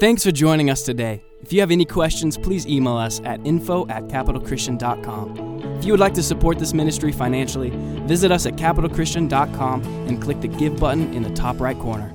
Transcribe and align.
Thanks 0.00 0.24
for 0.24 0.32
joining 0.32 0.70
us 0.70 0.82
today. 0.82 1.22
If 1.40 1.52
you 1.52 1.60
have 1.60 1.70
any 1.70 1.84
questions, 1.84 2.36
please 2.36 2.66
email 2.66 2.96
us 2.96 3.20
at 3.24 3.38
info 3.46 3.86
at 3.86 4.08
capitalchristian.com. 4.08 5.62
If 5.78 5.84
you 5.84 5.92
would 5.92 6.00
like 6.00 6.14
to 6.14 6.22
support 6.22 6.58
this 6.58 6.74
ministry 6.74 7.12
financially, 7.12 7.70
visit 8.04 8.32
us 8.32 8.44
at 8.44 8.54
capitalchristian.com 8.56 9.82
and 10.08 10.20
click 10.20 10.40
the 10.40 10.48
Give 10.48 10.76
button 10.80 11.14
in 11.14 11.22
the 11.22 11.30
top 11.30 11.60
right 11.60 11.78
corner. 11.78 12.12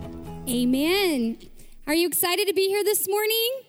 Amen. 0.49 1.37
Are 1.87 1.93
you 1.93 2.05
excited 2.05 2.49
to 2.49 2.53
be 2.53 2.67
here 2.67 2.83
this 2.83 3.07
morning? 3.07 3.61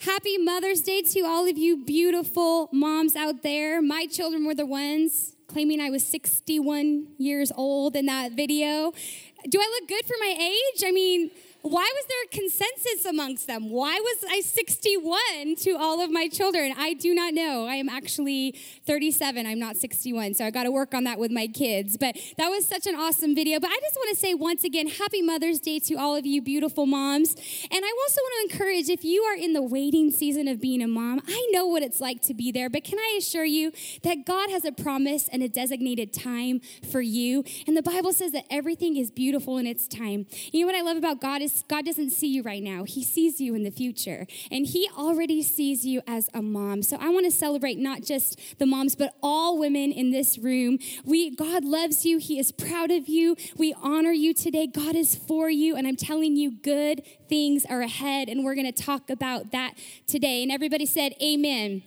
Happy 0.00 0.36
Mother's 0.36 0.80
Day 0.80 1.02
to 1.02 1.20
all 1.20 1.48
of 1.48 1.56
you 1.56 1.84
beautiful 1.84 2.68
moms 2.72 3.14
out 3.14 3.42
there. 3.44 3.80
My 3.80 4.06
children 4.06 4.44
were 4.44 4.56
the 4.56 4.66
ones 4.66 5.36
claiming 5.46 5.80
I 5.80 5.90
was 5.90 6.04
61 6.06 7.08
years 7.18 7.52
old 7.56 7.94
in 7.94 8.06
that 8.06 8.32
video. 8.32 8.92
Do 9.48 9.60
I 9.60 9.78
look 9.80 9.88
good 9.88 10.04
for 10.04 10.14
my 10.20 10.36
age? 10.38 10.84
I 10.84 10.90
mean, 10.90 11.30
why 11.62 11.90
was 11.94 12.04
there 12.08 12.24
a 12.24 12.28
consensus 12.28 13.04
amongst 13.04 13.46
them? 13.46 13.70
Why 13.70 13.94
was 13.94 14.24
I 14.30 14.40
61 14.40 15.56
to 15.56 15.72
all 15.72 16.00
of 16.00 16.10
my 16.10 16.28
children? 16.28 16.72
I 16.76 16.94
do 16.94 17.14
not 17.14 17.34
know. 17.34 17.66
I 17.66 17.74
am 17.74 17.88
actually 17.88 18.54
37. 18.86 19.46
I'm 19.46 19.58
not 19.58 19.76
61, 19.76 20.34
so 20.34 20.46
I 20.46 20.50
got 20.50 20.64
to 20.64 20.70
work 20.70 20.94
on 20.94 21.04
that 21.04 21.18
with 21.18 21.30
my 21.30 21.46
kids. 21.46 21.98
But 21.98 22.16
that 22.38 22.48
was 22.48 22.66
such 22.66 22.86
an 22.86 22.94
awesome 22.94 23.34
video. 23.34 23.60
But 23.60 23.70
I 23.70 23.78
just 23.80 23.94
want 23.96 24.08
to 24.10 24.16
say 24.16 24.32
once 24.32 24.64
again, 24.64 24.88
happy 24.88 25.20
Mother's 25.20 25.60
Day 25.60 25.78
to 25.80 25.96
all 25.96 26.16
of 26.16 26.24
you 26.24 26.40
beautiful 26.40 26.86
moms. 26.86 27.34
And 27.34 27.84
I 27.84 27.92
also 28.02 28.20
want 28.22 28.50
to 28.50 28.54
encourage 28.54 28.88
if 28.88 29.04
you 29.04 29.22
are 29.24 29.36
in 29.36 29.52
the 29.52 29.62
waiting 29.62 30.10
season 30.10 30.48
of 30.48 30.60
being 30.60 30.82
a 30.82 30.88
mom, 30.88 31.20
I 31.28 31.48
know 31.52 31.66
what 31.66 31.82
it's 31.82 32.00
like 32.00 32.22
to 32.22 32.34
be 32.34 32.50
there, 32.50 32.70
but 32.70 32.84
can 32.84 32.98
I 32.98 33.16
assure 33.18 33.44
you 33.44 33.72
that 34.02 34.24
God 34.24 34.50
has 34.50 34.64
a 34.64 34.72
promise 34.72 35.28
and 35.28 35.42
a 35.42 35.48
designated 35.48 36.12
time 36.14 36.60
for 36.90 37.02
you? 37.02 37.44
And 37.66 37.76
the 37.76 37.82
Bible 37.82 38.12
says 38.12 38.32
that 38.32 38.44
everything 38.50 38.96
is 38.96 39.10
beautiful 39.10 39.58
in 39.58 39.66
its 39.66 39.86
time. 39.86 40.26
You 40.52 40.60
know 40.60 40.72
what 40.72 40.76
I 40.76 40.82
love 40.82 40.96
about 40.96 41.20
God 41.20 41.42
is 41.42 41.49
God 41.68 41.84
doesn't 41.84 42.10
see 42.10 42.28
you 42.28 42.42
right 42.42 42.62
now. 42.62 42.84
He 42.84 43.02
sees 43.02 43.40
you 43.40 43.54
in 43.54 43.62
the 43.62 43.70
future. 43.70 44.26
And 44.50 44.66
He 44.66 44.88
already 44.96 45.42
sees 45.42 45.84
you 45.84 46.02
as 46.06 46.28
a 46.34 46.42
mom. 46.42 46.82
So 46.82 46.96
I 47.00 47.08
want 47.10 47.26
to 47.26 47.30
celebrate 47.30 47.78
not 47.78 48.02
just 48.02 48.58
the 48.58 48.66
moms, 48.66 48.94
but 48.94 49.14
all 49.22 49.58
women 49.58 49.92
in 49.92 50.10
this 50.10 50.38
room. 50.38 50.78
We 51.04 51.34
God 51.34 51.64
loves 51.64 52.04
you. 52.04 52.18
He 52.18 52.38
is 52.38 52.52
proud 52.52 52.90
of 52.90 53.08
you. 53.08 53.36
We 53.56 53.74
honor 53.82 54.12
you 54.12 54.34
today. 54.34 54.66
God 54.66 54.94
is 54.94 55.14
for 55.14 55.50
you. 55.50 55.76
And 55.76 55.86
I'm 55.86 55.96
telling 55.96 56.36
you, 56.36 56.50
good 56.50 57.02
things 57.28 57.64
are 57.64 57.82
ahead. 57.82 58.28
And 58.28 58.44
we're 58.44 58.54
going 58.54 58.70
to 58.70 58.82
talk 58.82 59.10
about 59.10 59.52
that 59.52 59.74
today. 60.06 60.42
And 60.42 60.52
everybody 60.52 60.86
said, 60.86 61.14
Amen. 61.22 61.82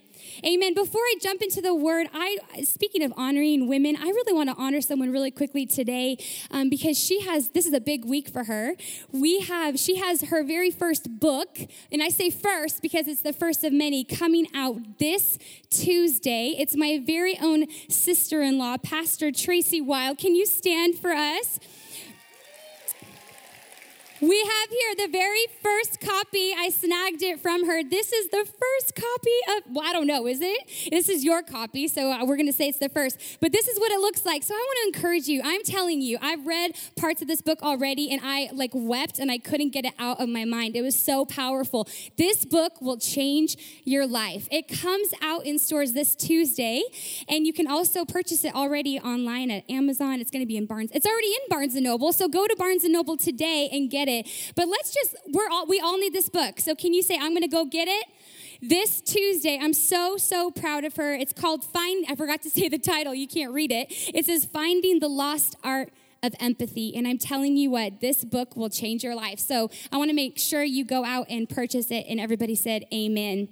Amen. 0.45 0.73
Before 0.73 1.01
I 1.01 1.15
jump 1.21 1.41
into 1.41 1.61
the 1.61 1.73
word, 1.73 2.07
I 2.13 2.37
speaking 2.63 3.03
of 3.03 3.13
honoring 3.17 3.67
women, 3.67 3.95
I 3.95 4.05
really 4.05 4.33
want 4.33 4.49
to 4.49 4.55
honor 4.55 4.81
someone 4.81 5.11
really 5.11 5.31
quickly 5.31 5.65
today 5.65 6.17
um, 6.51 6.69
because 6.69 6.97
she 6.97 7.21
has 7.21 7.49
this 7.49 7.65
is 7.65 7.73
a 7.73 7.81
big 7.81 8.05
week 8.05 8.29
for 8.29 8.45
her. 8.45 8.75
We 9.11 9.41
have 9.41 9.79
she 9.79 9.97
has 9.97 10.21
her 10.23 10.43
very 10.43 10.71
first 10.71 11.19
book, 11.19 11.59
and 11.91 12.01
I 12.03 12.09
say 12.09 12.29
first 12.29 12.81
because 12.81 13.07
it's 13.07 13.21
the 13.21 13.33
first 13.33 13.63
of 13.63 13.73
many 13.73 14.03
coming 14.03 14.47
out 14.53 14.99
this 14.99 15.37
Tuesday. 15.69 16.55
It's 16.57 16.75
my 16.75 16.99
very 17.05 17.37
own 17.39 17.65
sister-in-law, 17.89 18.77
Pastor 18.77 19.31
Tracy 19.31 19.81
Wilde. 19.81 20.17
Can 20.17 20.35
you 20.35 20.45
stand 20.45 20.95
for 20.95 21.11
us? 21.11 21.59
We 24.23 24.39
have 24.39 24.69
here 24.69 25.05
the 25.05 25.11
very 25.11 25.47
first 25.61 25.99
copy. 25.99 26.53
I 26.57 26.69
snagged 26.69 27.21
it 27.23 27.41
from 27.41 27.67
her. 27.67 27.83
This 27.83 28.13
is 28.13 28.29
the 28.29 28.45
first 28.45 28.95
copy 28.95 29.37
of, 29.49 29.75
well, 29.75 29.85
I 29.85 29.91
don't 29.91 30.07
know, 30.07 30.27
is 30.27 30.39
it? 30.39 30.89
This 30.89 31.09
is 31.09 31.25
your 31.25 31.43
copy, 31.43 31.89
so 31.89 32.09
uh, 32.09 32.23
we're 32.23 32.37
going 32.37 32.47
to 32.47 32.53
say 32.53 32.69
it's 32.69 32.79
the 32.79 32.87
first. 32.87 33.17
But 33.41 33.51
this 33.51 33.67
is 33.67 33.77
what 33.77 33.91
it 33.91 33.99
looks 33.99 34.25
like. 34.25 34.43
So 34.43 34.53
I 34.53 34.57
want 34.57 34.93
to 34.93 34.97
encourage 34.97 35.27
you. 35.27 35.41
I'm 35.43 35.61
telling 35.63 36.01
you, 36.01 36.17
I've 36.21 36.47
read 36.47 36.71
parts 36.95 37.21
of 37.21 37.27
this 37.27 37.41
book 37.41 37.61
already 37.61 38.13
and 38.13 38.21
I 38.23 38.49
like 38.53 38.71
wept 38.73 39.19
and 39.19 39.29
I 39.29 39.39
couldn't 39.39 39.73
get 39.73 39.83
it 39.83 39.93
out 39.99 40.21
of 40.21 40.29
my 40.29 40.45
mind. 40.45 40.77
It 40.77 40.83
was 40.83 40.97
so 40.97 41.25
powerful. 41.25 41.89
This 42.17 42.45
book 42.45 42.79
will 42.79 42.97
change 42.97 43.57
your 43.83 44.07
life. 44.07 44.47
It 44.49 44.69
comes 44.69 45.09
out 45.21 45.45
in 45.45 45.59
stores 45.59 45.91
this 45.91 46.15
Tuesday 46.15 46.83
and 47.27 47.45
you 47.45 47.51
can 47.51 47.67
also 47.67 48.05
purchase 48.05 48.45
it 48.45 48.55
already 48.55 49.01
online 49.01 49.51
at 49.51 49.69
Amazon. 49.69 50.21
It's 50.21 50.31
going 50.31 50.43
to 50.43 50.47
be 50.47 50.55
in 50.55 50.65
Barnes. 50.65 50.91
It's 50.93 51.05
already 51.05 51.27
in 51.27 51.41
Barnes 51.49 51.75
and 51.75 51.83
Noble. 51.83 52.13
So 52.13 52.29
go 52.29 52.47
to 52.47 52.55
Barnes 52.55 52.85
and 52.85 52.93
Noble 52.93 53.17
today 53.17 53.67
and 53.69 53.91
get 53.91 54.07
it 54.07 54.12
it. 54.19 54.53
But 54.55 54.67
let's 54.67 54.93
just, 54.93 55.15
we're 55.31 55.49
all, 55.49 55.65
we 55.67 55.79
all 55.79 55.97
need 55.97 56.13
this 56.13 56.29
book. 56.29 56.59
So 56.59 56.75
can 56.75 56.93
you 56.93 57.01
say, 57.01 57.15
I'm 57.15 57.31
going 57.31 57.41
to 57.41 57.47
go 57.47 57.65
get 57.65 57.87
it? 57.87 58.05
This 58.61 59.01
Tuesday, 59.01 59.59
I'm 59.61 59.73
so, 59.73 60.15
so 60.17 60.49
proud 60.49 60.85
of 60.85 60.95
her. 60.95 61.13
It's 61.13 61.33
called 61.33 61.65
Find, 61.65 62.05
I 62.07 62.15
forgot 62.15 62.41
to 62.43 62.49
say 62.57 62.69
the 62.69 62.79
title, 62.79 63.13
you 63.13 63.27
can't 63.27 63.53
read 63.53 63.71
it. 63.71 63.87
It 64.13 64.25
says 64.25 64.45
Finding 64.45 64.99
the 64.99 65.09
Lost 65.09 65.55
Art 65.63 65.91
of 66.23 66.33
empathy. 66.39 66.95
And 66.95 67.07
I'm 67.07 67.17
telling 67.17 67.57
you 67.57 67.69
what, 67.69 67.99
this 67.99 68.23
book 68.23 68.55
will 68.55 68.69
change 68.69 69.03
your 69.03 69.15
life. 69.15 69.39
So 69.39 69.69
I 69.91 69.97
want 69.97 70.09
to 70.09 70.15
make 70.15 70.39
sure 70.39 70.63
you 70.63 70.85
go 70.85 71.03
out 71.03 71.27
and 71.29 71.49
purchase 71.49 71.91
it. 71.91 72.05
And 72.07 72.19
everybody 72.19 72.55
said, 72.55 72.85
Amen. 72.93 73.49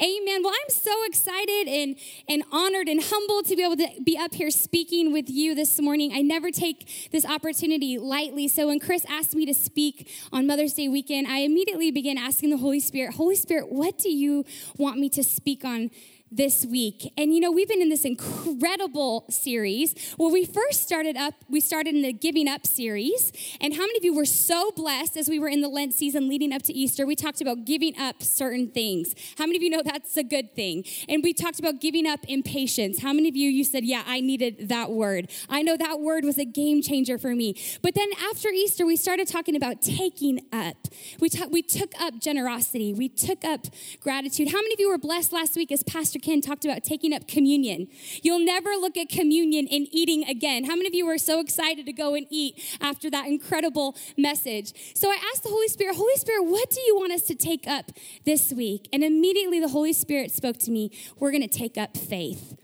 Amen. 0.00 0.42
Well, 0.42 0.52
I'm 0.52 0.70
so 0.70 0.92
excited 1.04 1.68
and, 1.68 1.96
and 2.28 2.44
honored 2.52 2.88
and 2.88 3.02
humbled 3.02 3.46
to 3.46 3.56
be 3.56 3.64
able 3.64 3.76
to 3.76 3.88
be 4.04 4.16
up 4.16 4.34
here 4.34 4.50
speaking 4.50 5.12
with 5.12 5.28
you 5.28 5.54
this 5.54 5.80
morning. 5.80 6.12
I 6.14 6.22
never 6.22 6.50
take 6.50 7.10
this 7.10 7.24
opportunity 7.24 7.98
lightly. 7.98 8.46
So 8.48 8.68
when 8.68 8.78
Chris 8.78 9.04
asked 9.08 9.34
me 9.34 9.46
to 9.46 9.54
speak 9.54 10.08
on 10.32 10.46
Mother's 10.46 10.74
Day 10.74 10.88
weekend, 10.88 11.26
I 11.26 11.38
immediately 11.38 11.90
began 11.90 12.18
asking 12.18 12.50
the 12.50 12.58
Holy 12.58 12.80
Spirit, 12.80 13.14
Holy 13.14 13.34
Spirit, 13.34 13.72
what 13.72 13.98
do 13.98 14.10
you 14.10 14.44
want 14.76 14.98
me 14.98 15.08
to 15.10 15.24
speak 15.24 15.64
on 15.64 15.90
this 16.30 16.64
week. 16.64 17.12
And 17.16 17.34
you 17.34 17.40
know, 17.40 17.50
we've 17.50 17.68
been 17.68 17.82
in 17.82 17.88
this 17.88 18.04
incredible 18.04 19.24
series. 19.30 20.14
Well, 20.16 20.30
we 20.30 20.44
first 20.44 20.82
started 20.82 21.16
up, 21.16 21.34
we 21.48 21.60
started 21.60 21.94
in 21.94 22.02
the 22.02 22.12
Giving 22.12 22.46
Up 22.46 22.66
series. 22.66 23.32
And 23.60 23.74
how 23.74 23.80
many 23.80 23.98
of 23.98 24.04
you 24.04 24.14
were 24.14 24.24
so 24.24 24.70
blessed 24.70 25.16
as 25.16 25.28
we 25.28 25.38
were 25.38 25.48
in 25.48 25.60
the 25.60 25.68
Lent 25.68 25.92
season 25.92 26.28
leading 26.28 26.52
up 26.52 26.62
to 26.62 26.72
Easter? 26.72 27.04
We 27.04 27.16
talked 27.16 27.40
about 27.40 27.64
giving 27.64 27.98
up 27.98 28.22
certain 28.22 28.68
things. 28.68 29.14
How 29.38 29.46
many 29.46 29.56
of 29.56 29.62
you 29.62 29.70
know 29.70 29.82
that's 29.84 30.16
a 30.16 30.22
good 30.22 30.54
thing? 30.54 30.84
And 31.08 31.22
we 31.22 31.32
talked 31.32 31.58
about 31.58 31.80
giving 31.80 32.06
up 32.06 32.20
impatience. 32.28 33.02
How 33.02 33.12
many 33.12 33.28
of 33.28 33.34
you, 33.34 33.50
you 33.50 33.64
said, 33.64 33.84
Yeah, 33.84 34.04
I 34.06 34.20
needed 34.20 34.68
that 34.68 34.90
word? 34.90 35.30
I 35.48 35.62
know 35.62 35.76
that 35.76 36.00
word 36.00 36.24
was 36.24 36.38
a 36.38 36.44
game 36.44 36.80
changer 36.80 37.18
for 37.18 37.34
me. 37.34 37.60
But 37.82 37.94
then 37.94 38.08
after 38.30 38.48
Easter, 38.50 38.86
we 38.86 38.96
started 38.96 39.26
talking 39.26 39.56
about 39.56 39.82
taking 39.82 40.40
up. 40.52 40.76
We, 41.18 41.28
ta- 41.28 41.48
we 41.50 41.62
took 41.62 41.92
up 42.00 42.20
generosity, 42.20 42.94
we 42.94 43.08
took 43.08 43.44
up 43.44 43.66
gratitude. 44.00 44.48
How 44.48 44.58
many 44.58 44.74
of 44.74 44.80
you 44.80 44.88
were 44.88 44.98
blessed 44.98 45.32
last 45.32 45.56
week 45.56 45.72
as 45.72 45.82
Pastor 45.82 46.19
Ken 46.20 46.40
talked 46.40 46.64
about 46.64 46.84
taking 46.84 47.12
up 47.12 47.26
communion. 47.26 47.88
You'll 48.22 48.44
never 48.44 48.70
look 48.70 48.96
at 48.96 49.08
communion 49.08 49.66
and 49.70 49.88
eating 49.90 50.24
again. 50.28 50.64
How 50.64 50.76
many 50.76 50.86
of 50.86 50.94
you 50.94 51.06
were 51.06 51.18
so 51.18 51.40
excited 51.40 51.86
to 51.86 51.92
go 51.92 52.14
and 52.14 52.26
eat 52.30 52.62
after 52.80 53.10
that 53.10 53.26
incredible 53.26 53.96
message? 54.16 54.72
So 54.94 55.10
I 55.10 55.18
asked 55.32 55.42
the 55.42 55.48
Holy 55.48 55.68
Spirit, 55.68 55.96
Holy 55.96 56.16
Spirit, 56.16 56.44
what 56.44 56.70
do 56.70 56.80
you 56.80 56.96
want 56.96 57.12
us 57.12 57.22
to 57.22 57.34
take 57.34 57.66
up 57.66 57.92
this 58.24 58.52
week? 58.52 58.88
And 58.92 59.02
immediately 59.02 59.60
the 59.60 59.68
Holy 59.68 59.92
Spirit 59.92 60.30
spoke 60.30 60.58
to 60.58 60.70
me, 60.70 60.90
we're 61.18 61.30
going 61.30 61.46
to 61.46 61.58
take 61.58 61.76
up 61.78 61.96
faith. 61.96 62.59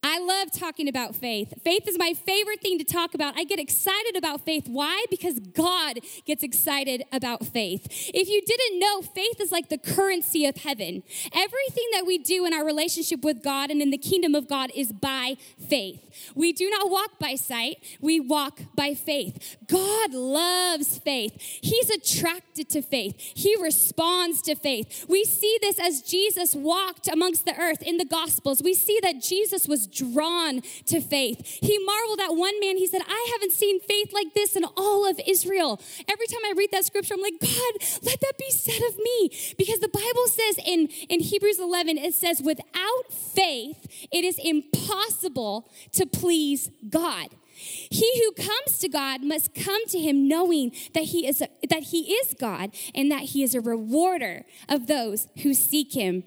I 0.00 0.20
love 0.20 0.52
talking 0.52 0.86
about 0.86 1.16
faith. 1.16 1.52
Faith 1.64 1.88
is 1.88 1.98
my 1.98 2.14
favorite 2.14 2.60
thing 2.60 2.78
to 2.78 2.84
talk 2.84 3.14
about. 3.14 3.36
I 3.36 3.42
get 3.42 3.58
excited 3.58 4.16
about 4.16 4.42
faith. 4.42 4.68
Why? 4.68 5.04
Because 5.10 5.40
God 5.40 5.98
gets 6.24 6.44
excited 6.44 7.02
about 7.12 7.44
faith. 7.44 7.88
If 8.14 8.28
you 8.28 8.40
didn't 8.40 8.78
know, 8.78 9.02
faith 9.02 9.40
is 9.40 9.50
like 9.50 9.70
the 9.70 9.78
currency 9.78 10.46
of 10.46 10.56
heaven. 10.58 11.02
Everything 11.32 11.88
that 11.92 12.06
we 12.06 12.16
do 12.16 12.46
in 12.46 12.54
our 12.54 12.64
relationship 12.64 13.24
with 13.24 13.42
God 13.42 13.70
and 13.70 13.82
in 13.82 13.90
the 13.90 13.98
kingdom 13.98 14.36
of 14.36 14.48
God 14.48 14.70
is 14.72 14.92
by 14.92 15.36
faith. 15.68 16.32
We 16.36 16.52
do 16.52 16.70
not 16.70 16.90
walk 16.90 17.18
by 17.18 17.34
sight, 17.34 17.78
we 18.00 18.20
walk 18.20 18.60
by 18.76 18.94
faith. 18.94 19.56
God 19.66 20.14
loves 20.14 20.98
faith. 20.98 21.34
He's 21.40 21.90
attracted 21.90 22.68
to 22.70 22.82
faith, 22.82 23.16
He 23.18 23.56
responds 23.60 24.42
to 24.42 24.54
faith. 24.54 25.06
We 25.08 25.24
see 25.24 25.58
this 25.60 25.80
as 25.80 26.02
Jesus 26.02 26.54
walked 26.54 27.08
amongst 27.08 27.46
the 27.46 27.58
earth 27.58 27.82
in 27.82 27.96
the 27.96 28.04
Gospels. 28.04 28.62
We 28.62 28.74
see 28.74 29.00
that 29.02 29.20
Jesus 29.20 29.66
was 29.66 29.87
drawn 29.90 30.62
to 30.86 31.00
faith. 31.00 31.58
He 31.60 31.78
marveled 31.78 32.20
at 32.20 32.36
one 32.36 32.58
man. 32.60 32.76
He 32.76 32.86
said, 32.86 33.02
I 33.08 33.30
haven't 33.32 33.52
seen 33.52 33.80
faith 33.80 34.12
like 34.12 34.34
this 34.34 34.56
in 34.56 34.64
all 34.76 35.08
of 35.08 35.20
Israel. 35.26 35.80
Every 36.08 36.26
time 36.26 36.40
I 36.44 36.54
read 36.56 36.70
that 36.72 36.84
scripture, 36.84 37.14
I'm 37.14 37.20
like, 37.20 37.40
God, 37.40 37.74
let 38.02 38.20
that 38.20 38.38
be 38.38 38.50
said 38.50 38.82
of 38.88 38.96
me. 38.98 39.30
Because 39.56 39.80
the 39.80 39.88
Bible 39.88 40.26
says 40.26 40.58
in, 40.64 40.88
in 41.08 41.20
Hebrews 41.20 41.58
11, 41.58 41.98
it 41.98 42.14
says, 42.14 42.40
without 42.42 43.12
faith, 43.12 44.08
it 44.12 44.24
is 44.24 44.38
impossible 44.38 45.70
to 45.92 46.06
please 46.06 46.70
God. 46.88 47.28
He 47.58 48.22
who 48.22 48.32
comes 48.32 48.78
to 48.78 48.88
God 48.88 49.22
must 49.24 49.54
come 49.54 49.84
to 49.86 49.98
him 49.98 50.28
knowing 50.28 50.72
that 50.94 51.04
he 51.04 51.26
is 51.26 51.42
a, 51.42 51.48
that 51.68 51.84
he 51.84 52.12
is 52.12 52.34
God 52.34 52.70
and 52.94 53.10
that 53.10 53.22
he 53.22 53.42
is 53.42 53.54
a 53.54 53.60
rewarder 53.60 54.44
of 54.68 54.86
those 54.86 55.26
who 55.42 55.54
seek 55.54 55.94
him. 55.94 56.22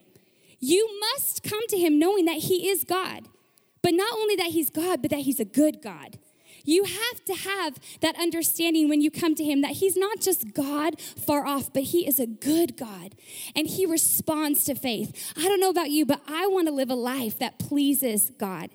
You 0.59 0.99
must 0.99 1.43
come 1.43 1.65
to 1.69 1.77
him 1.77 1.97
knowing 1.97 2.25
that 2.25 2.37
he 2.37 2.69
is 2.69 2.83
God. 2.83 3.27
But 3.81 3.93
not 3.93 4.13
only 4.13 4.35
that 4.35 4.47
he's 4.47 4.69
God, 4.69 5.01
but 5.01 5.11
that 5.11 5.21
he's 5.21 5.39
a 5.39 5.45
good 5.45 5.81
God. 5.81 6.19
You 6.63 6.83
have 6.83 7.25
to 7.25 7.33
have 7.33 7.79
that 8.01 8.15
understanding 8.19 8.87
when 8.87 9.01
you 9.01 9.09
come 9.09 9.35
to 9.35 9.43
him 9.43 9.61
that 9.61 9.71
he's 9.71 9.97
not 9.97 10.19
just 10.19 10.53
God 10.53 10.99
far 10.99 11.45
off, 11.45 11.73
but 11.73 11.83
he 11.83 12.07
is 12.07 12.19
a 12.19 12.27
good 12.27 12.77
God 12.77 13.15
and 13.55 13.67
he 13.67 13.85
responds 13.85 14.65
to 14.65 14.75
faith. 14.75 15.33
I 15.35 15.47
don't 15.47 15.59
know 15.59 15.69
about 15.69 15.89
you, 15.89 16.05
but 16.05 16.21
I 16.27 16.47
want 16.47 16.67
to 16.67 16.73
live 16.73 16.89
a 16.89 16.95
life 16.95 17.39
that 17.39 17.57
pleases 17.57 18.31
God. 18.37 18.69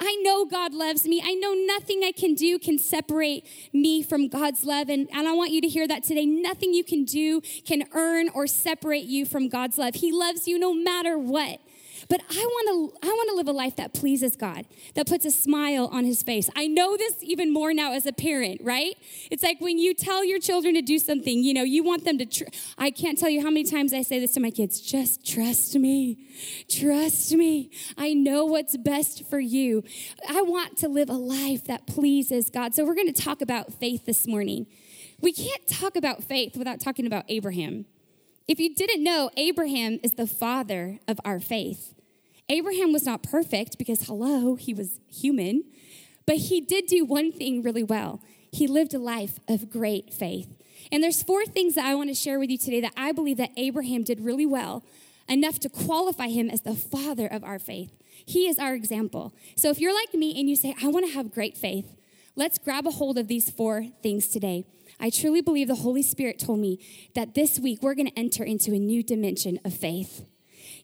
I 0.00 0.16
know 0.22 0.44
God 0.44 0.74
loves 0.74 1.06
me. 1.06 1.22
I 1.24 1.34
know 1.34 1.54
nothing 1.54 2.02
I 2.02 2.10
can 2.10 2.34
do 2.34 2.58
can 2.58 2.76
separate 2.76 3.46
me 3.72 4.02
from 4.02 4.26
God's 4.26 4.64
love. 4.64 4.88
And, 4.88 5.08
and 5.12 5.28
I 5.28 5.32
want 5.32 5.52
you 5.52 5.60
to 5.60 5.68
hear 5.68 5.86
that 5.86 6.02
today. 6.02 6.26
Nothing 6.26 6.74
you 6.74 6.82
can 6.82 7.04
do 7.04 7.40
can 7.64 7.84
earn 7.92 8.28
or 8.30 8.48
separate 8.48 9.04
you 9.04 9.24
from 9.24 9.48
God's 9.48 9.78
love. 9.78 9.94
He 9.94 10.10
loves 10.10 10.48
you 10.48 10.58
no 10.58 10.74
matter 10.74 11.16
what. 11.16 11.60
But 12.12 12.20
I 12.28 12.44
want 12.44 12.92
to 13.00 13.08
I 13.08 13.10
want 13.10 13.30
to 13.30 13.36
live 13.36 13.48
a 13.48 13.52
life 13.52 13.76
that 13.76 13.94
pleases 13.94 14.36
God, 14.36 14.66
that 14.96 15.06
puts 15.06 15.24
a 15.24 15.30
smile 15.30 15.88
on 15.90 16.04
his 16.04 16.22
face. 16.22 16.50
I 16.54 16.66
know 16.66 16.94
this 16.94 17.14
even 17.22 17.50
more 17.50 17.72
now 17.72 17.94
as 17.94 18.04
a 18.04 18.12
parent, 18.12 18.60
right? 18.62 18.94
It's 19.30 19.42
like 19.42 19.62
when 19.62 19.78
you 19.78 19.94
tell 19.94 20.22
your 20.22 20.38
children 20.38 20.74
to 20.74 20.82
do 20.82 20.98
something, 20.98 21.42
you 21.42 21.54
know, 21.54 21.62
you 21.62 21.82
want 21.82 22.04
them 22.04 22.18
to 22.18 22.26
tr- 22.26 22.50
I 22.76 22.90
can't 22.90 23.16
tell 23.16 23.30
you 23.30 23.40
how 23.40 23.46
many 23.46 23.64
times 23.64 23.94
I 23.94 24.02
say 24.02 24.20
this 24.20 24.32
to 24.32 24.40
my 24.40 24.50
kids, 24.50 24.78
just 24.78 25.26
trust 25.26 25.74
me. 25.74 26.28
Trust 26.68 27.32
me. 27.32 27.70
I 27.96 28.12
know 28.12 28.44
what's 28.44 28.76
best 28.76 29.24
for 29.30 29.40
you. 29.40 29.82
I 30.28 30.42
want 30.42 30.76
to 30.80 30.88
live 30.88 31.08
a 31.08 31.14
life 31.14 31.64
that 31.64 31.86
pleases 31.86 32.50
God. 32.50 32.74
So 32.74 32.84
we're 32.84 32.94
going 32.94 33.10
to 33.10 33.22
talk 33.22 33.40
about 33.40 33.72
faith 33.72 34.04
this 34.04 34.26
morning. 34.26 34.66
We 35.22 35.32
can't 35.32 35.66
talk 35.66 35.96
about 35.96 36.22
faith 36.22 36.58
without 36.58 36.78
talking 36.78 37.06
about 37.06 37.24
Abraham. 37.28 37.86
If 38.46 38.60
you 38.60 38.74
didn't 38.74 39.02
know, 39.02 39.30
Abraham 39.38 39.98
is 40.02 40.12
the 40.12 40.26
father 40.26 40.98
of 41.08 41.18
our 41.24 41.40
faith. 41.40 41.94
Abraham 42.52 42.92
was 42.92 43.06
not 43.06 43.22
perfect 43.22 43.78
because, 43.78 44.02
hello, 44.02 44.56
he 44.56 44.74
was 44.74 45.00
human, 45.10 45.64
but 46.26 46.36
he 46.36 46.60
did 46.60 46.84
do 46.84 47.02
one 47.02 47.32
thing 47.32 47.62
really 47.62 47.82
well. 47.82 48.20
He 48.52 48.66
lived 48.66 48.92
a 48.92 48.98
life 48.98 49.38
of 49.48 49.70
great 49.70 50.12
faith. 50.12 50.54
And 50.92 51.02
there's 51.02 51.22
four 51.22 51.46
things 51.46 51.76
that 51.76 51.86
I 51.86 51.94
want 51.94 52.10
to 52.10 52.14
share 52.14 52.38
with 52.38 52.50
you 52.50 52.58
today 52.58 52.82
that 52.82 52.92
I 52.94 53.12
believe 53.12 53.38
that 53.38 53.52
Abraham 53.56 54.04
did 54.04 54.20
really 54.20 54.44
well, 54.44 54.84
enough 55.30 55.60
to 55.60 55.70
qualify 55.70 56.28
him 56.28 56.50
as 56.50 56.60
the 56.60 56.74
father 56.74 57.26
of 57.26 57.42
our 57.42 57.58
faith. 57.58 57.90
He 58.26 58.46
is 58.46 58.58
our 58.58 58.74
example. 58.74 59.34
So 59.56 59.70
if 59.70 59.80
you're 59.80 59.94
like 59.94 60.12
me 60.12 60.38
and 60.38 60.50
you 60.50 60.56
say, 60.56 60.76
I 60.82 60.88
want 60.88 61.06
to 61.06 61.14
have 61.14 61.32
great 61.32 61.56
faith, 61.56 61.96
let's 62.36 62.58
grab 62.58 62.86
a 62.86 62.90
hold 62.90 63.16
of 63.16 63.28
these 63.28 63.48
four 63.48 63.86
things 64.02 64.28
today. 64.28 64.66
I 65.00 65.08
truly 65.08 65.40
believe 65.40 65.68
the 65.68 65.76
Holy 65.76 66.02
Spirit 66.02 66.38
told 66.38 66.58
me 66.58 66.84
that 67.14 67.34
this 67.34 67.58
week 67.58 67.82
we're 67.82 67.94
going 67.94 68.10
to 68.10 68.18
enter 68.18 68.44
into 68.44 68.74
a 68.74 68.78
new 68.78 69.02
dimension 69.02 69.58
of 69.64 69.72
faith. 69.72 70.26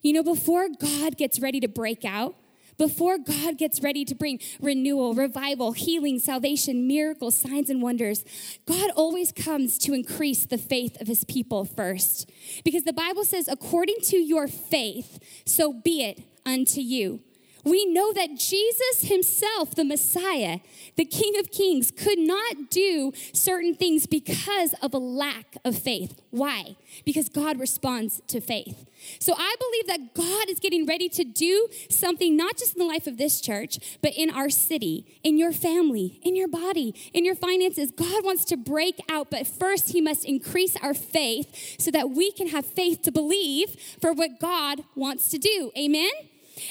You 0.01 0.13
know, 0.13 0.23
before 0.23 0.69
God 0.69 1.17
gets 1.17 1.39
ready 1.39 1.59
to 1.59 1.67
break 1.67 2.05
out, 2.05 2.35
before 2.77 3.17
God 3.17 3.57
gets 3.57 3.83
ready 3.83 4.05
to 4.05 4.15
bring 4.15 4.39
renewal, 4.61 5.13
revival, 5.13 5.73
healing, 5.73 6.17
salvation, 6.17 6.87
miracles, 6.87 7.37
signs, 7.37 7.69
and 7.69 7.81
wonders, 7.81 8.23
God 8.65 8.89
always 8.95 9.33
comes 9.33 9.77
to 9.79 9.93
increase 9.93 10.45
the 10.45 10.57
faith 10.57 10.99
of 11.01 11.07
his 11.07 11.25
people 11.25 11.65
first. 11.65 12.31
Because 12.63 12.85
the 12.85 12.93
Bible 12.93 13.25
says, 13.25 13.49
according 13.49 13.97
to 14.03 14.17
your 14.17 14.47
faith, 14.47 15.19
so 15.45 15.73
be 15.73 16.03
it 16.03 16.23
unto 16.45 16.79
you. 16.79 17.19
We 17.63 17.85
know 17.85 18.13
that 18.13 18.35
Jesus 18.35 19.09
himself, 19.09 19.75
the 19.75 19.83
Messiah, 19.83 20.59
the 20.95 21.05
King 21.05 21.37
of 21.39 21.51
Kings, 21.51 21.91
could 21.91 22.19
not 22.19 22.69
do 22.69 23.11
certain 23.33 23.75
things 23.75 24.05
because 24.05 24.73
of 24.81 24.93
a 24.93 24.97
lack 24.97 25.57
of 25.65 25.77
faith. 25.77 26.21
Why? 26.31 26.75
Because 27.05 27.29
God 27.29 27.59
responds 27.59 28.21
to 28.27 28.39
faith. 28.39 28.85
So 29.19 29.33
I 29.37 29.55
believe 29.59 29.87
that 29.87 30.13
God 30.13 30.49
is 30.49 30.59
getting 30.59 30.85
ready 30.85 31.09
to 31.09 31.23
do 31.23 31.67
something, 31.89 32.35
not 32.35 32.57
just 32.57 32.75
in 32.75 32.79
the 32.79 32.91
life 32.91 33.07
of 33.07 33.17
this 33.17 33.41
church, 33.41 33.97
but 34.01 34.13
in 34.15 34.29
our 34.29 34.49
city, 34.49 35.19
in 35.23 35.37
your 35.37 35.51
family, 35.51 36.19
in 36.23 36.35
your 36.35 36.47
body, 36.47 36.93
in 37.13 37.25
your 37.25 37.35
finances. 37.35 37.91
God 37.91 38.23
wants 38.23 38.45
to 38.45 38.57
break 38.57 38.99
out, 39.09 39.29
but 39.31 39.47
first 39.47 39.89
He 39.89 40.01
must 40.01 40.25
increase 40.25 40.75
our 40.77 40.93
faith 40.93 41.75
so 41.79 41.91
that 41.91 42.11
we 42.11 42.31
can 42.31 42.47
have 42.49 42.65
faith 42.65 43.01
to 43.03 43.11
believe 43.11 43.75
for 44.01 44.13
what 44.13 44.39
God 44.39 44.83
wants 44.95 45.29
to 45.29 45.37
do. 45.37 45.71
Amen? 45.77 46.11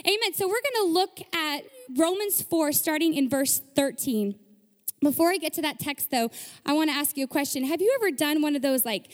Amen. 0.00 0.34
So 0.34 0.46
we're 0.46 0.60
going 0.60 0.86
to 0.86 0.92
look 0.92 1.18
at 1.34 1.64
Romans 1.96 2.42
4, 2.42 2.72
starting 2.72 3.14
in 3.14 3.28
verse 3.28 3.60
13. 3.74 4.34
Before 5.00 5.30
I 5.30 5.36
get 5.36 5.52
to 5.54 5.62
that 5.62 5.78
text, 5.78 6.10
though, 6.10 6.30
I 6.66 6.72
want 6.72 6.90
to 6.90 6.96
ask 6.96 7.16
you 7.16 7.24
a 7.24 7.28
question. 7.28 7.64
Have 7.64 7.80
you 7.80 7.96
ever 8.00 8.10
done 8.10 8.42
one 8.42 8.56
of 8.56 8.62
those, 8.62 8.84
like, 8.84 9.10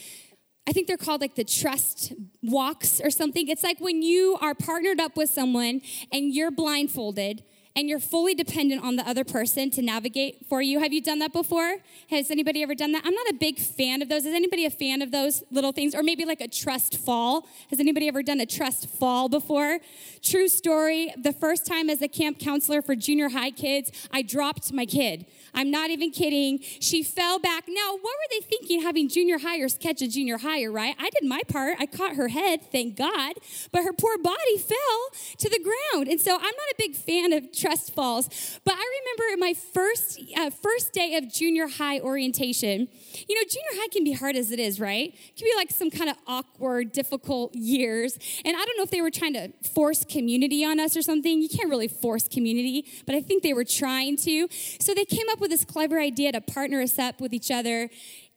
I 0.67 0.71
think 0.71 0.87
they're 0.87 0.97
called 0.97 1.21
like 1.21 1.35
the 1.35 1.43
trust 1.43 2.13
walks 2.41 2.99
or 2.99 3.11
something? 3.11 3.47
It's 3.47 3.63
like 3.63 3.79
when 3.79 4.01
you 4.01 4.37
are 4.41 4.55
partnered 4.55 4.99
up 4.99 5.15
with 5.15 5.29
someone 5.29 5.81
and 6.11 6.33
you're 6.33 6.51
blindfolded 6.51 7.43
and 7.75 7.89
you're 7.89 7.99
fully 7.99 8.33
dependent 8.33 8.83
on 8.83 8.95
the 8.95 9.07
other 9.07 9.25
person 9.25 9.69
to 9.71 9.81
navigate 9.81 10.45
for 10.47 10.61
you. 10.61 10.79
Have 10.79 10.93
you 10.93 11.01
done 11.01 11.19
that 11.19 11.33
before? 11.33 11.77
Has 12.09 12.31
anybody 12.31 12.63
ever 12.63 12.73
done 12.73 12.93
that? 12.93 13.03
I'm 13.05 13.13
not 13.13 13.27
a 13.27 13.33
big 13.33 13.59
fan 13.59 14.01
of 14.01 14.07
those. 14.07 14.25
Is 14.25 14.33
anybody 14.33 14.65
a 14.65 14.69
fan 14.69 15.01
of 15.01 15.11
those 15.11 15.43
little 15.51 15.73
things? 15.73 15.93
Or 15.93 16.01
maybe 16.01 16.23
like 16.23 16.39
a 16.39 16.47
trust 16.47 16.97
fall? 16.97 17.47
Has 17.69 17.81
anybody 17.81 18.07
ever 18.07 18.23
done 18.23 18.39
a 18.39 18.45
trust 18.45 18.87
fall 18.87 19.27
before? 19.27 19.79
True 20.21 20.47
story. 20.47 21.13
The 21.21 21.33
first 21.33 21.65
time 21.65 21.89
as 21.89 22.01
a 22.01 22.07
camp 22.07 22.39
counselor 22.39 22.81
for 22.81 22.95
junior 22.95 23.29
high 23.29 23.51
kids, 23.51 23.91
I 24.11 24.21
dropped 24.21 24.71
my 24.71 24.85
kid. 24.85 25.25
I'm 25.53 25.69
not 25.69 25.89
even 25.89 26.11
kidding. 26.11 26.59
She 26.61 27.03
fell 27.03 27.39
back. 27.39 27.65
Now, 27.67 27.91
what 27.91 28.01
were 28.03 28.27
they 28.31 28.39
thinking 28.39 28.81
having 28.83 29.09
junior 29.09 29.37
hires 29.39 29.77
catch 29.77 30.01
a 30.01 30.07
junior 30.07 30.37
hire, 30.37 30.71
right? 30.71 30.95
I 30.97 31.09
did 31.09 31.27
my 31.27 31.41
part. 31.49 31.77
I 31.79 31.87
caught 31.87 32.15
her 32.15 32.29
head, 32.29 32.61
thank 32.71 32.95
God, 32.95 33.33
but 33.71 33.83
her 33.83 33.93
poor 33.93 34.17
body 34.17 34.57
fell 34.57 35.09
to 35.39 35.49
the 35.49 35.59
ground. 35.59 36.07
And 36.07 36.21
so 36.21 36.35
I'm 36.35 36.41
not 36.41 36.69
a 36.71 36.75
big 36.77 36.95
fan 36.95 37.33
of 37.33 37.51
trust 37.65 37.93
falls. 37.93 38.59
But 38.63 38.75
I 38.75 39.01
remember 39.01 39.39
my 39.39 39.53
first 39.53 40.21
uh, 40.37 40.49
first 40.51 40.93
day 40.93 41.15
of 41.15 41.31
junior 41.31 41.67
high 41.67 41.99
orientation. 41.99 42.87
You 43.27 43.35
know, 43.35 43.41
junior 43.41 43.81
high 43.81 43.87
can 43.91 44.03
be 44.03 44.13
hard 44.13 44.35
as 44.35 44.51
it 44.51 44.59
is, 44.59 44.79
right? 44.79 45.13
It 45.13 45.35
can 45.37 45.45
be 45.45 45.53
like 45.55 45.71
some 45.71 45.89
kind 45.89 46.09
of 46.09 46.15
awkward, 46.27 46.91
difficult 46.91 47.55
years. 47.55 48.17
And 48.43 48.55
I 48.55 48.65
don't 48.65 48.77
know 48.77 48.83
if 48.83 48.91
they 48.91 49.01
were 49.01 49.11
trying 49.11 49.33
to 49.33 49.51
force 49.73 50.05
community 50.05 50.63
on 50.63 50.79
us 50.79 50.95
or 50.95 51.01
something. 51.01 51.41
You 51.41 51.49
can't 51.49 51.69
really 51.69 51.87
force 51.87 52.27
community, 52.27 52.85
but 53.05 53.15
I 53.15 53.21
think 53.21 53.41
they 53.41 53.53
were 53.53 53.65
trying 53.65 54.17
to. 54.17 54.47
So 54.79 54.93
they 54.93 55.05
came 55.05 55.27
up 55.31 55.39
with 55.39 55.49
this 55.49 55.65
clever 55.65 55.99
idea 55.99 56.31
to 56.33 56.41
partner 56.41 56.81
us 56.81 56.99
up 56.99 57.19
with 57.19 57.33
each 57.33 57.49
other, 57.49 57.89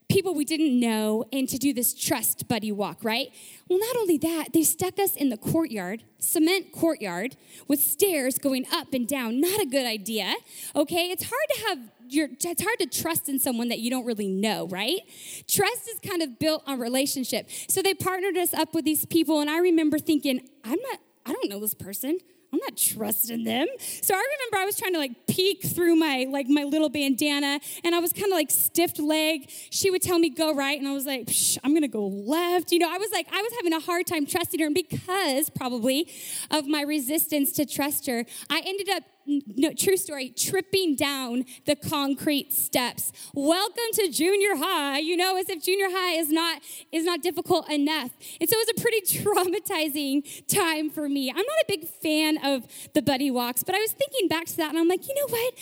people 0.08 0.34
we 0.34 0.44
didn't 0.44 0.78
know, 0.80 1.24
and 1.32 1.48
to 1.48 1.58
do 1.58 1.72
this 1.72 1.92
trust 1.92 2.48
buddy 2.48 2.72
walk, 2.72 3.04
right? 3.04 3.28
Well, 3.68 3.78
not 3.78 3.96
only 3.96 4.16
that, 4.18 4.52
they 4.54 4.62
stuck 4.62 4.98
us 4.98 5.14
in 5.14 5.28
the 5.28 5.36
courtyard, 5.36 6.02
cement 6.18 6.72
courtyard, 6.72 7.36
with 7.68 7.80
stairs 7.80 8.38
going 8.38 8.64
up 8.72 8.94
and 8.94 9.06
down. 9.06 9.40
Not 9.40 9.60
a 9.60 9.66
good 9.66 9.86
idea, 9.86 10.34
okay? 10.74 11.10
It's 11.10 11.24
hard 11.24 11.48
to 11.54 11.66
have 11.68 11.78
your, 12.08 12.28
it's 12.40 12.62
hard 12.62 12.78
to 12.78 12.86
trust 12.86 13.28
in 13.28 13.38
someone 13.38 13.68
that 13.68 13.80
you 13.80 13.90
don't 13.90 14.06
really 14.06 14.28
know, 14.28 14.66
right? 14.68 15.00
Trust 15.46 15.88
is 15.88 16.00
kind 16.00 16.22
of 16.22 16.38
built 16.38 16.62
on 16.66 16.80
relationship. 16.80 17.50
So 17.68 17.82
they 17.82 17.92
partnered 17.92 18.38
us 18.38 18.54
up 18.54 18.74
with 18.74 18.86
these 18.86 19.04
people, 19.04 19.40
and 19.40 19.50
I 19.50 19.58
remember 19.58 19.98
thinking, 19.98 20.48
I'm 20.64 20.78
not, 20.90 21.00
I 21.26 21.32
don't 21.32 21.50
know 21.50 21.60
this 21.60 21.74
person. 21.74 22.18
I'm 22.52 22.58
not 22.60 22.76
trusting 22.76 23.44
them. 23.44 23.66
So 23.78 24.14
I 24.14 24.18
remember 24.18 24.56
I 24.56 24.64
was 24.64 24.76
trying 24.76 24.94
to 24.94 24.98
like 24.98 25.26
peek 25.26 25.62
through 25.64 25.96
my 25.96 26.26
like 26.30 26.48
my 26.48 26.64
little 26.64 26.88
bandana 26.88 27.60
and 27.84 27.94
I 27.94 27.98
was 27.98 28.12
kind 28.12 28.26
of 28.26 28.32
like 28.32 28.50
stiff 28.50 28.98
leg. 28.98 29.50
She 29.70 29.90
would 29.90 30.00
tell 30.00 30.18
me 30.18 30.30
go 30.30 30.54
right 30.54 30.78
and 30.78 30.88
I 30.88 30.92
was 30.92 31.04
like, 31.04 31.28
I'm 31.62 31.72
going 31.72 31.82
to 31.82 31.88
go 31.88 32.06
left. 32.06 32.72
You 32.72 32.78
know, 32.78 32.90
I 32.90 32.96
was 32.96 33.10
like 33.12 33.26
I 33.30 33.42
was 33.42 33.52
having 33.58 33.74
a 33.74 33.80
hard 33.80 34.06
time 34.06 34.24
trusting 34.24 34.60
her 34.60 34.66
and 34.66 34.74
because 34.74 35.50
probably 35.50 36.10
of 36.50 36.66
my 36.66 36.82
resistance 36.82 37.52
to 37.52 37.66
trust 37.66 38.06
her, 38.06 38.24
I 38.48 38.62
ended 38.64 38.88
up 38.88 39.02
no, 39.28 39.72
true 39.72 39.96
story, 39.96 40.30
tripping 40.30 40.96
down 40.96 41.44
the 41.66 41.76
concrete 41.76 42.52
steps. 42.52 43.12
Welcome 43.34 43.90
to 43.94 44.08
junior 44.08 44.56
high, 44.56 44.98
you 44.98 45.16
know, 45.16 45.36
as 45.36 45.48
if 45.48 45.62
junior 45.62 45.88
high 45.90 46.12
is 46.12 46.30
not 46.30 46.62
is 46.90 47.04
not 47.04 47.22
difficult 47.22 47.70
enough. 47.70 48.10
And 48.40 48.48
so 48.48 48.56
it 48.58 48.66
was 48.66 48.78
a 48.78 48.80
pretty 48.80 49.00
traumatizing 49.22 50.46
time 50.46 50.90
for 50.90 51.08
me. 51.08 51.30
I'm 51.30 51.36
not 51.36 51.46
a 51.46 51.64
big 51.68 51.86
fan 51.86 52.38
of 52.44 52.66
the 52.94 53.02
buddy 53.02 53.30
walks, 53.30 53.62
but 53.62 53.74
I 53.74 53.78
was 53.78 53.92
thinking 53.92 54.28
back 54.28 54.46
to 54.46 54.56
that 54.56 54.70
and 54.70 54.78
I'm 54.78 54.88
like, 54.88 55.06
you 55.06 55.14
know 55.14 55.26
what? 55.28 55.54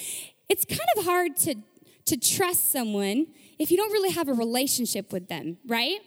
It's 0.49 0.65
kind 0.65 0.89
of 0.97 1.05
hard 1.05 1.37
to 1.39 1.57
to 2.07 2.17
trust 2.17 2.71
someone 2.71 3.27
if 3.59 3.71
you 3.71 3.77
don't 3.77 3.91
really 3.91 4.13
have 4.13 4.29
a 4.29 4.35
relationship 4.35 5.13
with 5.13 5.29
them, 5.29 5.57
right? 5.67 5.99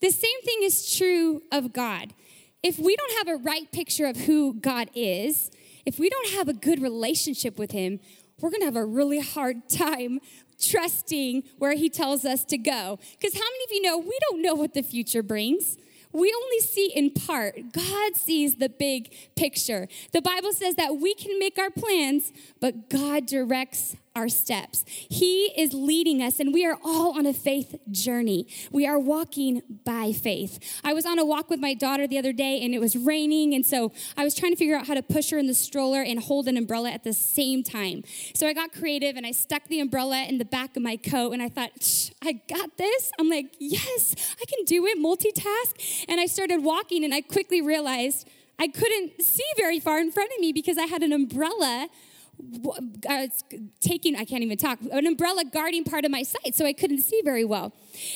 The 0.00 0.10
same 0.10 0.40
thing 0.44 0.58
is 0.62 0.94
true 0.96 1.42
of 1.50 1.72
God. 1.72 2.14
If 2.62 2.78
we 2.78 2.96
don't 2.96 3.26
have 3.26 3.28
a 3.28 3.42
right 3.42 3.70
picture 3.72 4.06
of 4.06 4.16
who 4.16 4.54
God 4.54 4.90
is, 4.94 5.50
if 5.86 5.98
we 5.98 6.10
don't 6.10 6.30
have 6.32 6.48
a 6.48 6.52
good 6.52 6.82
relationship 6.82 7.58
with 7.58 7.70
Him, 7.70 8.00
we're 8.40 8.50
gonna 8.50 8.66
have 8.66 8.76
a 8.76 8.84
really 8.84 9.20
hard 9.20 9.68
time 9.68 10.20
trusting 10.60 11.44
where 11.58 11.74
He 11.74 11.88
tells 11.88 12.24
us 12.24 12.44
to 12.46 12.58
go. 12.58 12.98
Because 13.18 13.34
how 13.34 13.46
many 13.46 13.64
of 13.64 13.70
you 13.70 13.82
know 13.82 13.98
we 13.98 14.18
don't 14.28 14.42
know 14.42 14.54
what 14.54 14.74
the 14.74 14.82
future 14.82 15.22
brings? 15.22 15.78
We 16.12 16.32
only 16.34 16.60
see 16.60 16.90
in 16.94 17.10
part. 17.10 17.72
God 17.72 18.16
sees 18.16 18.56
the 18.56 18.68
big 18.68 19.14
picture. 19.36 19.86
The 20.12 20.22
Bible 20.22 20.52
says 20.52 20.74
that 20.76 20.96
we 20.96 21.14
can 21.14 21.38
make 21.38 21.58
our 21.58 21.70
plans, 21.70 22.32
but 22.60 22.88
God 22.88 23.26
directs 23.26 23.96
our 24.16 24.28
steps. 24.28 24.84
He 24.86 25.52
is 25.56 25.74
leading 25.74 26.22
us, 26.22 26.40
and 26.40 26.52
we 26.52 26.64
are 26.64 26.78
all 26.82 27.16
on 27.16 27.26
a 27.26 27.34
faith 27.34 27.76
journey. 27.90 28.48
We 28.72 28.86
are 28.86 28.98
walking 28.98 29.62
by 29.84 30.12
faith. 30.12 30.58
I 30.82 30.94
was 30.94 31.04
on 31.04 31.18
a 31.18 31.24
walk 31.24 31.50
with 31.50 31.60
my 31.60 31.74
daughter 31.74 32.06
the 32.06 32.18
other 32.18 32.32
day, 32.32 32.60
and 32.62 32.74
it 32.74 32.80
was 32.80 32.96
raining, 32.96 33.54
and 33.54 33.64
so 33.64 33.92
I 34.16 34.24
was 34.24 34.34
trying 34.34 34.52
to 34.52 34.56
figure 34.56 34.74
out 34.74 34.86
how 34.86 34.94
to 34.94 35.02
push 35.02 35.30
her 35.30 35.38
in 35.38 35.46
the 35.46 35.54
stroller 35.54 36.02
and 36.02 36.18
hold 36.18 36.48
an 36.48 36.56
umbrella 36.56 36.90
at 36.90 37.04
the 37.04 37.12
same 37.12 37.62
time. 37.62 38.02
So 38.34 38.46
I 38.46 38.54
got 38.54 38.72
creative, 38.72 39.16
and 39.16 39.26
I 39.26 39.32
stuck 39.32 39.68
the 39.68 39.80
umbrella 39.80 40.24
in 40.24 40.38
the 40.38 40.46
back 40.46 40.76
of 40.76 40.82
my 40.82 40.96
coat, 40.96 41.32
and 41.32 41.42
I 41.42 41.50
thought, 41.50 41.70
I 42.22 42.32
got 42.32 42.78
this. 42.78 43.12
I'm 43.20 43.28
like, 43.28 43.54
yes, 43.58 44.16
I 44.40 44.44
can 44.46 44.64
do 44.64 44.86
it, 44.86 44.98
multitask. 44.98 46.06
And 46.08 46.20
I 46.20 46.26
started 46.26 46.64
walking, 46.64 47.04
and 47.04 47.12
I 47.12 47.20
quickly 47.20 47.60
realized 47.60 48.26
I 48.58 48.68
couldn't 48.68 49.22
see 49.22 49.44
very 49.58 49.78
far 49.78 50.00
in 50.00 50.10
front 50.10 50.30
of 50.32 50.40
me 50.40 50.52
because 50.52 50.78
I 50.78 50.86
had 50.86 51.02
an 51.02 51.12
umbrella 51.12 51.88
uh, 53.08 53.26
taking, 53.80 54.16
I 54.16 54.24
can't 54.24 54.42
even 54.42 54.58
talk, 54.58 54.78
an 54.92 55.06
umbrella 55.06 55.44
guarding 55.44 55.84
part 55.84 56.04
of 56.04 56.10
my 56.10 56.22
sight 56.22 56.54
so 56.54 56.64
I 56.66 56.72
couldn't 56.72 57.02
see 57.02 57.22
very 57.24 57.44
well. 57.44 57.72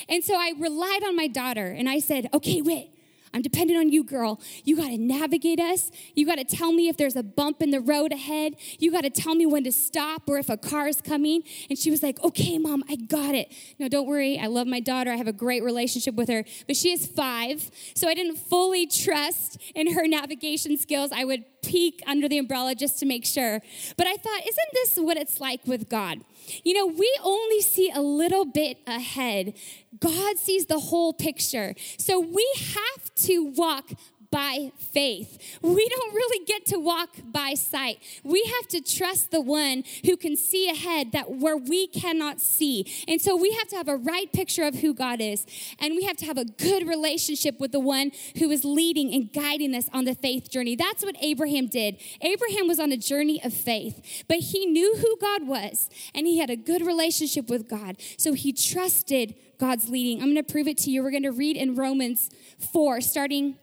And 0.08 0.24
so 0.24 0.34
I 0.34 0.52
relied 0.58 1.02
on 1.04 1.16
my 1.16 1.26
daughter 1.26 1.66
and 1.66 1.88
I 1.88 1.98
said, 1.98 2.28
okay, 2.34 2.62
wait, 2.62 2.90
I'm 3.32 3.42
dependent 3.42 3.78
on 3.78 3.90
you, 3.90 4.02
girl. 4.02 4.40
You 4.64 4.76
got 4.76 4.88
to 4.88 4.98
navigate 4.98 5.60
us. 5.60 5.90
You 6.14 6.26
got 6.26 6.36
to 6.36 6.44
tell 6.44 6.72
me 6.72 6.88
if 6.88 6.96
there's 6.96 7.14
a 7.14 7.22
bump 7.22 7.62
in 7.62 7.70
the 7.70 7.80
road 7.80 8.12
ahead. 8.12 8.54
You 8.78 8.90
got 8.90 9.02
to 9.02 9.10
tell 9.10 9.34
me 9.36 9.46
when 9.46 9.62
to 9.64 9.72
stop 9.72 10.22
or 10.28 10.38
if 10.38 10.48
a 10.48 10.56
car 10.56 10.88
is 10.88 11.00
coming. 11.00 11.42
And 11.68 11.78
she 11.78 11.90
was 11.90 12.02
like, 12.02 12.22
okay, 12.24 12.58
mom, 12.58 12.82
I 12.88 12.96
got 12.96 13.34
it. 13.34 13.52
No, 13.78 13.88
don't 13.88 14.06
worry. 14.06 14.38
I 14.38 14.46
love 14.46 14.66
my 14.66 14.80
daughter. 14.80 15.12
I 15.12 15.16
have 15.16 15.28
a 15.28 15.32
great 15.32 15.62
relationship 15.62 16.14
with 16.16 16.28
her, 16.28 16.44
but 16.66 16.76
she 16.76 16.90
is 16.90 17.06
five. 17.06 17.70
So 17.94 18.08
I 18.08 18.14
didn't 18.14 18.36
fully 18.36 18.86
trust 18.86 19.58
in 19.74 19.92
her 19.92 20.08
navigation 20.08 20.76
skills. 20.76 21.10
I 21.12 21.24
would 21.24 21.44
peek 21.62 22.02
under 22.06 22.28
the 22.28 22.38
umbrella 22.38 22.74
just 22.74 22.98
to 22.98 23.06
make 23.06 23.24
sure. 23.24 23.60
But 23.96 24.06
I 24.06 24.16
thought, 24.16 24.40
isn't 24.40 24.68
this 24.72 24.96
what 24.96 25.16
it's 25.16 25.40
like 25.40 25.60
with 25.66 25.88
God? 25.88 26.20
You 26.64 26.74
know, 26.74 26.86
we 26.86 27.10
only 27.22 27.60
see 27.60 27.90
a 27.90 28.00
little 28.00 28.44
bit 28.44 28.78
ahead. 28.86 29.54
God 29.98 30.38
sees 30.38 30.66
the 30.66 30.78
whole 30.78 31.12
picture. 31.12 31.74
So 31.98 32.18
we 32.20 32.46
have 32.74 33.14
to 33.26 33.44
walk 33.44 33.90
by 34.30 34.70
faith. 34.78 35.58
We 35.60 35.88
don't 35.88 36.14
really 36.14 36.44
get 36.44 36.66
to 36.66 36.78
walk 36.78 37.16
by 37.24 37.54
sight. 37.54 37.98
We 38.22 38.44
have 38.56 38.68
to 38.68 38.80
trust 38.80 39.30
the 39.30 39.40
one 39.40 39.82
who 40.04 40.16
can 40.16 40.36
see 40.36 40.68
ahead 40.68 41.12
that 41.12 41.30
where 41.30 41.56
we 41.56 41.88
cannot 41.88 42.40
see. 42.40 42.86
And 43.08 43.20
so 43.20 43.36
we 43.36 43.52
have 43.52 43.68
to 43.68 43.76
have 43.76 43.88
a 43.88 43.96
right 43.96 44.32
picture 44.32 44.62
of 44.62 44.76
who 44.76 44.94
God 44.94 45.20
is. 45.20 45.46
And 45.80 45.96
we 45.96 46.04
have 46.04 46.16
to 46.18 46.26
have 46.26 46.38
a 46.38 46.44
good 46.44 46.86
relationship 46.86 47.58
with 47.58 47.72
the 47.72 47.80
one 47.80 48.12
who 48.38 48.50
is 48.50 48.64
leading 48.64 49.12
and 49.12 49.32
guiding 49.32 49.74
us 49.74 49.88
on 49.92 50.04
the 50.04 50.14
faith 50.14 50.50
journey. 50.50 50.76
That's 50.76 51.04
what 51.04 51.16
Abraham 51.20 51.66
did. 51.66 51.96
Abraham 52.20 52.68
was 52.68 52.78
on 52.78 52.92
a 52.92 52.96
journey 52.96 53.42
of 53.42 53.52
faith, 53.52 54.24
but 54.28 54.38
he 54.38 54.66
knew 54.66 54.96
who 54.96 55.16
God 55.20 55.46
was 55.46 55.90
and 56.14 56.26
he 56.26 56.38
had 56.38 56.50
a 56.50 56.56
good 56.56 56.86
relationship 56.86 57.48
with 57.48 57.68
God. 57.68 57.96
So 58.16 58.32
he 58.34 58.52
trusted 58.52 59.34
God's 59.58 59.88
leading. 59.88 60.22
I'm 60.22 60.32
going 60.32 60.44
to 60.44 60.52
prove 60.52 60.68
it 60.68 60.78
to 60.78 60.90
you. 60.90 61.02
We're 61.02 61.10
going 61.10 61.22
to 61.24 61.32
read 61.32 61.56
in 61.56 61.74
Romans 61.74 62.30
4, 62.72 63.00
starting 63.00 63.58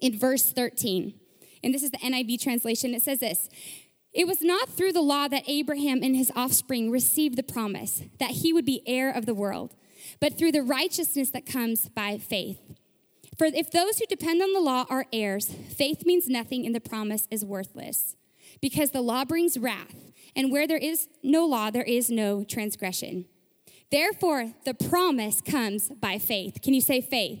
in 0.00 0.18
verse 0.18 0.52
13. 0.52 1.14
And 1.62 1.74
this 1.74 1.82
is 1.82 1.90
the 1.90 1.98
NIV 1.98 2.40
translation. 2.40 2.94
It 2.94 3.02
says 3.02 3.20
this 3.20 3.48
It 4.12 4.26
was 4.26 4.42
not 4.42 4.68
through 4.68 4.92
the 4.92 5.00
law 5.00 5.28
that 5.28 5.48
Abraham 5.48 6.02
and 6.02 6.14
his 6.14 6.30
offspring 6.36 6.90
received 6.90 7.36
the 7.36 7.42
promise 7.42 8.02
that 8.20 8.30
he 8.30 8.52
would 8.52 8.66
be 8.66 8.82
heir 8.86 9.10
of 9.10 9.26
the 9.26 9.34
world, 9.34 9.74
but 10.20 10.36
through 10.36 10.52
the 10.52 10.62
righteousness 10.62 11.30
that 11.30 11.46
comes 11.46 11.88
by 11.88 12.18
faith. 12.18 12.60
For 13.36 13.46
if 13.46 13.70
those 13.70 13.98
who 13.98 14.06
depend 14.06 14.42
on 14.42 14.52
the 14.52 14.60
law 14.60 14.84
are 14.88 15.06
heirs, 15.12 15.52
faith 15.76 16.06
means 16.06 16.28
nothing 16.28 16.64
and 16.66 16.74
the 16.74 16.80
promise 16.80 17.26
is 17.30 17.44
worthless. 17.44 18.14
Because 18.60 18.90
the 18.92 19.00
law 19.00 19.24
brings 19.24 19.58
wrath, 19.58 20.12
and 20.36 20.52
where 20.52 20.66
there 20.66 20.78
is 20.78 21.08
no 21.22 21.44
law, 21.44 21.70
there 21.70 21.82
is 21.82 22.10
no 22.10 22.44
transgression. 22.44 23.24
Therefore, 23.90 24.52
the 24.64 24.74
promise 24.74 25.40
comes 25.40 25.88
by 25.88 26.18
faith. 26.18 26.60
Can 26.62 26.74
you 26.74 26.80
say 26.80 27.00
faith? 27.00 27.40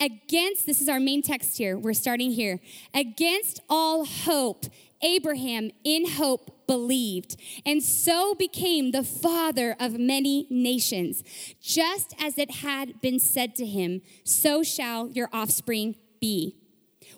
Against, 0.00 0.64
this 0.64 0.80
is 0.80 0.88
our 0.88 0.98
main 0.98 1.20
text 1.20 1.58
here, 1.58 1.76
we're 1.76 1.92
starting 1.92 2.30
here. 2.30 2.58
Against 2.94 3.60
all 3.68 4.06
hope, 4.06 4.64
Abraham 5.02 5.70
in 5.84 6.08
hope 6.12 6.66
believed, 6.66 7.36
and 7.66 7.82
so 7.82 8.34
became 8.34 8.92
the 8.92 9.02
father 9.02 9.76
of 9.78 9.98
many 9.98 10.46
nations. 10.48 11.22
Just 11.60 12.14
as 12.18 12.38
it 12.38 12.50
had 12.56 13.00
been 13.02 13.18
said 13.18 13.54
to 13.56 13.66
him, 13.66 14.00
so 14.24 14.62
shall 14.62 15.08
your 15.08 15.28
offspring 15.32 15.96
be. 16.18 16.56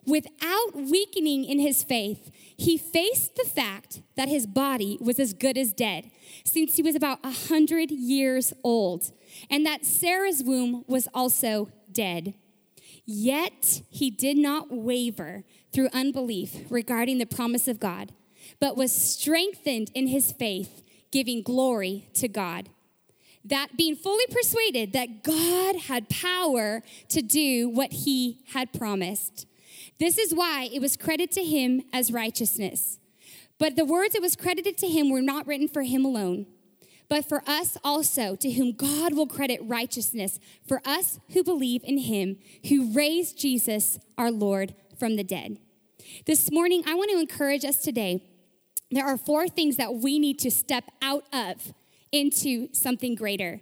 Without 0.05 0.75
weakening 0.75 1.45
in 1.45 1.61
his 1.61 1.85
faith, 1.85 2.31
he 2.57 2.77
faced 2.77 3.37
the 3.37 3.45
fact 3.45 4.03
that 4.17 4.29
his 4.29 4.47
body 4.47 4.99
was 5.01 5.21
as 5.21 5.33
good 5.33 5.57
as 5.57 5.73
dead, 5.73 6.11
since 6.45 6.77
he 6.77 6.83
was 6.83 6.97
about 6.97 7.21
a 7.23 7.31
hundred 7.31 7.91
years 7.91 8.53
old, 8.65 9.13
and 9.49 9.65
that 9.67 9.85
Sarah's 9.85 10.43
womb 10.43 10.85
was 10.89 11.07
also 11.15 11.69
dead. 11.93 12.35
Yet 13.05 13.83
he 13.91 14.11
did 14.11 14.37
not 14.37 14.71
waver 14.71 15.45
through 15.73 15.89
unbelief 15.93 16.57
regarding 16.71 17.19
the 17.19 17.27
promise 17.27 17.67
of 17.67 17.81
God, 17.81 18.13
but 18.61 18.77
was 18.77 18.93
strengthened 18.93 19.91
in 19.95 20.07
his 20.07 20.33
faith, 20.33 20.83
giving 21.11 21.43
glory 21.43 22.09
to 22.15 22.29
God. 22.29 22.69
That 23.45 23.77
being 23.77 23.97
fully 23.97 24.27
persuaded 24.31 24.93
that 24.93 25.25
God 25.25 25.77
had 25.77 26.09
power 26.09 26.83
to 27.09 27.23
do 27.23 27.69
what 27.69 27.93
he 27.93 28.45
had 28.53 28.73
promised. 28.73 29.47
This 29.99 30.17
is 30.17 30.33
why 30.33 30.69
it 30.73 30.81
was 30.81 30.97
credited 30.97 31.33
to 31.33 31.45
him 31.45 31.83
as 31.93 32.13
righteousness. 32.13 33.01
But 33.59 33.75
the 33.75 33.85
words 33.85 34.15
that 34.15 34.23
was 34.23 34.37
credited 34.37 34.79
to 34.79 34.89
him 34.89 35.11
were 35.11 35.23
not 35.23 35.47
written 35.47 35.69
for 35.69 35.83
him 35.83 36.05
alone 36.05 36.47
but 37.13 37.27
for 37.27 37.43
us 37.47 37.77
also, 37.85 38.35
to 38.37 38.53
whom 38.53 38.73
God 38.73 39.13
will 39.13 39.27
credit 39.27 39.61
righteousness, 39.65 40.41
for 40.67 40.81
us 40.83 41.21
who 41.35 41.45
believe 41.45 41.85
in 41.85 41.99
him 41.99 42.39
who 42.71 42.91
raised 42.95 43.39
Jesus, 43.39 43.99
our 44.17 44.31
Lord, 44.31 44.75
from 44.99 45.17
the 45.17 45.23
dead. 45.23 45.59
This 46.25 46.51
morning, 46.51 46.83
I 46.87 46.95
want 46.95 47.11
to 47.11 47.19
encourage 47.19 47.67
us 47.67 47.77
today. 47.77 48.25
There 48.91 49.05
are 49.05 49.19
four 49.19 49.47
things 49.47 49.77
that 49.77 49.97
we 49.97 50.19
need 50.19 50.39
to 50.39 50.51
step 50.51 50.85
out 51.03 51.27
of 51.35 51.75
into 52.13 52.73
something 52.73 53.15
greater. 53.15 53.61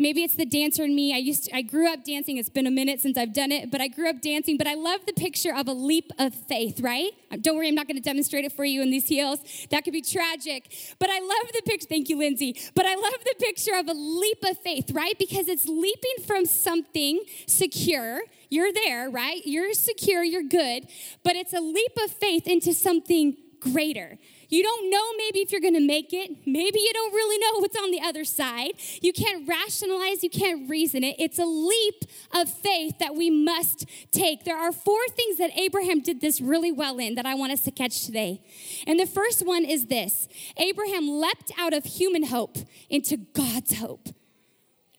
Maybe 0.00 0.22
it's 0.22 0.34
the 0.34 0.46
dancer 0.46 0.84
in 0.84 0.94
me. 0.94 1.14
I 1.14 1.18
used 1.18 1.44
to, 1.44 1.54
I 1.54 1.60
grew 1.60 1.92
up 1.92 2.04
dancing. 2.04 2.38
It's 2.38 2.48
been 2.48 2.66
a 2.66 2.70
minute 2.70 3.02
since 3.02 3.18
I've 3.18 3.34
done 3.34 3.52
it, 3.52 3.70
but 3.70 3.82
I 3.82 3.88
grew 3.88 4.08
up 4.08 4.22
dancing. 4.22 4.56
But 4.56 4.66
I 4.66 4.72
love 4.72 5.00
the 5.06 5.12
picture 5.12 5.54
of 5.54 5.68
a 5.68 5.74
leap 5.74 6.10
of 6.18 6.34
faith, 6.34 6.80
right? 6.80 7.10
Don't 7.42 7.54
worry, 7.54 7.68
I'm 7.68 7.74
not 7.74 7.86
going 7.86 7.98
to 7.98 8.02
demonstrate 8.02 8.46
it 8.46 8.52
for 8.52 8.64
you 8.64 8.80
in 8.80 8.90
these 8.90 9.08
heels. 9.08 9.40
That 9.70 9.84
could 9.84 9.92
be 9.92 10.00
tragic. 10.00 10.72
But 10.98 11.10
I 11.10 11.18
love 11.20 11.52
the 11.52 11.60
picture. 11.66 11.86
Thank 11.86 12.08
you, 12.08 12.16
Lindsay. 12.16 12.56
But 12.74 12.86
I 12.86 12.94
love 12.94 13.12
the 13.24 13.34
picture 13.40 13.74
of 13.74 13.88
a 13.88 13.92
leap 13.92 14.42
of 14.42 14.56
faith, 14.60 14.90
right? 14.92 15.18
Because 15.18 15.48
it's 15.48 15.68
leaping 15.68 16.24
from 16.26 16.46
something 16.46 17.20
secure. 17.46 18.22
You're 18.48 18.72
there, 18.72 19.10
right? 19.10 19.42
You're 19.44 19.74
secure, 19.74 20.24
you're 20.24 20.42
good. 20.42 20.88
But 21.22 21.36
it's 21.36 21.52
a 21.52 21.60
leap 21.60 21.92
of 22.02 22.10
faith 22.10 22.46
into 22.46 22.72
something 22.72 23.36
greater. 23.60 24.18
You 24.50 24.64
don't 24.64 24.90
know 24.90 25.12
maybe 25.16 25.38
if 25.38 25.52
you're 25.52 25.60
going 25.60 25.74
to 25.74 25.86
make 25.86 26.12
it. 26.12 26.30
Maybe 26.44 26.80
you 26.80 26.92
don't 26.92 27.14
really 27.14 27.38
know 27.38 27.60
what's 27.60 27.76
on 27.76 27.90
the 27.92 28.00
other 28.02 28.24
side. 28.24 28.72
You 29.00 29.12
can't 29.12 29.48
rationalize, 29.48 30.22
you 30.22 30.30
can't 30.30 30.68
reason 30.68 31.04
it. 31.04 31.16
It's 31.18 31.38
a 31.38 31.46
leap 31.46 32.04
of 32.32 32.50
faith 32.50 32.98
that 32.98 33.14
we 33.14 33.30
must 33.30 33.86
take. 34.10 34.44
There 34.44 34.58
are 34.58 34.72
four 34.72 35.00
things 35.08 35.38
that 35.38 35.56
Abraham 35.56 36.00
did 36.00 36.20
this 36.20 36.40
really 36.40 36.72
well 36.72 36.98
in 36.98 37.14
that 37.14 37.26
I 37.26 37.34
want 37.34 37.52
us 37.52 37.60
to 37.62 37.70
catch 37.70 38.04
today. 38.04 38.42
And 38.86 38.98
the 38.98 39.06
first 39.06 39.46
one 39.46 39.64
is 39.64 39.86
this 39.86 40.28
Abraham 40.56 41.08
leapt 41.08 41.52
out 41.56 41.72
of 41.72 41.84
human 41.84 42.24
hope 42.24 42.58
into 42.88 43.16
God's 43.16 43.78
hope. 43.78 44.08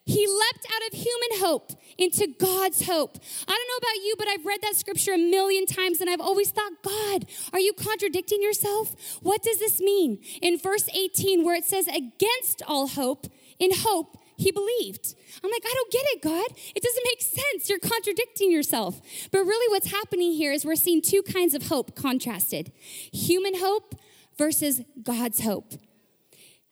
He 0.06 0.26
leapt 0.28 0.66
out 0.74 0.92
of 0.92 1.00
human 1.00 1.40
hope 1.40 1.72
into 1.98 2.28
God's 2.40 2.86
hope. 2.86 3.18
I 3.48 3.52
don't 3.52 3.68
know 3.68 3.78
about 3.78 4.04
you, 4.04 4.16
but 4.18 4.28
I've 4.28 4.46
read 4.46 4.62
that 4.64 4.76
scripture 4.76 5.14
a 5.14 5.18
million 5.18 5.66
times 5.66 6.02
and 6.02 6.10
I've 6.10 6.22
always 6.22 6.50
thought, 6.50 6.72
God, 6.84 7.26
are 7.54 7.60
you 7.60 7.74
contradicting 7.74 8.42
yourself? 8.42 8.96
What 9.22 9.44
does 9.44 9.60
this 9.60 9.80
mean? 9.80 10.20
In 10.42 10.58
verse 10.58 10.90
18, 10.90 11.44
where 11.44 11.56
it 11.56 11.66
says, 11.66 11.88
against 11.88 12.64
all 12.68 12.88
hope, 12.88 13.28
in 13.60 13.72
hope, 13.74 14.18
he 14.38 14.52
believed. 14.52 15.16
I'm 15.44 15.52
like, 15.52 15.64
I 15.64 15.74
don't 15.74 15.92
get 15.92 16.04
it, 16.06 16.22
God. 16.24 16.58
It 16.76 16.82
doesn't 16.82 17.04
make 17.06 17.22
sense. 17.22 17.70
You're 17.70 17.78
contradicting 17.78 18.52
yourself. 18.52 19.00
But 19.32 19.40
really, 19.42 19.72
what's 19.72 19.92
happening 19.92 20.32
here 20.32 20.52
is 20.52 20.66
we're 20.66 20.76
seeing 20.76 21.02
two 21.02 21.22
kinds 21.22 21.54
of 21.54 21.68
hope 21.68 21.96
contrasted 21.96 22.72
human 23.14 23.60
hope 23.60 23.96
versus 24.38 24.82
God's 25.04 25.42
hope. 25.42 25.74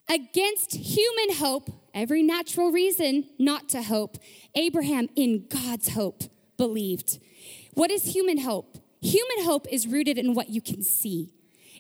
Against 0.09 0.73
human 0.73 1.35
hope, 1.35 1.69
every 1.99 2.23
natural 2.23 2.71
reason 2.71 3.25
not 3.37 3.67
to 3.69 3.83
hope, 3.83 4.17
Abraham, 4.55 5.09
in 5.17 5.45
God's 5.49 5.89
hope, 5.89 6.23
believed. 6.55 7.19
What 7.73 7.91
is 7.91 8.15
human 8.15 8.39
hope? 8.39 8.77
Human 9.01 9.43
hope 9.43 9.67
is 9.69 9.85
rooted 9.85 10.17
in 10.17 10.33
what 10.33 10.49
you 10.49 10.61
can 10.61 10.81
see. 10.81 11.33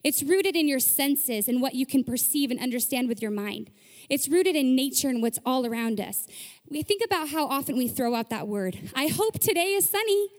It's 0.03 0.21
rooted 0.21 0.57
in 0.57 0.67
your 0.67 0.79
senses 0.79 1.47
and 1.47 1.61
what 1.61 1.75
you 1.75 1.85
can 1.85 2.03
perceive 2.03 2.51
and 2.51 2.59
understand 2.59 3.07
with 3.07 3.21
your 3.21 3.31
mind. 3.31 3.69
It's 4.09 4.27
rooted 4.27 4.57
in 4.57 4.75
nature 4.75 5.07
and 5.07 5.21
what's 5.21 5.39
all 5.45 5.65
around 5.65 6.01
us. 6.01 6.27
We 6.69 6.81
think 6.83 7.01
about 7.03 7.29
how 7.29 7.47
often 7.47 7.77
we 7.77 7.87
throw 7.87 8.13
out 8.13 8.29
that 8.29 8.47
word. 8.47 8.77
I 8.93 9.07
hope 9.07 9.39
today 9.39 9.73
is 9.73 9.89
sunny. 9.89 10.29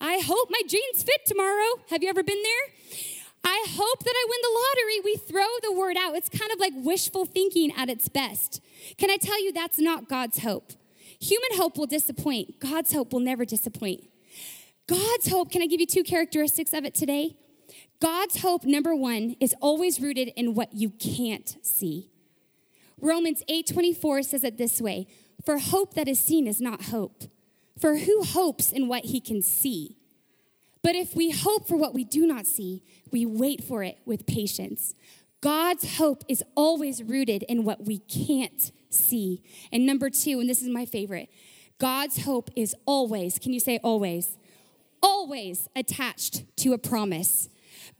I 0.00 0.18
hope 0.18 0.50
my 0.50 0.60
jeans 0.68 1.02
fit 1.02 1.26
tomorrow. 1.26 1.80
Have 1.90 2.02
you 2.02 2.08
ever 2.10 2.22
been 2.22 2.42
there? 2.42 3.15
I 3.48 3.64
hope 3.68 4.02
that 4.02 4.14
I 4.14 4.26
win 4.28 4.40
the 4.42 4.58
lottery. 4.58 5.00
We 5.04 5.16
throw 5.16 5.46
the 5.62 5.72
word 5.72 5.96
out. 5.96 6.16
It's 6.16 6.28
kind 6.28 6.50
of 6.50 6.58
like 6.58 6.72
wishful 6.74 7.26
thinking 7.26 7.72
at 7.76 7.88
its 7.88 8.08
best. 8.08 8.60
Can 8.98 9.08
I 9.08 9.18
tell 9.18 9.40
you 9.40 9.52
that's 9.52 9.78
not 9.78 10.08
God's 10.08 10.40
hope? 10.40 10.72
Human 11.20 11.50
hope 11.52 11.78
will 11.78 11.86
disappoint, 11.86 12.58
God's 12.58 12.92
hope 12.92 13.12
will 13.12 13.20
never 13.20 13.44
disappoint. 13.44 14.08
God's 14.88 15.28
hope, 15.28 15.52
can 15.52 15.62
I 15.62 15.66
give 15.66 15.80
you 15.80 15.86
two 15.86 16.02
characteristics 16.02 16.72
of 16.72 16.84
it 16.84 16.94
today? 16.94 17.36
God's 18.00 18.42
hope, 18.42 18.64
number 18.64 18.96
one, 18.96 19.36
is 19.38 19.54
always 19.60 20.00
rooted 20.00 20.32
in 20.36 20.54
what 20.54 20.74
you 20.74 20.90
can't 20.90 21.56
see. 21.62 22.10
Romans 23.00 23.44
8:24 23.48 24.24
says 24.24 24.42
it 24.42 24.58
this 24.58 24.80
way: 24.80 25.06
For 25.44 25.58
hope 25.58 25.94
that 25.94 26.08
is 26.08 26.18
seen 26.18 26.48
is 26.48 26.60
not 26.60 26.86
hope. 26.86 27.24
For 27.78 27.98
who 27.98 28.24
hopes 28.24 28.72
in 28.72 28.88
what 28.88 29.04
he 29.06 29.20
can 29.20 29.40
see? 29.40 29.98
But 30.86 30.94
if 30.94 31.16
we 31.16 31.30
hope 31.30 31.66
for 31.66 31.76
what 31.76 31.94
we 31.94 32.04
do 32.04 32.28
not 32.28 32.46
see, 32.46 32.80
we 33.10 33.26
wait 33.26 33.64
for 33.64 33.82
it 33.82 33.98
with 34.06 34.24
patience. 34.24 34.94
God's 35.40 35.96
hope 35.96 36.22
is 36.28 36.44
always 36.54 37.02
rooted 37.02 37.42
in 37.42 37.64
what 37.64 37.84
we 37.84 37.98
can't 37.98 38.70
see. 38.88 39.42
And 39.72 39.84
number 39.84 40.10
two, 40.10 40.38
and 40.38 40.48
this 40.48 40.62
is 40.62 40.68
my 40.68 40.86
favorite 40.86 41.28
God's 41.78 42.22
hope 42.22 42.50
is 42.54 42.72
always, 42.86 43.40
can 43.40 43.52
you 43.52 43.58
say 43.58 43.80
always? 43.82 44.38
Always 45.02 45.68
attached 45.74 46.44
to 46.58 46.72
a 46.72 46.78
promise. 46.78 47.48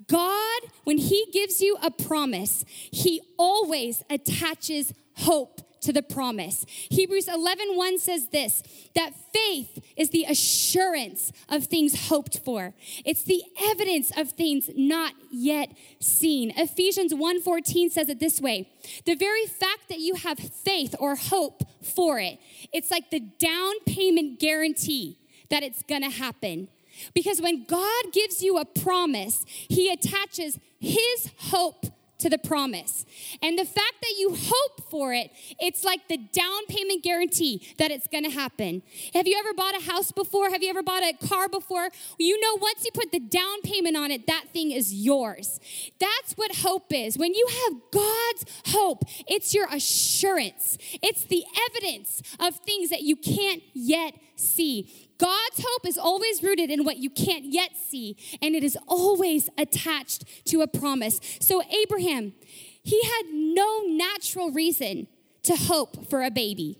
God, 0.07 0.61
when 0.85 0.99
He 0.99 1.27
gives 1.33 1.61
you 1.61 1.77
a 1.83 1.91
promise, 1.91 2.65
He 2.69 3.21
always 3.37 4.05
attaches 4.09 4.95
hope 5.17 5.61
to 5.87 5.93
the 5.93 6.03
promise. 6.03 6.67
Hebrews 6.69 7.29
11 7.29 7.77
1 7.77 7.99
says 7.99 8.29
this 8.29 8.63
that 8.95 9.13
faith 9.33 9.79
is 9.97 10.11
the 10.11 10.25
assurance 10.25 11.33
of 11.49 11.65
things 11.65 12.09
hoped 12.09 12.41
for. 12.45 12.75
It's 13.05 13.23
the 13.23 13.43
evidence 13.71 14.13
of 14.17 14.33
things 14.33 14.69
not 14.77 15.15
yet 15.31 15.71
seen. 16.01 16.53
Ephesians 16.57 17.15
1:14 17.15 17.91
says 17.91 18.09
it 18.09 18.19
this 18.19 18.41
way. 18.41 18.69
The 19.05 19.15
very 19.15 19.47
fact 19.47 19.89
that 19.89 20.01
you 20.01 20.15
have 20.17 20.39
faith 20.39 20.95
or 20.99 21.15
hope 21.15 21.63
for 21.83 22.19
it, 22.19 22.39
it's 22.73 22.91
like 22.91 23.11
the 23.11 23.21
down 23.21 23.75
payment 23.87 24.41
guarantee 24.41 25.19
that 25.51 25.63
it's 25.63 25.83
going 25.83 26.03
to 26.03 26.11
happen. 26.11 26.69
Because 27.15 27.41
when 27.41 27.65
God 27.65 28.05
gives 28.13 28.43
you 28.43 28.59
a 28.59 28.65
promise, 28.65 29.45
he 29.47 29.93
attaches 29.93 30.59
his 30.81 31.31
hope 31.39 31.87
to 32.19 32.31
the 32.31 32.39
promise. 32.39 33.05
And 33.43 33.59
the 33.59 33.65
fact 33.65 33.95
that 34.01 34.15
you 34.19 34.35
hope 34.39 34.91
for 34.91 35.13
it, 35.13 35.31
it's 35.61 35.85
like 35.85 36.09
the 36.09 36.17
down 36.17 36.67
payment 36.69 37.03
guarantee 37.03 37.75
that 37.79 37.91
it's 37.91 38.09
gonna 38.09 38.31
happen. 38.31 38.83
Have 39.15 39.27
you 39.27 39.37
ever 39.39 39.53
bought 39.55 39.77
a 39.77 39.85
house 39.85 40.13
before? 40.13 40.51
Have 40.51 40.63
you 40.63 40.71
ever 40.71 40.83
bought 40.83 41.03
a 41.03 41.13
car 41.27 41.49
before? 41.49 41.91
You 42.19 42.41
know, 42.41 42.57
once 42.61 42.85
you 42.85 42.91
put 42.93 43.13
the 43.13 43.21
down 43.21 43.63
payment 43.63 43.97
on 43.97 44.11
it, 44.11 44.27
that 44.27 44.47
thing 44.53 44.71
is 44.71 44.95
yours. 44.95 45.61
That's 45.99 46.33
what 46.35 46.57
hope 46.57 46.93
is. 46.93 47.19
When 47.19 47.35
you 47.35 47.47
have 47.65 47.81
God's 47.91 48.45
hope, 48.67 49.05
it's 49.27 49.55
your 49.55 49.67
assurance, 49.73 50.79
it's 51.03 51.25
the 51.25 51.45
evidence 51.71 52.23
of 52.41 52.57
things 52.57 52.91
that 52.91 53.03
you 53.03 53.17
can't 53.17 53.63
yet 53.75 54.15
see. 54.37 55.09
God's 55.19 55.65
hope 55.65 55.87
is 55.87 55.97
always 55.97 56.43
rooted 56.43 56.71
in 56.71 56.85
what 56.85 56.99
you 56.99 57.11
can't 57.11 57.47
yet 57.47 57.71
see, 57.77 58.17
and 58.43 58.55
it 58.55 58.63
is 58.63 58.77
always 58.87 59.49
attached 59.59 60.25
to 60.47 60.61
a 60.61 60.67
promise. 60.67 61.21
So, 61.41 61.63
Abraham, 61.71 62.35
he 62.83 63.03
had 63.03 63.27
no 63.33 63.83
natural 63.87 64.51
reason 64.51 65.09
to 65.45 65.57
hope 65.57 66.09
for 66.09 66.23
a 66.23 66.31
baby 66.31 66.79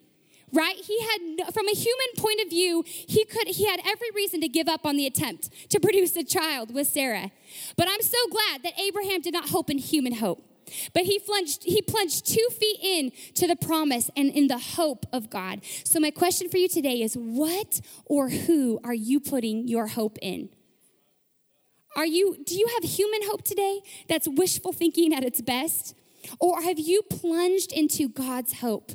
right 0.53 0.77
he 0.77 1.01
had 1.01 1.53
from 1.53 1.69
a 1.69 1.75
human 1.75 2.07
point 2.17 2.41
of 2.41 2.49
view 2.49 2.85
he 2.87 3.25
could 3.25 3.49
he 3.49 3.67
had 3.67 3.81
every 3.85 4.11
reason 4.15 4.41
to 4.41 4.49
give 4.49 4.69
up 4.69 4.87
on 4.87 4.97
the 4.97 5.07
attempt 5.07 5.51
to 5.71 5.81
produce 5.87 6.17
a 6.17 6.25
child 6.25 6.73
with 6.73 6.87
sarah 6.87 7.31
but 7.77 7.89
i'm 7.89 8.03
so 8.03 8.19
glad 8.31 8.63
that 8.63 8.73
abraham 8.79 9.21
did 9.21 9.33
not 9.33 9.49
hope 9.49 9.71
in 9.71 9.79
human 9.79 10.15
hope 10.15 10.43
but 10.93 11.05
he 11.05 11.19
plunged, 11.19 11.65
he 11.65 11.83
plunged 11.83 12.27
two 12.27 12.47
feet 12.59 12.79
in 12.83 13.13
to 13.35 13.47
the 13.47 13.57
promise 13.57 14.11
and 14.17 14.31
in 14.31 14.49
the 14.49 14.59
hope 14.59 15.07
of 15.13 15.31
God. 15.31 15.61
So 15.85 16.01
my 16.01 16.11
question 16.11 16.49
for 16.49 16.59
you 16.59 16.69
today 16.69 17.03
is 17.03 17.15
what 17.15 17.81
or 18.05 18.29
who 18.29 18.81
are 18.85 18.95
you 18.95 19.21
putting 19.21 19.69
your 19.69 19.89
hope 19.89 20.19
in? 20.23 20.51
Are 21.97 22.07
you 22.07 22.37
do 22.45 22.55
you 22.55 22.69
have 22.75 22.89
human 22.89 23.21
hope 23.25 23.43
today 23.43 23.81
that's 24.09 24.29
wishful 24.29 24.73
thinking 24.73 25.15
at 25.15 25.25
its 25.25 25.41
best? 25.41 25.95
Or 26.41 26.63
have 26.63 26.79
you 26.79 27.03
plunged 27.03 27.73
into 27.73 28.09
God's 28.09 28.55
hope? 28.55 28.93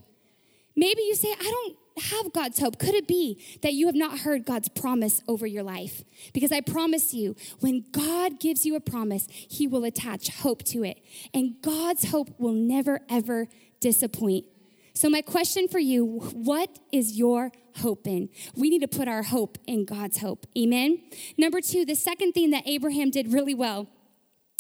Maybe 0.76 1.02
you 1.02 1.15
say, 1.15 1.32
I 1.32 1.43
don't 1.43 1.78
have 1.97 2.34
God's 2.34 2.60
hope? 2.60 2.80
Could 2.80 2.95
it 2.95 3.08
be 3.08 3.43
that 3.62 3.73
you 3.73 3.88
have 3.88 3.95
not 3.95 4.19
heard 4.19 4.45
God's 4.45 4.69
promise 4.69 5.21
over 5.27 5.45
your 5.45 5.63
life? 5.63 6.04
Because 6.34 6.51
I 6.51 6.62
promise 6.62 7.13
you, 7.13 7.36
when 7.60 7.86
God 7.91 8.39
gives 8.39 8.65
you 8.65 8.75
a 8.75 8.80
promise, 8.80 9.27
He 9.30 9.67
will 9.67 9.84
attach 9.84 10.30
hope 10.30 10.63
to 10.65 10.84
it. 10.84 10.99
And 11.34 11.56
God's 11.62 12.10
hope 12.10 12.30
will 12.39 12.54
never, 12.54 13.01
ever 13.10 13.47
disappoint. 13.80 14.45
So, 14.93 15.10
my 15.10 15.21
question 15.21 15.67
for 15.67 15.80
you 15.80 16.06
what 16.34 16.80
is 16.91 17.17
your 17.17 17.51
hope 17.77 18.08
in? 18.08 18.30
We 18.56 18.69
need 18.69 18.82
to 18.82 18.88
put 18.88 19.08
our 19.08 19.23
hope 19.23 19.58
in 19.65 19.86
God's 19.86 20.17
hope. 20.17 20.45
Amen. 20.58 21.01
Number 21.38 21.62
two, 21.62 21.86
the 21.86 21.95
second 21.95 22.34
thing 22.34 22.51
that 22.51 22.67
Abraham 22.67 23.10
did 23.10 23.32
really 23.32 23.56
well 23.56 23.88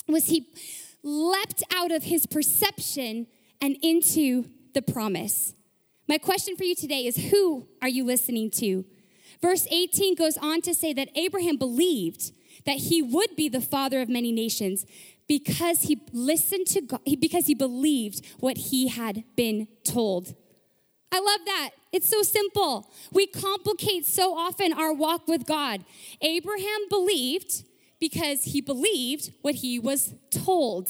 was 0.07 0.27
he 0.27 0.47
leapt 1.03 1.63
out 1.73 1.91
of 1.91 2.03
his 2.03 2.25
perception 2.25 3.27
and 3.59 3.77
into 3.81 4.45
the 4.73 4.81
promise. 4.81 5.53
My 6.07 6.17
question 6.17 6.55
for 6.55 6.63
you 6.63 6.75
today 6.75 7.05
is 7.05 7.31
who 7.31 7.67
are 7.81 7.89
you 7.89 8.03
listening 8.03 8.51
to? 8.51 8.85
Verse 9.41 9.67
18 9.71 10.15
goes 10.15 10.37
on 10.37 10.61
to 10.61 10.73
say 10.73 10.93
that 10.93 11.09
Abraham 11.15 11.57
believed 11.57 12.31
that 12.65 12.77
he 12.77 13.01
would 13.01 13.35
be 13.35 13.49
the 13.49 13.61
father 13.61 14.01
of 14.01 14.09
many 14.09 14.31
nations 14.31 14.85
because 15.27 15.83
he 15.83 16.01
listened 16.11 16.67
to 16.67 16.81
God, 16.81 16.99
because 17.19 17.47
he 17.47 17.55
believed 17.55 18.25
what 18.39 18.57
he 18.57 18.89
had 18.89 19.23
been 19.35 19.67
told. 19.83 20.35
I 21.11 21.19
love 21.19 21.39
that. 21.45 21.71
It's 21.91 22.09
so 22.09 22.21
simple. 22.21 22.91
We 23.11 23.27
complicate 23.27 24.05
so 24.05 24.37
often 24.37 24.73
our 24.73 24.93
walk 24.93 25.27
with 25.27 25.45
God. 25.45 25.83
Abraham 26.21 26.87
believed 26.89 27.63
because 27.99 28.43
he 28.43 28.61
believed 28.61 29.31
what 29.41 29.55
he 29.55 29.79
was 29.79 30.15
told. 30.31 30.89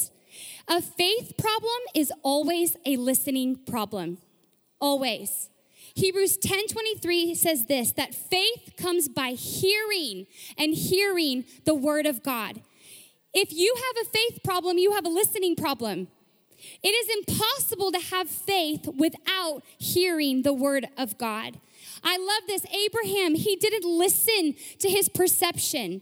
A 0.68 0.82
faith 0.82 1.34
problem 1.38 1.82
is 1.94 2.12
always 2.24 2.78
a 2.86 2.98
listening 2.98 3.58
problem 3.66 4.18
always. 4.82 5.50
Hebrews 5.96 6.38
10:23 6.38 7.36
says 7.36 7.66
this 7.66 7.92
that 7.94 8.16
faith 8.16 8.74
comes 8.78 9.08
by 9.08 9.32
hearing 9.32 10.28
and 10.58 10.74
hearing 10.74 11.46
the 11.66 11.76
word 11.76 12.06
of 12.06 12.24
God. 12.24 12.62
If 13.34 13.54
you 13.54 13.74
have 13.76 14.06
a 14.06 14.10
faith 14.10 14.44
problem, 14.44 14.78
you 14.78 14.94
have 14.94 15.06
a 15.06 15.10
listening 15.10 15.56
problem. 15.56 16.08
It 16.84 16.90
is 16.90 17.28
impossible 17.28 17.92
to 17.92 18.00
have 18.00 18.30
faith 18.30 18.88
without 18.88 19.64
hearing 19.78 20.44
the 20.44 20.54
word 20.54 20.88
of 20.98 21.18
God. 21.18 21.60
I 22.04 22.18
love 22.18 22.48
this. 22.48 22.66
Abraham, 22.74 23.36
he 23.36 23.56
didn't 23.56 23.86
listen 23.86 24.56
to 24.80 24.90
his 24.90 25.10
perception. 25.10 26.02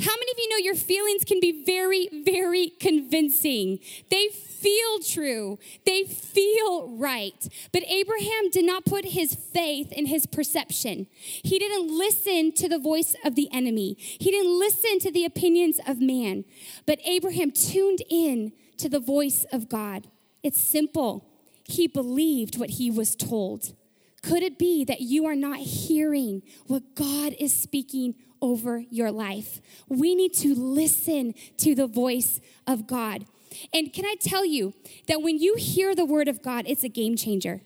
How 0.00 0.12
many 0.12 0.32
of 0.32 0.38
you 0.38 0.48
know 0.48 0.56
your 0.56 0.74
feelings 0.74 1.24
can 1.24 1.40
be 1.40 1.62
very, 1.62 2.08
very 2.24 2.70
convincing? 2.80 3.80
They 4.10 4.28
feel 4.28 4.98
true, 5.00 5.58
they 5.84 6.04
feel 6.04 6.88
right. 6.96 7.46
But 7.70 7.82
Abraham 7.86 8.48
did 8.50 8.64
not 8.64 8.86
put 8.86 9.04
his 9.04 9.34
faith 9.34 9.92
in 9.92 10.06
his 10.06 10.24
perception. 10.24 11.06
He 11.12 11.58
didn't 11.58 11.96
listen 11.96 12.52
to 12.52 12.68
the 12.68 12.78
voice 12.78 13.14
of 13.26 13.34
the 13.34 13.50
enemy, 13.52 13.96
he 13.98 14.30
didn't 14.30 14.58
listen 14.58 15.00
to 15.00 15.10
the 15.10 15.26
opinions 15.26 15.78
of 15.86 16.00
man. 16.00 16.44
But 16.86 17.00
Abraham 17.04 17.50
tuned 17.50 18.00
in 18.08 18.52
to 18.78 18.88
the 18.88 19.00
voice 19.00 19.44
of 19.52 19.68
God. 19.68 20.06
It's 20.42 20.60
simple. 20.60 21.26
He 21.64 21.86
believed 21.86 22.58
what 22.58 22.70
he 22.70 22.90
was 22.90 23.14
told. 23.14 23.74
Could 24.22 24.42
it 24.42 24.58
be 24.58 24.84
that 24.84 25.00
you 25.00 25.26
are 25.26 25.36
not 25.36 25.58
hearing 25.58 26.42
what 26.66 26.94
God 26.94 27.34
is 27.38 27.56
speaking 27.56 28.14
over 28.42 28.84
your 28.90 29.10
life? 29.10 29.60
We 29.88 30.14
need 30.14 30.34
to 30.34 30.54
listen 30.54 31.34
to 31.58 31.74
the 31.74 31.86
voice 31.86 32.40
of 32.66 32.86
God. 32.86 33.26
And 33.72 33.92
can 33.92 34.04
I 34.04 34.14
tell 34.20 34.44
you 34.44 34.74
that 35.08 35.22
when 35.22 35.38
you 35.38 35.56
hear 35.56 35.94
the 35.94 36.04
word 36.04 36.28
of 36.28 36.42
God, 36.42 36.64
it's 36.68 36.84
a 36.84 36.88
game 36.88 37.16
changer. 37.16 37.62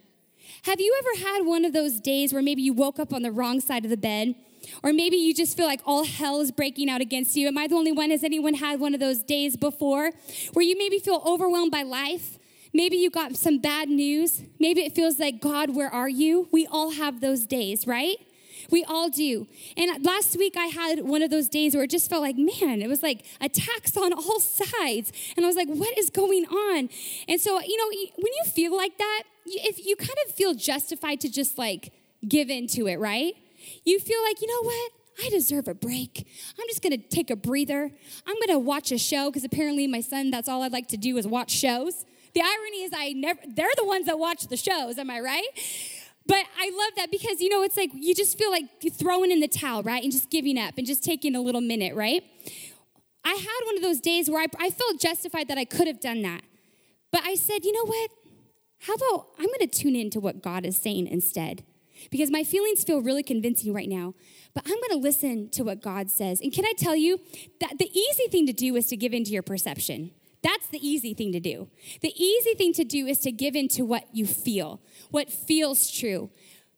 Have 0.64 0.80
you 0.80 0.94
ever 0.98 1.28
had 1.28 1.46
one 1.46 1.64
of 1.64 1.72
those 1.72 2.00
days 2.00 2.32
where 2.32 2.42
maybe 2.42 2.62
you 2.62 2.72
woke 2.72 2.98
up 2.98 3.12
on 3.12 3.22
the 3.22 3.32
wrong 3.32 3.60
side 3.60 3.84
of 3.84 3.90
the 3.90 3.96
bed? 3.96 4.34
Or 4.82 4.92
maybe 4.92 5.16
you 5.16 5.34
just 5.34 5.56
feel 5.56 5.66
like 5.66 5.80
all 5.84 6.04
hell 6.04 6.40
is 6.40 6.50
breaking 6.50 6.88
out 6.88 7.02
against 7.02 7.36
you. 7.36 7.48
Am 7.48 7.58
I 7.58 7.66
the 7.66 7.74
only 7.74 7.92
one? 7.92 8.10
Has 8.10 8.24
anyone 8.24 8.54
had 8.54 8.80
one 8.80 8.94
of 8.94 9.00
those 9.00 9.22
days 9.22 9.56
before 9.56 10.12
where 10.54 10.64
you 10.64 10.76
maybe 10.78 10.98
feel 10.98 11.22
overwhelmed 11.26 11.70
by 11.70 11.82
life? 11.82 12.38
Maybe 12.72 12.96
you 12.96 13.10
got 13.10 13.36
some 13.36 13.58
bad 13.58 13.88
news. 13.88 14.42
Maybe 14.58 14.80
it 14.80 14.94
feels 14.94 15.18
like, 15.18 15.40
God, 15.40 15.76
where 15.76 15.90
are 15.92 16.08
you? 16.08 16.48
We 16.50 16.66
all 16.66 16.92
have 16.92 17.20
those 17.20 17.46
days, 17.46 17.86
right? 17.86 18.16
We 18.70 18.84
all 18.84 19.08
do. 19.08 19.46
And 19.76 20.04
last 20.04 20.36
week 20.38 20.56
I 20.56 20.66
had 20.66 21.00
one 21.04 21.22
of 21.22 21.30
those 21.30 21.48
days 21.48 21.74
where 21.74 21.84
it 21.84 21.90
just 21.90 22.08
felt 22.08 22.22
like, 22.22 22.36
man, 22.36 22.82
it 22.82 22.88
was 22.88 23.02
like 23.02 23.24
attacks 23.40 23.96
on 23.96 24.12
all 24.12 24.40
sides. 24.40 25.12
And 25.36 25.44
I 25.44 25.48
was 25.48 25.56
like, 25.56 25.68
what 25.68 25.96
is 25.98 26.10
going 26.10 26.46
on? 26.46 26.88
And 27.28 27.40
so, 27.40 27.60
you 27.60 27.76
know, 27.76 28.10
when 28.16 28.32
you 28.32 28.44
feel 28.50 28.76
like 28.76 28.98
that, 28.98 29.22
if 29.46 29.84
you 29.84 29.96
kind 29.96 30.16
of 30.26 30.34
feel 30.34 30.54
justified 30.54 31.20
to 31.20 31.30
just 31.30 31.58
like 31.58 31.92
give 32.26 32.50
into 32.50 32.86
it, 32.86 32.98
right? 32.98 33.34
You 33.84 33.98
feel 34.00 34.22
like, 34.22 34.40
you 34.40 34.48
know 34.48 34.62
what? 34.62 34.92
I 35.24 35.28
deserve 35.30 35.68
a 35.68 35.74
break. 35.74 36.26
I'm 36.58 36.66
just 36.68 36.82
gonna 36.82 36.98
take 36.98 37.30
a 37.30 37.36
breather. 37.36 37.90
I'm 38.26 38.36
gonna 38.44 38.58
watch 38.58 38.90
a 38.90 38.98
show 38.98 39.30
because 39.30 39.44
apparently 39.44 39.86
my 39.86 40.00
son, 40.00 40.30
that's 40.30 40.48
all 40.48 40.62
I'd 40.62 40.72
like 40.72 40.88
to 40.88 40.96
do 40.96 41.16
is 41.16 41.26
watch 41.26 41.52
shows. 41.52 42.04
The 42.34 42.40
irony 42.40 42.82
is, 42.82 42.92
I 42.92 43.12
never, 43.12 43.38
they're 43.46 43.70
the 43.76 43.84
ones 43.84 44.06
that 44.06 44.18
watch 44.18 44.48
the 44.48 44.56
shows, 44.56 44.98
am 44.98 45.08
I 45.08 45.20
right? 45.20 45.46
But 46.26 46.44
I 46.58 46.70
love 46.70 46.96
that 46.96 47.10
because, 47.10 47.40
you 47.40 47.50
know, 47.50 47.62
it's 47.62 47.76
like 47.76 47.90
you 47.92 48.14
just 48.14 48.38
feel 48.38 48.50
like 48.50 48.64
throwing 48.92 49.30
in 49.30 49.40
the 49.40 49.48
towel, 49.48 49.82
right? 49.82 50.02
And 50.02 50.10
just 50.10 50.30
giving 50.30 50.58
up 50.58 50.74
and 50.78 50.86
just 50.86 51.04
taking 51.04 51.34
a 51.34 51.40
little 51.40 51.60
minute, 51.60 51.94
right? 51.94 52.22
I 53.24 53.34
had 53.34 53.66
one 53.66 53.76
of 53.76 53.82
those 53.82 54.00
days 54.00 54.30
where 54.30 54.40
I, 54.40 54.46
I 54.58 54.70
felt 54.70 55.00
justified 55.00 55.48
that 55.48 55.58
I 55.58 55.64
could 55.64 55.86
have 55.86 56.00
done 56.00 56.22
that. 56.22 56.42
But 57.12 57.22
I 57.24 57.34
said, 57.34 57.64
you 57.64 57.72
know 57.72 57.84
what? 57.84 58.10
How 58.80 58.94
about 58.94 59.28
I'm 59.38 59.46
going 59.46 59.60
to 59.60 59.66
tune 59.66 59.96
into 59.96 60.20
what 60.20 60.42
God 60.42 60.66
is 60.66 60.76
saying 60.76 61.06
instead? 61.06 61.64
Because 62.10 62.30
my 62.30 62.42
feelings 62.44 62.84
feel 62.84 63.00
really 63.00 63.22
convincing 63.22 63.72
right 63.72 63.88
now, 63.88 64.14
but 64.54 64.64
I'm 64.66 64.74
going 64.74 64.90
to 64.90 64.96
listen 64.96 65.48
to 65.50 65.62
what 65.62 65.80
God 65.80 66.10
says. 66.10 66.40
And 66.40 66.52
can 66.52 66.64
I 66.64 66.72
tell 66.76 66.96
you 66.96 67.18
that 67.60 67.78
the 67.78 67.90
easy 67.98 68.28
thing 68.28 68.46
to 68.46 68.52
do 68.52 68.76
is 68.76 68.86
to 68.86 68.96
give 68.96 69.12
into 69.12 69.30
your 69.30 69.42
perception. 69.42 70.10
That's 70.44 70.66
the 70.66 70.86
easy 70.86 71.14
thing 71.14 71.32
to 71.32 71.40
do. 71.40 71.68
The 72.02 72.12
easy 72.22 72.52
thing 72.54 72.74
to 72.74 72.84
do 72.84 73.06
is 73.06 73.18
to 73.20 73.32
give 73.32 73.56
in 73.56 73.66
to 73.68 73.82
what 73.82 74.04
you 74.12 74.26
feel, 74.26 74.78
what 75.10 75.30
feels 75.30 75.90
true. 75.90 76.28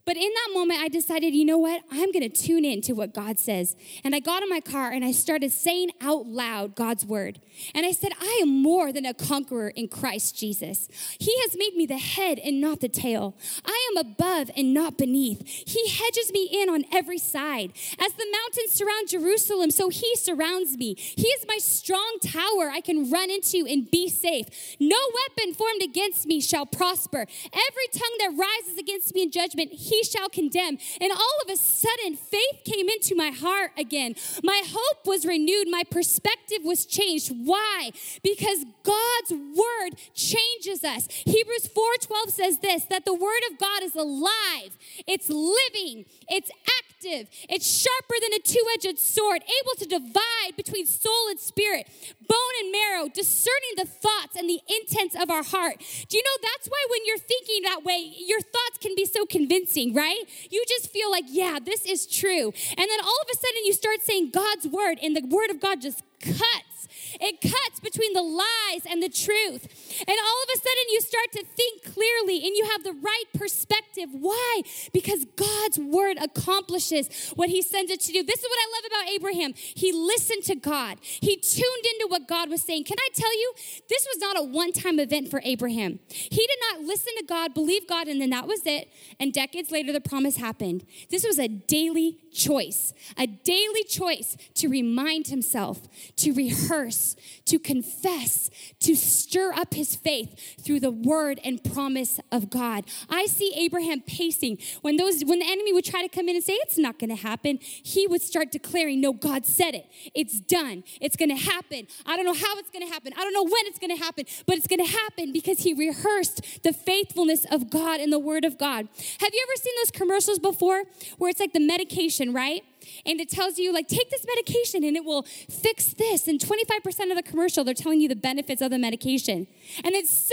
But 0.06 0.16
in 0.16 0.30
that 0.32 0.54
moment, 0.54 0.80
I 0.80 0.86
decided, 0.86 1.34
you 1.34 1.44
know 1.44 1.58
what? 1.58 1.82
I'm 1.90 2.12
going 2.12 2.22
to 2.22 2.28
tune 2.28 2.64
in 2.64 2.80
to 2.82 2.92
what 2.92 3.12
God 3.12 3.40
says. 3.40 3.74
And 4.04 4.14
I 4.14 4.20
got 4.20 4.40
in 4.44 4.48
my 4.48 4.60
car 4.60 4.92
and 4.92 5.04
I 5.04 5.10
started 5.10 5.50
saying 5.50 5.90
out 6.00 6.26
loud 6.26 6.76
God's 6.76 7.04
word. 7.04 7.40
And 7.74 7.84
I 7.84 7.90
said, 7.90 8.12
I 8.20 8.38
am 8.40 8.62
more 8.62 8.92
than 8.92 9.04
a 9.04 9.12
conqueror 9.12 9.70
in 9.70 9.88
Christ 9.88 10.36
Jesus. 10.36 10.88
He 11.18 11.36
has 11.40 11.56
made 11.56 11.74
me 11.74 11.86
the 11.86 11.98
head 11.98 12.38
and 12.38 12.60
not 12.60 12.80
the 12.80 12.88
tail. 12.88 13.34
I 13.64 13.90
am 13.90 14.06
above 14.06 14.48
and 14.56 14.72
not 14.72 14.96
beneath. 14.96 15.44
He 15.44 15.88
hedges 15.88 16.30
me 16.32 16.48
in 16.52 16.68
on 16.68 16.84
every 16.92 17.18
side. 17.18 17.72
As 17.98 18.12
the 18.12 18.26
mountains 18.30 18.72
surround 18.72 19.08
Jerusalem, 19.08 19.72
so 19.72 19.88
he 19.88 20.14
surrounds 20.14 20.76
me. 20.76 20.94
He 20.94 21.26
is 21.26 21.44
my 21.48 21.58
strong 21.58 22.18
tower 22.22 22.70
I 22.70 22.80
can 22.80 23.10
run 23.10 23.28
into 23.28 23.66
and 23.68 23.90
be 23.90 24.08
safe. 24.08 24.76
No 24.78 24.98
weapon 25.14 25.52
formed 25.52 25.82
against 25.82 26.26
me 26.26 26.40
shall 26.40 26.66
prosper. 26.66 27.26
Every 27.52 27.88
tongue 27.92 28.16
that 28.20 28.36
rises 28.38 28.78
against 28.78 29.12
me 29.12 29.22
in 29.22 29.32
judgment, 29.32 29.72
he 29.72 29.95
he 29.96 30.04
shall 30.04 30.28
condemn. 30.28 30.78
And 31.00 31.12
all 31.12 31.38
of 31.44 31.50
a 31.50 31.56
sudden, 31.56 32.16
faith 32.16 32.64
came 32.64 32.88
into 32.88 33.14
my 33.14 33.30
heart 33.30 33.72
again. 33.78 34.14
My 34.42 34.62
hope 34.66 35.06
was 35.06 35.24
renewed. 35.24 35.68
My 35.70 35.84
perspective 35.90 36.58
was 36.64 36.84
changed. 36.84 37.32
Why? 37.44 37.90
Because 38.22 38.64
God's 38.82 39.32
word 39.32 39.98
changes 40.14 40.84
us. 40.84 41.08
Hebrews 41.24 41.68
4:12 41.68 42.30
says 42.30 42.58
this 42.58 42.84
that 42.90 43.04
the 43.04 43.14
word 43.14 43.42
of 43.50 43.58
God 43.58 43.82
is 43.82 43.94
alive, 43.94 44.76
it's 45.06 45.28
living, 45.28 46.04
it's 46.28 46.50
active, 46.78 46.85
it's 47.02 47.66
sharper 47.66 48.14
than 48.20 48.32
a 48.34 48.38
two-edged 48.40 48.98
sword, 48.98 49.42
able 49.42 49.74
to 49.78 49.86
divide 49.86 50.56
between 50.56 50.86
soul 50.86 51.28
and 51.30 51.38
spirit, 51.38 51.88
bone 52.28 52.54
and 52.62 52.72
marrow, 52.72 53.08
discerning 53.08 53.74
the 53.76 53.86
thoughts 53.86 54.36
and 54.36 54.48
the 54.48 54.60
intents 54.68 55.14
of 55.14 55.30
our 55.30 55.42
heart. 55.42 55.78
Do 56.08 56.16
you 56.16 56.22
know 56.22 56.36
that's 56.42 56.68
why 56.68 56.86
when 56.90 57.00
you're 57.06 57.18
thinking 57.18 57.62
that 57.64 57.84
way, 57.84 58.12
your 58.18 58.40
thoughts 58.40 58.78
can 58.80 58.94
be 58.94 59.04
so 59.04 59.26
convincing, 59.26 59.94
right? 59.94 60.24
You 60.50 60.64
just 60.68 60.90
feel 60.90 61.10
like, 61.10 61.24
yeah, 61.28 61.58
this 61.64 61.84
is 61.86 62.06
true. 62.06 62.52
And 62.70 62.86
then 62.90 63.00
all 63.02 63.18
of 63.22 63.28
a 63.32 63.36
sudden 63.36 63.64
you 63.64 63.72
start 63.72 64.02
saying 64.02 64.30
God's 64.30 64.66
word, 64.66 64.98
and 65.02 65.16
the 65.16 65.26
word 65.26 65.50
of 65.50 65.60
God 65.60 65.80
just 65.80 66.02
cuts 66.20 66.75
it 67.20 67.40
cuts 67.40 67.80
between 67.80 68.12
the 68.12 68.22
lies 68.22 68.82
and 68.90 69.02
the 69.02 69.08
truth. 69.08 69.66
And 70.00 70.16
all 70.16 70.42
of 70.42 70.48
a 70.54 70.58
sudden, 70.58 70.84
you 70.90 71.00
start 71.00 71.32
to 71.32 71.44
think 71.44 71.94
clearly 71.94 72.46
and 72.46 72.54
you 72.56 72.68
have 72.72 72.84
the 72.84 72.92
right 72.92 73.24
perspective. 73.34 74.08
Why? 74.12 74.62
Because 74.92 75.24
God's 75.36 75.78
word 75.78 76.18
accomplishes 76.18 77.32
what 77.34 77.48
he 77.48 77.62
sends 77.62 77.90
it 77.90 78.00
to 78.00 78.12
do. 78.12 78.22
This 78.22 78.40
is 78.40 78.48
what 78.48 78.58
I 78.58 78.66
love 78.76 78.84
about 78.86 79.14
Abraham. 79.14 79.54
He 79.56 79.92
listened 79.92 80.44
to 80.44 80.54
God, 80.54 80.98
he 81.02 81.36
tuned 81.36 81.84
into 81.94 82.06
what 82.08 82.28
God 82.28 82.50
was 82.50 82.62
saying. 82.62 82.84
Can 82.84 82.96
I 82.98 83.08
tell 83.14 83.32
you, 83.32 83.52
this 83.88 84.06
was 84.12 84.18
not 84.20 84.38
a 84.38 84.42
one 84.42 84.72
time 84.72 84.98
event 84.98 85.30
for 85.30 85.40
Abraham. 85.44 85.98
He 86.08 86.46
did 86.46 86.58
not 86.70 86.80
listen 86.82 87.12
to 87.18 87.24
God, 87.24 87.54
believe 87.54 87.88
God, 87.88 88.08
and 88.08 88.20
then 88.20 88.30
that 88.30 88.46
was 88.46 88.60
it. 88.64 88.88
And 89.18 89.32
decades 89.32 89.70
later, 89.70 89.92
the 89.92 90.00
promise 90.00 90.36
happened. 90.36 90.84
This 91.10 91.24
was 91.26 91.38
a 91.38 91.48
daily 91.48 92.18
choice, 92.32 92.92
a 93.16 93.26
daily 93.26 93.84
choice 93.84 94.36
to 94.54 94.68
remind 94.68 95.28
himself, 95.28 95.80
to 96.16 96.32
rehearse 96.32 96.75
to 96.84 97.58
confess, 97.58 98.50
to 98.80 98.94
stir 98.94 99.52
up 99.52 99.74
his 99.74 99.94
faith 99.96 100.56
through 100.62 100.80
the 100.80 100.90
word 100.90 101.40
and 101.44 101.62
promise 101.62 102.20
of 102.30 102.50
God. 102.50 102.84
I 103.08 103.26
see 103.26 103.52
Abraham 103.56 104.00
pacing. 104.02 104.58
When 104.82 104.96
those 104.96 105.24
when 105.24 105.38
the 105.38 105.46
enemy 105.46 105.72
would 105.72 105.84
try 105.84 106.02
to 106.02 106.08
come 106.08 106.28
in 106.28 106.36
and 106.36 106.44
say 106.44 106.54
it's 106.54 106.78
not 106.78 106.98
going 106.98 107.10
to 107.10 107.22
happen, 107.22 107.58
he 107.60 108.06
would 108.06 108.22
start 108.22 108.52
declaring, 108.52 109.00
"No, 109.00 109.12
God 109.12 109.46
said 109.46 109.74
it. 109.74 109.86
It's 110.14 110.40
done. 110.40 110.84
It's 111.00 111.16
going 111.16 111.30
to 111.30 111.42
happen. 111.52 111.86
I 112.04 112.16
don't 112.16 112.26
know 112.26 112.34
how 112.34 112.58
it's 112.58 112.70
going 112.70 112.86
to 112.86 112.92
happen. 112.92 113.12
I 113.16 113.22
don't 113.24 113.32
know 113.32 113.44
when 113.44 113.66
it's 113.66 113.78
going 113.78 113.96
to 113.96 114.02
happen, 114.02 114.24
but 114.46 114.56
it's 114.56 114.66
going 114.66 114.84
to 114.84 114.92
happen 114.92 115.32
because 115.32 115.60
he 115.60 115.72
rehearsed 115.74 116.62
the 116.62 116.72
faithfulness 116.72 117.46
of 117.50 117.70
God 117.70 118.00
and 118.00 118.12
the 118.12 118.18
word 118.18 118.44
of 118.44 118.58
God." 118.58 118.88
Have 119.20 119.30
you 119.32 119.46
ever 119.48 119.56
seen 119.56 119.74
those 119.82 119.90
commercials 119.90 120.38
before 120.38 120.84
where 121.18 121.30
it's 121.30 121.40
like 121.40 121.52
the 121.52 121.60
medication, 121.60 122.32
right? 122.32 122.62
And 123.04 123.20
it 123.20 123.28
tells 123.28 123.58
you 123.58 123.72
like 123.72 123.88
take 123.88 124.10
this 124.10 124.24
medication 124.26 124.84
and 124.84 124.96
it 124.96 125.04
will 125.04 125.22
fix 125.22 125.94
this 125.94 126.28
and 126.28 126.40
25% 126.40 127.10
of 127.10 127.16
the 127.16 127.22
commercial 127.24 127.64
they're 127.64 127.74
telling 127.74 128.00
you 128.00 128.08
the 128.08 128.16
benefits 128.16 128.62
of 128.62 128.70
the 128.70 128.78
medication 128.78 129.46
and 129.84 129.94
then 129.94 130.04
75% 130.04 130.30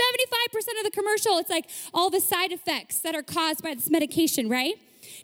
of 0.78 0.84
the 0.84 0.90
commercial 0.92 1.38
it's 1.38 1.50
like 1.50 1.68
all 1.92 2.10
the 2.10 2.20
side 2.20 2.52
effects 2.52 3.00
that 3.00 3.14
are 3.14 3.22
caused 3.22 3.62
by 3.62 3.74
this 3.74 3.90
medication 3.90 4.48
right 4.48 4.74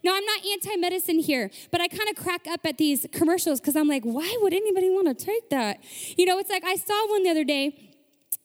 now, 0.05 0.15
I'm 0.15 0.25
not 0.25 0.45
anti 0.45 0.77
medicine 0.77 1.19
here, 1.19 1.51
but 1.71 1.81
I 1.81 1.89
kind 1.89 2.09
of 2.11 2.17
crack 2.17 2.47
up 2.47 2.61
at 2.65 2.79
these 2.79 3.07
commercials 3.13 3.61
because 3.61 3.77
I'm 3.77 3.89
like, 3.89 4.05
why 4.05 4.37
would 4.41 4.53
anybody 4.53 4.91
want 4.91 5.07
to 5.09 5.25
take 5.25 5.51
that? 5.51 5.83
You 6.17 6.27
know, 6.27 6.39
it's 6.39 6.51
like 6.51 6.65
I 6.65 6.77
saw 6.77 7.09
one 7.09 7.23
the 7.23 7.31
other 7.31 7.45
day, 7.45 7.93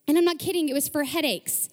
and 0.08 0.18
I'm 0.18 0.26
not 0.26 0.40
kidding, 0.40 0.70
it 0.70 0.74
was 0.74 0.88
for 0.88 1.04
headaches. 1.04 1.70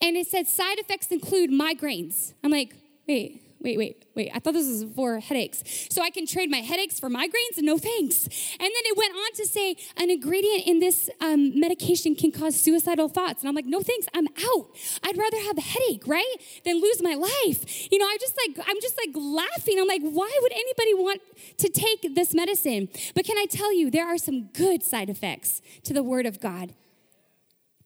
And 0.00 0.16
it 0.16 0.26
said 0.26 0.46
side 0.46 0.78
effects 0.78 1.08
include 1.08 1.50
migraines. 1.50 2.34
I'm 2.42 2.50
like, 2.50 2.74
wait, 3.06 3.42
wait, 3.60 3.78
wait, 3.78 4.04
wait, 4.14 4.30
I 4.34 4.38
thought 4.38 4.54
this 4.54 4.66
was 4.66 4.84
for 4.94 5.18
headaches. 5.20 5.62
So 5.90 6.02
I 6.02 6.10
can 6.10 6.26
trade 6.26 6.50
my 6.50 6.58
headaches 6.58 7.00
for 7.00 7.08
migraines? 7.08 7.58
No 7.58 7.78
thanks. 7.78 8.24
And 8.24 8.60
then 8.60 8.84
it 8.84 8.96
went 8.96 9.14
on 9.14 9.32
to 9.34 9.46
say 9.46 9.76
an 9.96 10.10
ingredient 10.10 10.66
in 10.66 10.80
this 10.80 11.10
um, 11.20 11.58
medication 11.58 12.14
can 12.14 12.32
cause 12.32 12.58
suicidal 12.58 13.08
thoughts. 13.08 13.42
And 13.42 13.48
I'm 13.48 13.54
like, 13.54 13.66
no 13.66 13.80
thanks, 13.80 14.06
I'm 14.14 14.26
out. 14.26 14.68
I'd 15.02 15.16
rather 15.16 15.38
have 15.42 15.58
a 15.58 15.62
headache, 15.62 16.06
right? 16.06 16.34
Than 16.64 16.80
lose 16.80 17.02
my 17.02 17.14
life. 17.14 17.90
You 17.90 17.98
know, 17.98 18.06
I 18.06 18.16
just 18.20 18.36
like, 18.46 18.66
I'm 18.68 18.80
just 18.80 18.96
like 18.96 19.14
laughing. 19.14 19.80
I'm 19.80 19.88
like, 19.88 20.02
why 20.02 20.30
would 20.42 20.52
anybody 20.52 20.94
want 20.94 21.20
to 21.58 21.68
take 21.68 22.14
this 22.14 22.34
medicine? 22.34 22.88
But 23.14 23.24
can 23.24 23.38
I 23.38 23.46
tell 23.46 23.72
you, 23.72 23.90
there 23.90 24.06
are 24.06 24.18
some 24.18 24.48
good 24.48 24.82
side 24.82 25.10
effects 25.10 25.60
to 25.84 25.92
the 25.92 26.02
Word 26.02 26.26
of 26.26 26.40
God. 26.40 26.74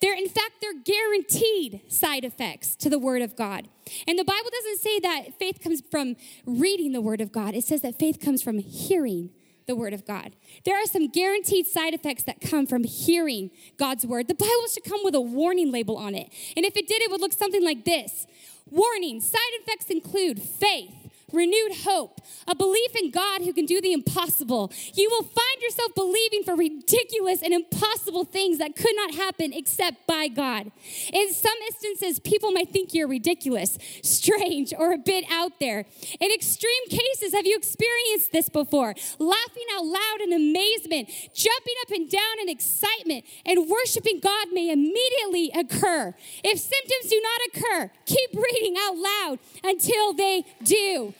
They're, 0.01 0.17
in 0.17 0.29
fact, 0.29 0.55
they're 0.61 0.81
guaranteed 0.83 1.83
side 1.89 2.25
effects 2.25 2.75
to 2.77 2.89
the 2.89 2.99
Word 2.99 3.23
of 3.23 3.37
God. 3.37 3.69
And 4.09 4.19
the 4.19 4.25
Bible 4.25 4.51
doesn't 4.51 4.81
say 4.81 4.99
that 5.01 5.39
faith 5.39 5.63
comes 5.63 5.83
from 5.91 6.17
reading 6.47 6.93
the 6.93 7.03
Word 7.03 7.21
of 7.21 7.33
God, 7.33 7.55
it 7.55 7.65
says 7.65 7.83
that 7.83 7.99
faith 7.99 8.21
comes 8.21 8.43
from 8.43 8.59
hearing 8.59 9.31
the 9.67 9.77
Word 9.77 9.93
of 9.93 10.07
God. 10.07 10.35
There 10.65 10.77
are 10.77 10.87
some 10.87 11.09
guaranteed 11.09 11.67
side 11.67 11.95
effects 11.95 12.25
that 12.25 12.41
come 12.41 12.67
from 12.67 12.85
hearing 12.85 13.51
God's 13.77 14.07
Word. 14.07 14.27
The 14.27 14.35
Bible 14.35 14.67
should 14.73 14.85
come 14.85 15.01
with 15.05 15.15
a 15.15 15.21
warning 15.21 15.71
label 15.71 15.97
on 15.97 16.15
it. 16.15 16.33
And 16.57 16.65
if 16.65 16.77
it 16.77 16.89
did, 16.89 17.03
it 17.03 17.11
would 17.11 17.21
look 17.21 17.33
something 17.33 17.65
like 17.65 17.85
this 17.85 18.27
Warning, 18.71 19.21
side 19.21 19.41
effects 19.61 19.87
include 19.87 20.41
faith 20.41 21.00
renewed 21.33 21.73
hope, 21.85 22.21
a 22.47 22.55
belief 22.55 22.95
in 22.97 23.11
God 23.11 23.43
who 23.43 23.53
can 23.53 23.67
do 23.67 23.81
the 23.81 23.93
impossible. 23.93 24.73
You 24.95 25.09
will 25.11 25.25
find 25.25 25.63
yourself 25.63 25.95
believing 25.95 26.43
for 26.45 26.55
ridiculous 26.55 27.43
and 27.43 27.53
impossible 27.53 28.25
things 28.25 28.59
that 28.59 28.77
could 28.77 28.95
not 28.97 29.15
happen 29.15 29.53
except 29.53 30.07
by 30.07 30.29
God. 30.29 30.71
In 31.13 31.33
some 31.33 31.57
instances, 31.69 32.19
people 32.19 32.53
might 32.53 32.71
think 32.71 32.95
you're 32.95 33.09
ridiculous, 33.09 33.79
strange, 34.03 34.73
or 34.77 34.93
a 34.93 34.99
bit 34.99 35.25
out 35.31 35.59
there. 35.61 35.85
In 36.21 36.31
extreme 36.33 36.89
cases, 36.89 37.33
have 37.35 37.47
you 37.47 37.57
experienced 37.57 38.33
this 38.33 38.49
before? 38.49 38.95
Laughing 39.19 39.67
out 39.75 39.87
loud 39.87 40.21
in 40.23 40.33
amazement, 40.33 41.09
jumping 41.35 41.75
up 41.83 41.91
and 41.91 42.11
down 42.11 42.41
in 42.43 42.49
excitement, 42.49 43.25
and 43.47 43.69
worshiping 43.69 44.21
God 44.21 44.49
may 44.53 44.71
immediately 44.71 45.51
occur. 45.55 46.15
If 46.45 46.59
symptoms 46.59 47.11
do 47.11 47.21
not 47.23 47.41
occur, 47.49 47.91
keep 48.07 48.31
reading 48.35 48.77
out 48.79 48.97
loud 48.97 49.39
until 49.63 50.13
they 50.13 50.45
do. 50.63 51.15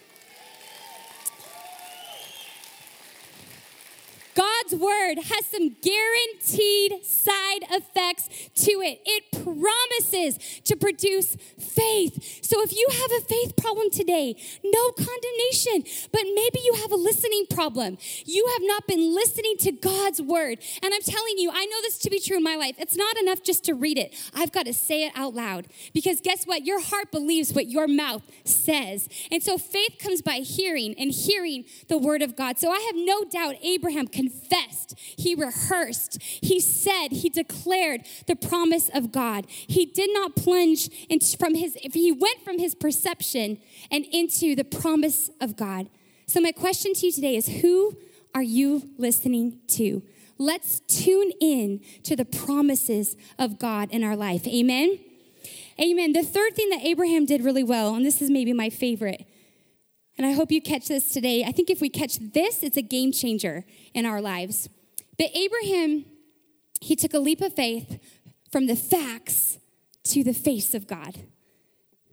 God's 4.35 4.75
word 4.75 5.17
has 5.17 5.47
some 5.47 5.77
guaranteed 5.83 7.05
side 7.05 7.65
effects 7.71 8.29
to 8.65 8.71
it. 8.83 9.01
It 9.05 9.25
promises 9.45 10.61
to 10.65 10.77
produce 10.77 11.37
faith. 11.59 12.45
So 12.45 12.63
if 12.63 12.73
you 12.73 12.87
have 12.91 13.23
a 13.23 13.25
faith 13.25 13.57
problem 13.57 13.91
today, 13.91 14.37
no 14.65 14.91
condemnation, 14.93 15.85
but 16.13 16.23
maybe 16.35 16.61
you 16.65 16.75
have 16.81 16.93
a 16.93 16.97
listening 16.97 17.47
problem. 17.51 17.99
You 18.25 18.47
have 18.53 18.63
not 18.63 18.87
been 18.87 19.15
listening 19.15 19.57
to 19.61 19.73
God's 19.73 20.21
word. 20.23 20.59
And 20.83 20.95
I'm 20.95 21.03
telling 21.03 21.39
you, 21.39 21.51
I 21.53 21.67
know 21.67 21.81
this 21.83 21.99
to 21.99 22.11
be 22.11 22.21
true 22.21 22.37
in 22.37 22.43
my 22.43 22.57
life. 22.57 22.77
It's 22.79 22.97
not 22.97 23.17
enough 23.19 23.43
just 23.43 23.65
to 23.65 23.75
read 23.75 23.99
it, 23.99 24.15
I've 24.35 24.53
got 24.53 24.67
to 24.67 24.75
say 24.75 25.07
it 25.07 25.13
out 25.17 25.35
loud. 25.35 25.67
Because 25.93 26.21
guess 26.21 26.45
what? 26.45 26.65
Your 26.65 26.81
heart 26.81 27.11
believes 27.11 27.53
what 27.53 27.69
your 27.69 27.89
mouth 27.89 28.23
says. 28.45 29.09
And 29.31 29.43
so 29.43 29.59
faith 29.59 29.97
comes 29.99 30.23
by 30.23 30.37
hearing, 30.37 30.95
and 30.99 31.11
hearing 31.11 31.65
the 31.89 31.99
word 31.99 32.23
of 32.23 32.37
God. 32.37 32.59
So 32.59 32.71
I 32.71 32.81
have 32.81 32.97
no 32.97 33.25
doubt 33.25 33.57
Abraham 33.63 34.07
confessed, 34.21 34.95
he 34.99 35.35
rehearsed, 35.35 36.19
he 36.21 36.61
said, 36.61 37.09
he 37.11 37.29
declared 37.31 38.03
the 38.27 38.37
promise 38.37 38.91
of 38.93 39.13
God. 39.13 39.47
He 39.49 39.87
did 39.87 40.11
not 40.13 40.37
plunge 40.37 40.89
into, 41.09 41.37
from 41.39 41.55
his, 41.55 41.75
he 41.75 42.13
went 42.13 42.43
from 42.45 42.59
his 42.59 42.75
perception 42.75 43.59
and 43.91 44.05
into 44.13 44.55
the 44.55 44.65
promise 44.65 45.31
of 45.41 45.57
God. 45.57 45.89
So 46.27 46.41
my 46.41 46.53
question 46.53 46.93
to 46.95 47.07
you 47.07 47.13
today 47.13 47.37
is 47.37 47.49
who 47.49 47.97
are 48.35 48.43
you 48.43 48.91
listening 48.99 49.61
to? 49.69 50.03
Let's 50.39 50.81
tune 50.81 51.33
in 51.41 51.81
to 52.05 52.15
the 52.15 52.25
promises 52.25 53.17
of 53.39 53.59
God 53.59 53.91
in 53.91 54.05
our 54.05 54.17
life. 54.17 54.47
Amen. 54.47 54.99
Amen. 55.81 56.13
The 56.13 56.23
third 56.23 56.55
thing 56.55 56.69
that 56.71 56.83
Abraham 56.85 57.25
did 57.25 57.43
really 57.43 57.65
well, 57.65 57.95
and 57.95 58.05
this 58.05 58.21
is 58.21 58.31
maybe 58.31 58.53
my 58.53 58.69
favorite, 58.69 59.27
and 60.17 60.27
I 60.27 60.33
hope 60.33 60.51
you 60.53 60.61
catch 60.61 60.89
this 60.89 61.13
today. 61.13 61.45
I 61.45 61.53
think 61.53 61.71
if 61.71 61.81
we 61.81 61.89
catch 61.89 62.19
this, 62.19 62.63
it's 62.63 62.77
a 62.77 62.83
game 62.83 63.13
changer 63.13 63.65
in 63.95 64.07
our 64.07 64.21
lives. 64.21 64.69
But 65.19 65.29
Abraham, 65.35 66.05
he 66.81 66.97
took 66.97 67.15
a 67.15 67.19
leap 67.19 67.41
of 67.41 67.55
faith 67.55 67.99
from 68.51 68.67
the 68.67 68.77
facts 68.77 69.59
to 70.05 70.25
the 70.25 70.35
face 70.35 70.75
of 70.75 70.87
God. 70.87 71.21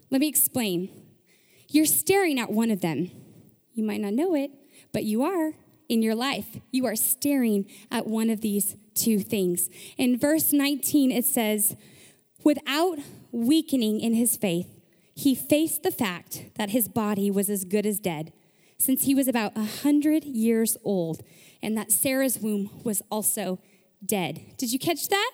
Let 0.09 0.21
me 0.21 0.27
explain. 0.27 0.89
You're 1.69 1.85
staring 1.85 2.39
at 2.39 2.51
one 2.51 2.71
of 2.71 2.81
them. 2.81 3.11
You 3.73 3.83
might 3.83 4.01
not 4.01 4.13
know 4.13 4.35
it, 4.35 4.51
but 4.93 5.03
you 5.03 5.23
are 5.23 5.53
in 5.89 6.01
your 6.01 6.15
life. 6.15 6.57
You 6.71 6.85
are 6.85 6.95
staring 6.95 7.65
at 7.91 8.07
one 8.07 8.29
of 8.29 8.41
these 8.41 8.75
two 8.93 9.19
things. 9.19 9.69
In 9.97 10.17
verse 10.17 10.53
19, 10.53 11.11
it 11.11 11.25
says, 11.25 11.75
Without 12.43 12.99
weakening 13.31 13.99
in 13.99 14.13
his 14.13 14.37
faith, 14.37 14.76
he 15.17 15.33
faced 15.33 15.81
the 15.81 15.89
fact 15.89 16.43
that 16.57 16.69
his 16.69 16.87
body 16.87 17.31
was 17.31 17.49
as 17.49 17.65
good 17.65 17.87
as 17.87 17.99
dead, 17.99 18.31
since 18.77 19.05
he 19.05 19.15
was 19.15 19.27
about 19.27 19.51
a 19.57 19.63
hundred 19.63 20.23
years 20.23 20.77
old, 20.83 21.23
and 21.59 21.75
that 21.75 21.91
Sarah's 21.91 22.37
womb 22.37 22.69
was 22.83 23.01
also 23.09 23.57
dead. 24.05 24.39
Did 24.57 24.71
you 24.71 24.77
catch 24.77 25.07
that? 25.07 25.31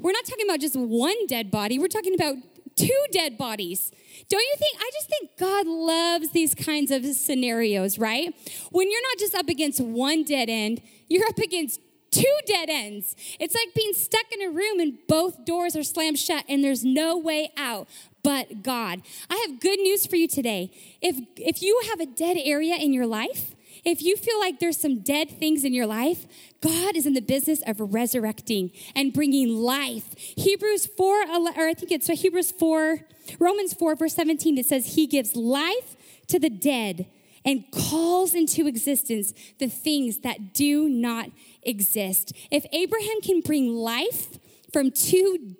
We're 0.00 0.10
not 0.10 0.24
talking 0.24 0.44
about 0.44 0.58
just 0.58 0.74
one 0.74 1.28
dead 1.28 1.52
body, 1.52 1.78
we're 1.78 1.86
talking 1.86 2.14
about 2.14 2.34
two 2.74 3.04
dead 3.12 3.38
bodies. 3.38 3.92
Don't 4.28 4.40
you 4.40 4.56
think? 4.58 4.76
I 4.80 4.90
just 4.92 5.08
think 5.08 5.30
God 5.38 5.68
loves 5.68 6.30
these 6.30 6.52
kinds 6.56 6.90
of 6.90 7.04
scenarios, 7.04 8.00
right? 8.00 8.34
When 8.72 8.90
you're 8.90 9.02
not 9.02 9.18
just 9.18 9.36
up 9.36 9.48
against 9.48 9.80
one 9.80 10.24
dead 10.24 10.48
end, 10.50 10.82
you're 11.08 11.28
up 11.28 11.38
against 11.38 11.78
two 12.10 12.36
dead 12.46 12.68
ends. 12.68 13.16
It's 13.40 13.54
like 13.54 13.74
being 13.74 13.92
stuck 13.94 14.26
in 14.32 14.42
a 14.42 14.50
room 14.50 14.80
and 14.80 14.98
both 15.08 15.44
doors 15.44 15.74
are 15.76 15.82
slammed 15.82 16.18
shut 16.18 16.44
and 16.48 16.62
there's 16.62 16.84
no 16.84 17.16
way 17.16 17.52
out 17.56 17.88
but 18.22 18.62
God. 18.62 19.02
I 19.28 19.46
have 19.46 19.60
good 19.60 19.80
news 19.80 20.06
for 20.06 20.16
you 20.16 20.28
today. 20.28 20.70
If 21.00 21.16
if 21.36 21.62
you 21.62 21.80
have 21.90 22.00
a 22.00 22.06
dead 22.06 22.36
area 22.42 22.76
in 22.76 22.92
your 22.92 23.06
life, 23.06 23.54
if 23.84 24.02
you 24.02 24.16
feel 24.16 24.38
like 24.38 24.60
there's 24.60 24.76
some 24.76 25.00
dead 25.00 25.30
things 25.30 25.64
in 25.64 25.74
your 25.74 25.86
life, 25.86 26.26
God 26.60 26.96
is 26.96 27.04
in 27.06 27.14
the 27.14 27.20
business 27.20 27.62
of 27.66 27.80
resurrecting 27.80 28.70
and 28.94 29.12
bringing 29.12 29.48
life. 29.48 30.14
Hebrews 30.16 30.86
4, 30.86 31.06
or 31.06 31.68
I 31.68 31.74
think 31.74 31.90
it's 31.90 32.06
Hebrews 32.06 32.52
4, 32.52 33.00
Romans 33.40 33.74
4, 33.74 33.96
verse 33.96 34.14
17, 34.14 34.58
it 34.58 34.66
says, 34.66 34.94
He 34.94 35.06
gives 35.06 35.34
life 35.34 35.96
to 36.28 36.38
the 36.38 36.50
dead 36.50 37.06
and 37.44 37.64
calls 37.72 38.34
into 38.34 38.68
existence 38.68 39.32
the 39.58 39.68
things 39.68 40.18
that 40.18 40.54
do 40.54 40.88
not 40.88 41.30
exist. 41.62 42.32
If 42.52 42.64
Abraham 42.72 43.20
can 43.20 43.40
bring 43.40 43.74
life 43.74 44.38
from 44.72 44.92
two 44.92 45.56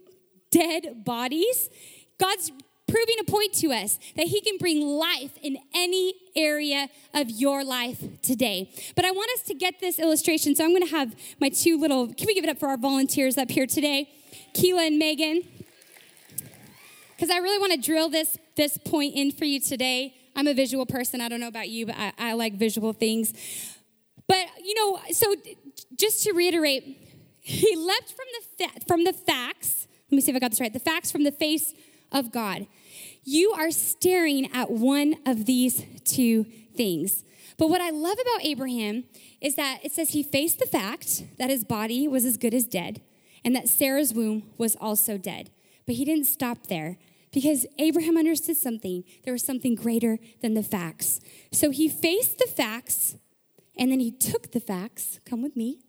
dead 0.52 1.04
bodies, 1.04 1.70
God's 2.18 2.52
proving 2.88 3.16
a 3.20 3.24
point 3.24 3.54
to 3.54 3.72
us 3.72 3.98
that 4.16 4.26
He 4.26 4.40
can 4.40 4.58
bring 4.58 4.80
life 4.80 5.32
in 5.42 5.56
any 5.74 6.14
area 6.36 6.88
of 7.14 7.30
your 7.30 7.64
life 7.64 8.02
today. 8.22 8.70
But 8.94 9.04
I 9.04 9.10
want 9.10 9.30
us 9.38 9.46
to 9.46 9.54
get 9.54 9.80
this 9.80 9.98
illustration. 9.98 10.54
So 10.54 10.64
I'm 10.64 10.70
going 10.70 10.86
to 10.86 10.90
have 10.94 11.14
my 11.40 11.48
two 11.48 11.78
little, 11.78 12.12
can 12.12 12.26
we 12.26 12.34
give 12.34 12.44
it 12.44 12.50
up 12.50 12.58
for 12.58 12.68
our 12.68 12.76
volunteers 12.76 13.38
up 13.38 13.50
here 13.50 13.66
today? 13.66 14.10
Keela 14.54 14.86
and 14.86 14.98
Megan. 14.98 15.42
Because 17.16 17.30
I 17.30 17.38
really 17.38 17.58
want 17.58 17.72
to 17.72 17.78
drill 17.78 18.08
this, 18.08 18.36
this 18.56 18.76
point 18.78 19.14
in 19.14 19.30
for 19.30 19.44
you 19.44 19.60
today. 19.60 20.14
I'm 20.34 20.46
a 20.46 20.54
visual 20.54 20.86
person. 20.86 21.20
I 21.20 21.28
don't 21.28 21.40
know 21.40 21.48
about 21.48 21.68
you, 21.68 21.86
but 21.86 21.94
I, 21.96 22.12
I 22.18 22.32
like 22.32 22.54
visual 22.54 22.92
things. 22.92 23.32
But, 24.26 24.46
you 24.62 24.74
know, 24.74 25.00
so 25.12 25.34
just 25.96 26.24
to 26.24 26.32
reiterate, 26.32 26.98
he 27.40 27.76
leapt 27.76 28.12
from 28.12 28.26
the, 28.32 28.64
fa- 28.64 28.80
from 28.86 29.04
the 29.04 29.12
facts. 29.12 29.86
Let 30.10 30.16
me 30.16 30.20
see 30.20 30.30
if 30.30 30.36
I 30.36 30.40
got 30.40 30.50
this 30.50 30.60
right. 30.60 30.72
The 30.72 30.78
facts 30.78 31.12
from 31.12 31.24
the 31.24 31.32
face 31.32 31.74
of 32.12 32.32
God. 32.32 32.66
You 33.24 33.52
are 33.52 33.70
staring 33.70 34.50
at 34.52 34.70
one 34.70 35.16
of 35.26 35.46
these 35.46 35.84
two 36.04 36.44
things. 36.76 37.24
But 37.58 37.68
what 37.68 37.80
I 37.80 37.90
love 37.90 38.18
about 38.20 38.44
Abraham 38.44 39.04
is 39.40 39.54
that 39.56 39.80
it 39.84 39.92
says 39.92 40.10
he 40.10 40.22
faced 40.22 40.58
the 40.58 40.66
fact 40.66 41.24
that 41.38 41.50
his 41.50 41.64
body 41.64 42.08
was 42.08 42.24
as 42.24 42.36
good 42.36 42.54
as 42.54 42.64
dead 42.64 43.00
and 43.44 43.54
that 43.54 43.68
Sarah's 43.68 44.14
womb 44.14 44.44
was 44.58 44.76
also 44.80 45.18
dead. 45.18 45.50
But 45.86 45.96
he 45.96 46.04
didn't 46.04 46.26
stop 46.26 46.66
there 46.68 46.98
because 47.32 47.66
Abraham 47.78 48.16
understood 48.16 48.56
something. 48.56 49.04
There 49.24 49.32
was 49.32 49.44
something 49.44 49.74
greater 49.74 50.18
than 50.40 50.54
the 50.54 50.62
facts. 50.62 51.20
So 51.50 51.70
he 51.70 51.88
faced 51.88 52.38
the 52.38 52.46
facts 52.46 53.16
and 53.76 53.90
then 53.90 54.00
he 54.00 54.10
took 54.10 54.52
the 54.52 54.60
facts, 54.60 55.18
come 55.24 55.42
with 55.42 55.56
me, 55.56 55.80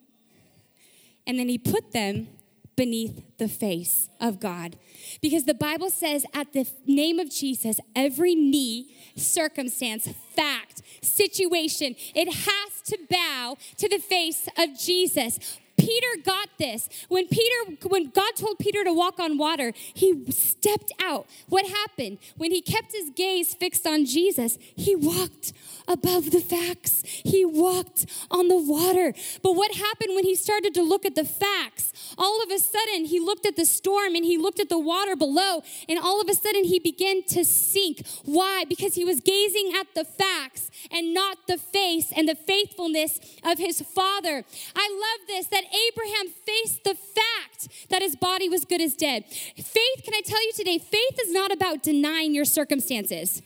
and 1.28 1.38
then 1.38 1.50
he 1.50 1.58
put 1.58 1.92
them 1.92 2.28
beneath 2.76 3.22
the 3.38 3.48
face 3.48 4.10
of 4.20 4.40
God. 4.40 4.78
Because 5.22 5.46
the 5.46 5.54
Bible 5.54 5.90
says, 5.90 6.26
at 6.34 6.54
the 6.54 6.68
name 6.86 7.20
of 7.20 7.30
Jesus, 7.30 7.80
every 7.96 8.36
knee, 8.36 8.96
circumstance, 9.16 10.08
fact, 10.36 10.82
situation, 11.02 11.96
it 12.16 12.34
has 12.34 12.82
to 12.86 12.98
bow 13.10 13.58
to 13.78 13.90
the 13.90 14.00
face 14.00 14.48
of 14.58 14.78
Jesus. 14.78 15.60
Peter 15.84 16.22
got 16.24 16.48
this. 16.58 16.88
When 17.10 17.28
Peter 17.28 17.76
when 17.88 18.10
God 18.10 18.36
told 18.38 18.58
Peter 18.58 18.86
to 18.86 18.93
walk 18.93 19.19
on 19.19 19.38
water, 19.38 19.74
he 19.93 20.32
stepped 20.32 20.93
out. 21.02 21.28
What 21.50 21.65
happened? 21.65 22.19
When 22.38 22.52
he 22.52 22.62
kept 22.62 22.93
his 22.93 23.10
gaze 23.10 23.54
fixed 23.54 23.86
on 23.86 24.06
Jesus, 24.06 24.58
he 24.76 24.96
walked 24.96 25.52
above 25.88 26.32
the 26.32 26.39
facts. 26.39 27.04
He 27.06 27.43
walked 27.43 28.06
on 28.32 28.48
the 28.48 28.58
water. 28.58 29.13
But 29.41 29.54
what 29.54 29.76
happened 29.76 30.15
when 30.15 30.24
he 30.24 30.36
started 30.36 30.74
to 30.76 30.84
look 30.84 31.06
at 31.06 31.15
the 31.15 31.26
facts? 31.26 31.91
All 32.17 32.41
of 32.41 32.50
a 32.50 32.60
sudden, 32.60 33.06
he 33.06 33.19
looked 33.19 33.46
at 33.46 33.58
the 33.58 33.65
storm 33.65 34.15
and 34.15 34.24
he 34.24 34.38
looked 34.38 34.60
at 34.60 34.69
the 34.69 34.80
water 34.80 35.15
below, 35.15 35.63
and 35.89 36.00
all 36.00 36.22
of 36.22 36.30
a 36.30 36.34
sudden, 36.34 36.63
he 36.63 36.80
began 36.80 37.24
to 37.24 37.43
sink. 37.43 38.06
Why? 38.24 38.63
Because 38.67 38.96
he 38.96 39.04
was 39.04 39.19
gazing 39.19 39.74
at 39.78 39.88
the 39.96 40.06
facts 40.06 40.69
and 40.91 41.13
not 41.13 41.38
the 41.48 41.58
face 41.58 42.13
and 42.15 42.28
the 42.28 42.36
faithfulness 42.36 43.19
of 43.43 43.58
his 43.58 43.82
father. 43.82 44.46
I 44.76 44.88
love 44.89 45.28
this 45.28 45.48
that 45.48 45.63
Abraham 45.74 46.28
faced 46.46 46.84
the 46.84 46.96
fact 46.96 47.90
that 47.90 48.02
his 48.02 48.16
body 48.16 48.48
was 48.48 48.66
good 48.66 48.82
as 48.82 48.96
dead. 48.96 49.26
Faith, 49.26 50.04
can 50.04 50.14
I 50.14 50.22
tell 50.26 50.42
you 50.44 50.54
today, 50.54 50.78
faith 50.78 51.20
is 51.22 51.32
not 51.32 51.52
about 51.52 51.84
denying 51.84 52.34
your 52.34 52.46
circumstances 52.46 53.42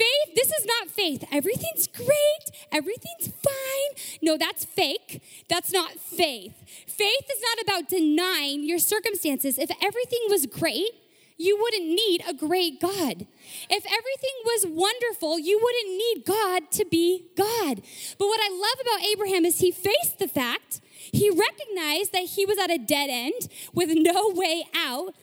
faith, 0.00 0.34
this 0.34 0.50
is 0.50 0.64
not 0.64 0.88
faith. 0.88 1.24
Everything's 1.30 1.86
great, 1.86 2.44
everything's 2.72 3.28
fine. 3.28 4.18
No, 4.22 4.36
that's 4.38 4.64
fake. 4.64 5.22
That's 5.48 5.72
not 5.72 5.92
faith. 5.92 6.54
Faith 6.86 7.26
is 7.30 7.42
not 7.42 7.62
about 7.62 7.88
denying 7.88 8.64
your 8.64 8.78
circumstances. 8.78 9.58
If 9.58 9.70
everything 9.82 10.20
was 10.28 10.46
great, 10.46 10.92
you 11.36 11.58
wouldn't 11.60 11.86
need 11.86 12.22
a 12.28 12.34
great 12.34 12.80
God. 12.80 13.26
If 13.70 13.84
everything 13.86 14.36
was 14.44 14.66
wonderful, 14.66 15.38
you 15.38 15.58
wouldn't 15.62 15.96
need 15.96 16.24
God 16.26 16.70
to 16.72 16.84
be 16.84 17.24
God. 17.36 17.82
But 18.18 18.26
what 18.26 18.40
I 18.42 18.50
love 18.50 18.80
about 18.80 19.06
Abraham 19.06 19.44
is 19.44 19.58
he 19.58 19.70
faced 19.70 20.18
the 20.18 20.28
fact, 20.28 20.80
he 21.12 21.30
recognized 21.30 22.12
that 22.12 22.24
he 22.24 22.44
was 22.46 22.58
at 22.58 22.70
a 22.70 22.78
dead 22.78 23.08
end 23.10 23.48
with 23.72 23.90
no 23.92 24.30
way 24.34 24.64
out, 24.74 25.14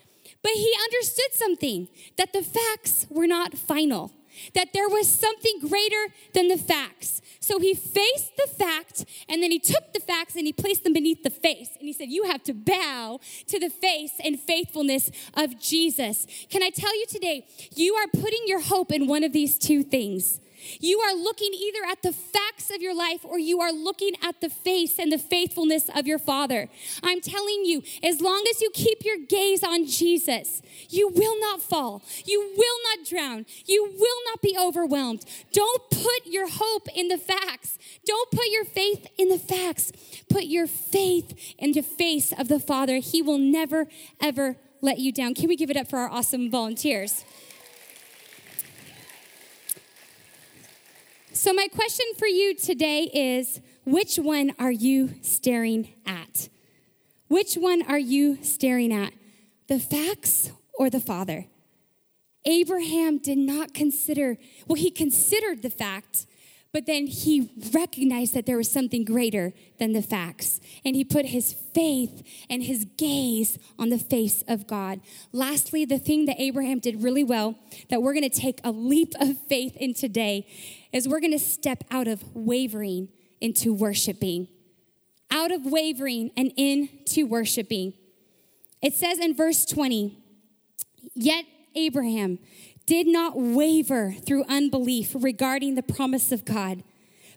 but 0.42 0.52
he 0.54 0.74
understood 0.84 1.34
something 1.34 1.88
that 2.18 2.34
the 2.34 2.44
facts 2.44 3.06
were 3.10 3.28
not 3.28 3.58
final 3.58 4.12
that 4.54 4.74
there 4.74 4.88
was 4.88 5.08
something 5.08 5.60
greater 5.60 6.14
than 6.34 6.48
the 6.48 6.58
facts. 6.58 7.22
So 7.40 7.60
he 7.60 7.74
faced 7.74 8.36
the 8.38 8.48
fact 8.48 9.06
and 9.30 9.42
then 9.42 9.52
he 9.52 9.60
took 9.60 9.94
the 9.94 10.00
facts 10.00 10.36
and 10.36 10.46
he 10.46 10.54
placed 10.54 10.84
them 10.84 10.94
beneath 10.94 11.24
the 11.24 11.30
face. 11.30 11.70
And 11.78 11.88
he 11.88 11.94
said, 11.94 12.10
You 12.10 12.24
have 12.26 12.44
to 12.44 12.54
bow 12.54 13.20
to 13.48 13.60
the 13.60 13.70
face 13.70 14.14
and 14.24 14.40
faithfulness 14.40 15.12
of 15.34 15.60
Jesus. 15.60 16.28
Can 16.50 16.64
I 16.64 16.70
tell 16.70 16.96
you 16.98 17.06
today, 17.08 17.48
you 17.76 17.96
are 17.96 18.08
putting 18.08 18.42
your 18.46 18.62
hope 18.62 18.92
in 18.92 19.08
one 19.08 19.24
of 19.24 19.34
these 19.34 19.58
two 19.58 19.84
things. 19.84 20.40
You 20.80 21.00
are 21.00 21.16
looking 21.16 21.54
either 21.54 21.80
at 21.90 22.02
the 22.02 22.14
facts 22.14 22.70
of 22.74 22.82
your 22.82 22.96
life 22.96 23.24
or 23.24 23.40
you 23.40 23.62
are 23.62 23.72
looking 23.72 24.14
at 24.24 24.42
the 24.42 24.50
face 24.50 25.00
and 25.00 25.12
the 25.12 25.18
faithfulness 25.18 25.90
of 25.96 26.08
your 26.08 26.20
Father. 26.20 26.70
I'm 27.04 27.22
telling 27.22 27.66
you, 27.66 27.84
as 28.04 28.22
long 28.22 28.44
as 28.50 28.62
you 28.62 28.70
keep 28.74 29.04
your 29.04 29.18
gaze 29.18 29.64
on 29.64 29.86
Jesus, 29.86 30.62
you 30.90 31.10
will 31.10 31.40
not 31.40 31.62
fall. 31.62 32.02
You 32.26 32.54
will 32.58 32.78
not 32.90 33.08
drown. 33.08 33.46
You 33.66 33.84
will 33.86 34.22
not 34.30 34.42
be 34.42 34.58
overwhelmed. 34.60 35.26
Don't 35.52 35.90
put 35.90 36.26
your 36.26 36.48
hope 36.50 36.88
in 36.96 37.08
the 37.08 37.18
facts. 37.18 37.78
Don't 38.06 38.32
put 38.32 38.48
your 38.50 38.66
faith 38.66 39.08
in 39.18 39.30
the 39.30 39.40
facts. 39.40 39.92
Put 40.30 40.46
your 40.46 40.68
faith 40.68 41.56
in 41.58 41.72
the 41.72 41.82
face 41.82 42.32
of 42.32 42.48
the 42.48 42.60
Father. 42.60 42.98
He 42.98 43.22
will 43.22 43.38
never, 43.38 43.88
ever 44.22 44.58
let 44.82 45.00
you 45.00 45.12
down. 45.12 45.34
Can 45.34 45.48
we 45.48 45.56
give 45.56 45.70
it 45.70 45.78
up 45.78 45.90
for 45.90 46.00
our 46.00 46.10
awesome 46.10 46.50
volunteers? 46.50 47.26
So, 51.38 51.54
my 51.54 51.68
question 51.68 52.08
for 52.18 52.26
you 52.26 52.56
today 52.56 53.04
is 53.14 53.62
which 53.86 54.16
one 54.18 54.56
are 54.58 54.72
you 54.72 55.14
staring 55.22 55.94
at? 56.04 56.50
Which 57.28 57.54
one 57.54 57.84
are 57.84 58.00
you 58.00 58.44
staring 58.44 58.92
at? 58.92 59.14
The 59.68 59.78
facts 59.78 60.50
or 60.80 60.90
the 60.90 61.00
Father? 61.00 61.46
Abraham 62.44 63.20
did 63.20 63.38
not 63.38 63.76
consider, 63.76 64.40
well, 64.66 64.78
he 64.78 64.90
considered 64.90 65.62
the 65.62 65.70
fact, 65.70 66.26
but 66.78 66.86
then 66.86 67.08
he 67.08 67.50
recognized 67.74 68.36
that 68.36 68.46
there 68.46 68.56
was 68.56 68.70
something 68.70 69.04
greater 69.04 69.52
than 69.80 69.94
the 69.94 70.02
facts. 70.04 70.62
And 70.86 70.96
he 70.96 71.04
put 71.04 71.26
his 71.26 71.52
faith 71.74 72.22
and 72.52 72.62
his 72.62 72.86
gaze 72.98 73.58
on 73.80 73.90
the 73.90 73.98
face 73.98 74.44
of 74.48 74.68
God. 74.68 75.02
Lastly, 75.32 75.86
the 75.86 75.98
thing 75.98 76.28
that 76.28 76.40
Abraham 76.40 76.78
did 76.78 77.02
really 77.02 77.24
well, 77.24 77.56
that 77.90 78.04
we're 78.04 78.14
going 78.14 78.30
to 78.30 78.40
take 78.40 78.62
a 78.64 78.70
leap 78.70 79.14
of 79.20 79.40
faith 79.48 79.76
in 79.78 79.96
today, 79.96 80.46
is 80.94 81.08
we're 81.08 81.20
going 81.20 81.32
to 81.32 81.40
step 81.40 81.84
out 81.90 82.08
of 82.08 82.24
wavering 82.36 83.10
into 83.42 83.74
worshiping. 83.74 84.48
Out 85.32 85.52
of 85.52 85.66
wavering 85.66 86.30
and 86.38 86.52
into 86.58 87.26
worshiping. 87.26 87.94
It 88.84 88.94
says 88.94 89.18
in 89.18 89.36
verse 89.36 89.66
20, 89.66 90.16
Yet 91.16 91.46
Abraham 91.74 92.38
did 92.88 93.06
not 93.06 93.34
waver 93.38 94.16
through 94.26 94.46
unbelief 94.46 95.12
regarding 95.14 95.76
the 95.76 95.84
promise 95.84 96.32
of 96.32 96.46
God, 96.46 96.84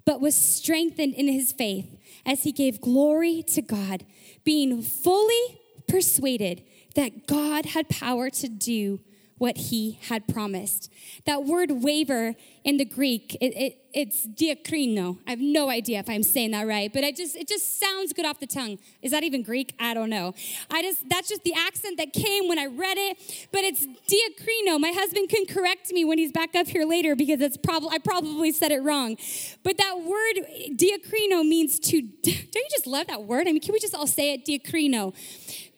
but 0.06 0.20
was 0.20 0.34
strengthened 0.34 1.12
in 1.14 1.28
his 1.28 1.52
faith 1.52 1.98
as 2.24 2.44
he 2.44 2.52
gave 2.52 2.80
glory 2.80 3.42
to 3.42 3.60
God, 3.60 4.06
being 4.44 4.80
fully 4.80 5.60
persuaded 5.86 6.62
that 6.94 7.26
God 7.26 7.66
had 7.66 7.88
power 7.88 8.30
to 8.30 8.48
do 8.48 9.00
what 9.40 9.56
he 9.56 9.98
had 10.02 10.28
promised. 10.28 10.92
That 11.24 11.44
word 11.44 11.82
waver 11.82 12.34
in 12.62 12.76
the 12.76 12.84
Greek, 12.84 13.38
it, 13.40 13.56
it, 13.56 13.78
it's 13.94 14.26
diakrino. 14.26 15.16
I 15.26 15.30
have 15.30 15.40
no 15.40 15.70
idea 15.70 15.98
if 15.98 16.10
I'm 16.10 16.22
saying 16.22 16.50
that 16.50 16.66
right, 16.66 16.92
but 16.92 17.04
I 17.04 17.10
just 17.10 17.36
it 17.36 17.48
just 17.48 17.80
sounds 17.80 18.12
good 18.12 18.26
off 18.26 18.38
the 18.38 18.46
tongue. 18.46 18.78
Is 19.00 19.12
that 19.12 19.24
even 19.24 19.42
Greek? 19.42 19.74
I 19.80 19.94
don't 19.94 20.10
know. 20.10 20.34
I 20.70 20.82
just 20.82 21.08
that's 21.08 21.30
just 21.30 21.42
the 21.42 21.54
accent 21.54 21.96
that 21.96 22.12
came 22.12 22.48
when 22.48 22.58
I 22.58 22.66
read 22.66 22.98
it, 22.98 23.48
but 23.50 23.62
it's 23.64 23.86
diakrino. 23.86 24.78
My 24.78 24.90
husband 24.90 25.30
can 25.30 25.46
correct 25.46 25.90
me 25.90 26.04
when 26.04 26.18
he's 26.18 26.32
back 26.32 26.54
up 26.54 26.66
here 26.66 26.84
later 26.84 27.16
because 27.16 27.40
it's 27.40 27.56
probably 27.56 27.88
I 27.94 27.98
probably 27.98 28.52
said 28.52 28.72
it 28.72 28.82
wrong. 28.82 29.16
But 29.62 29.78
that 29.78 30.02
word 30.02 30.44
diakrino 30.76 31.48
means 31.48 31.80
to 31.80 32.02
don't 32.22 32.54
you 32.54 32.68
just 32.70 32.86
love 32.86 33.06
that 33.06 33.24
word? 33.24 33.48
I 33.48 33.52
mean, 33.52 33.62
can 33.62 33.72
we 33.72 33.78
just 33.78 33.94
all 33.94 34.06
say 34.06 34.34
it 34.34 34.44
diakrino? 34.44 35.14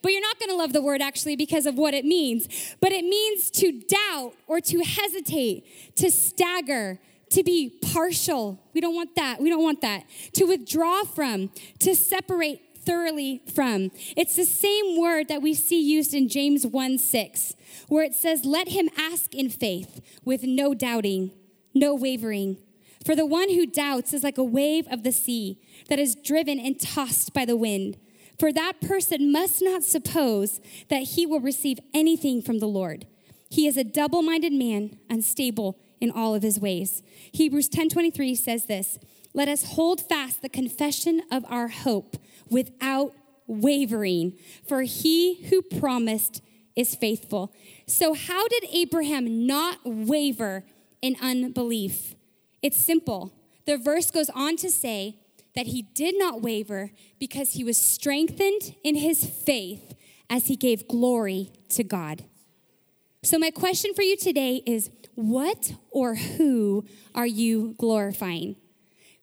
But 0.03 0.13
you're 0.13 0.21
not 0.21 0.39
going 0.39 0.51
to 0.51 0.57
love 0.57 0.73
the 0.73 0.83
word 0.83 1.01
actually 1.01 1.37
because 1.37 1.67
of 1.67 1.77
what 1.77 1.95
it 1.95 2.05
means. 2.05 2.49
But 2.81 2.93
it 2.93 3.05
means 3.05 3.51
to 3.53 3.73
doubt 3.73 4.35
or 4.47 4.61
to 4.61 4.81
hesitate, 4.81 5.97
to 5.97 6.11
stagger, 6.11 6.99
to 7.31 7.43
be 7.43 7.71
partial. 7.93 8.61
We 8.75 8.81
don't 8.81 8.95
want 8.95 9.15
that. 9.17 9.41
We 9.41 9.49
don't 9.49 9.63
want 9.63 9.81
that. 9.81 10.05
To 10.35 10.45
withdraw 10.45 11.05
from, 11.05 11.51
to 11.79 11.95
separate 11.95 12.61
thoroughly 12.85 13.43
from. 13.55 13.91
It's 14.17 14.37
the 14.37 14.45
same 14.45 15.01
word 15.01 15.29
that 15.29 15.41
we 15.41 15.55
see 15.55 15.81
used 15.81 16.15
in 16.15 16.29
James 16.29 16.67
1 16.67 16.99
6, 16.99 17.55
where 17.89 18.05
it 18.05 18.15
says, 18.15 18.45
Let 18.45 18.69
him 18.69 18.89
ask 18.97 19.35
in 19.35 19.49
faith 19.51 20.01
with 20.25 20.43
no 20.43 20.75
doubting, 20.75 21.33
no 21.75 21.95
wavering. 21.95 22.59
For 23.05 23.17
the 23.17 23.27
one 23.27 23.51
who 23.51 23.67
doubts 23.67 24.13
is 24.13 24.23
like 24.23 24.39
a 24.39 24.45
wave 24.45 24.87
of 24.91 25.03
the 25.03 25.13
sea 25.13 25.59
that 25.89 25.99
is 25.99 26.15
driven 26.15 26.61
and 26.61 26.81
tossed 26.81 27.33
by 27.33 27.45
the 27.45 27.57
wind. 27.57 27.97
For 28.39 28.53
that 28.53 28.81
person 28.81 29.31
must 29.31 29.63
not 29.63 29.85
suppose 29.85 30.61
that 30.89 31.03
he 31.03 31.27
will 31.27 31.41
receive 31.41 31.79
anything 31.95 32.43
from 32.43 32.59
the 32.59 32.67
Lord. 32.67 33.07
He 33.51 33.67
is 33.67 33.77
a 33.77 33.85
double-minded 33.85 34.53
man, 34.53 34.99
unstable 35.11 35.79
in 36.01 36.11
all 36.11 36.35
of 36.35 36.43
his 36.43 36.59
ways. 36.59 37.03
Hebrews 37.33 37.69
10:23 37.69 38.35
says 38.35 38.65
this, 38.65 38.99
"Let 39.35 39.49
us 39.49 39.65
hold 39.75 40.01
fast 40.01 40.43
the 40.43 40.49
confession 40.49 41.23
of 41.31 41.45
our 41.49 41.69
hope 41.69 42.17
without 42.51 43.15
wavering, 43.47 44.39
for 44.65 44.83
he 44.83 45.35
who 45.45 45.63
promised 45.63 46.41
is 46.75 46.95
faithful." 46.95 47.53
So 47.87 48.15
how 48.15 48.49
did 48.49 48.65
Abraham 48.73 49.47
not 49.47 49.79
waver 49.85 50.65
in 51.03 51.17
unbelief? 51.21 52.15
It's 52.63 52.79
simple. 52.79 53.33
The 53.67 53.77
verse 53.77 54.11
goes 54.11 54.31
on 54.31 54.57
to 54.57 54.71
say, 54.71 55.19
that 55.55 55.67
he 55.67 55.83
did 55.83 56.19
not 56.19 56.43
waver 56.43 56.91
because 57.19 57.53
he 57.53 57.65
was 57.65 57.77
strengthened 57.77 58.75
in 58.83 58.97
his 58.97 59.25
faith 59.25 59.95
as 60.31 60.47
he 60.47 60.57
gave 60.57 60.89
glory 60.89 61.51
to 61.69 61.85
God. 61.85 62.25
So, 63.23 63.39
my 63.39 63.51
question 63.51 63.95
for 63.95 64.03
you 64.03 64.17
today 64.17 64.63
is 64.67 64.91
what 65.15 65.75
or 65.91 66.17
who 66.17 66.85
are 67.15 67.27
you 67.27 67.75
glorifying? 67.79 68.57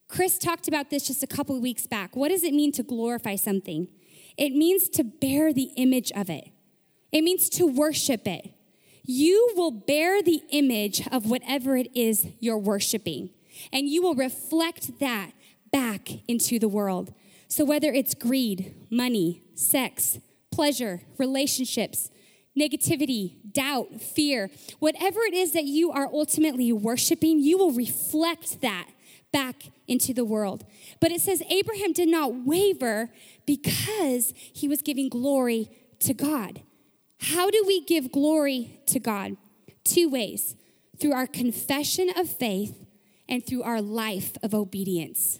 Chris 0.07 0.37
talked 0.37 0.67
about 0.67 0.89
this 0.89 1.07
just 1.07 1.21
a 1.21 1.27
couple 1.27 1.55
of 1.55 1.61
weeks 1.61 1.85
back. 1.85 2.15
What 2.15 2.29
does 2.29 2.43
it 2.43 2.53
mean 2.53 2.71
to 2.73 2.83
glorify 2.83 3.35
something? 3.35 3.87
It 4.37 4.53
means 4.53 4.87
to 4.89 5.03
bear 5.03 5.51
the 5.51 5.71
image 5.75 6.11
of 6.13 6.29
it, 6.29 6.49
it 7.11 7.23
means 7.23 7.49
to 7.49 7.65
worship 7.65 8.27
it. 8.27 8.53
You 9.03 9.53
will 9.55 9.71
bear 9.71 10.21
the 10.21 10.43
image 10.51 11.07
of 11.11 11.25
whatever 11.25 11.75
it 11.75 11.89
is 11.95 12.27
you're 12.39 12.59
worshiping, 12.59 13.31
and 13.73 13.89
you 13.89 14.01
will 14.01 14.15
reflect 14.15 14.99
that 14.99 15.31
back 15.71 16.09
into 16.27 16.59
the 16.59 16.67
world. 16.67 17.13
So, 17.47 17.65
whether 17.65 17.91
it's 17.91 18.13
greed, 18.13 18.75
money, 18.89 19.43
sex, 19.55 20.19
pleasure, 20.51 21.01
relationships, 21.17 22.09
negativity, 22.57 23.35
doubt, 23.51 24.01
fear, 24.01 24.49
whatever 24.79 25.21
it 25.21 25.33
is 25.33 25.53
that 25.53 25.63
you 25.63 25.91
are 25.91 26.07
ultimately 26.13 26.71
worshiping, 26.71 27.39
you 27.39 27.57
will 27.57 27.71
reflect 27.71 28.61
that 28.61 28.89
back 29.31 29.71
into 29.87 30.13
the 30.13 30.25
world. 30.25 30.65
But 30.99 31.11
it 31.11 31.21
says 31.21 31.41
Abraham 31.49 31.93
did 31.93 32.09
not 32.09 32.45
waver 32.45 33.09
because 33.45 34.33
he 34.35 34.67
was 34.67 34.81
giving 34.81 35.09
glory 35.09 35.69
to 35.99 36.13
God. 36.13 36.61
How 37.19 37.49
do 37.49 37.63
we 37.67 37.83
give 37.83 38.11
glory 38.11 38.79
to 38.87 38.99
God? 38.99 39.37
Two 39.83 40.09
ways 40.09 40.55
through 40.99 41.13
our 41.13 41.27
confession 41.27 42.09
of 42.15 42.29
faith 42.29 42.85
and 43.27 43.45
through 43.45 43.63
our 43.63 43.81
life 43.81 44.33
of 44.43 44.53
obedience. 44.53 45.39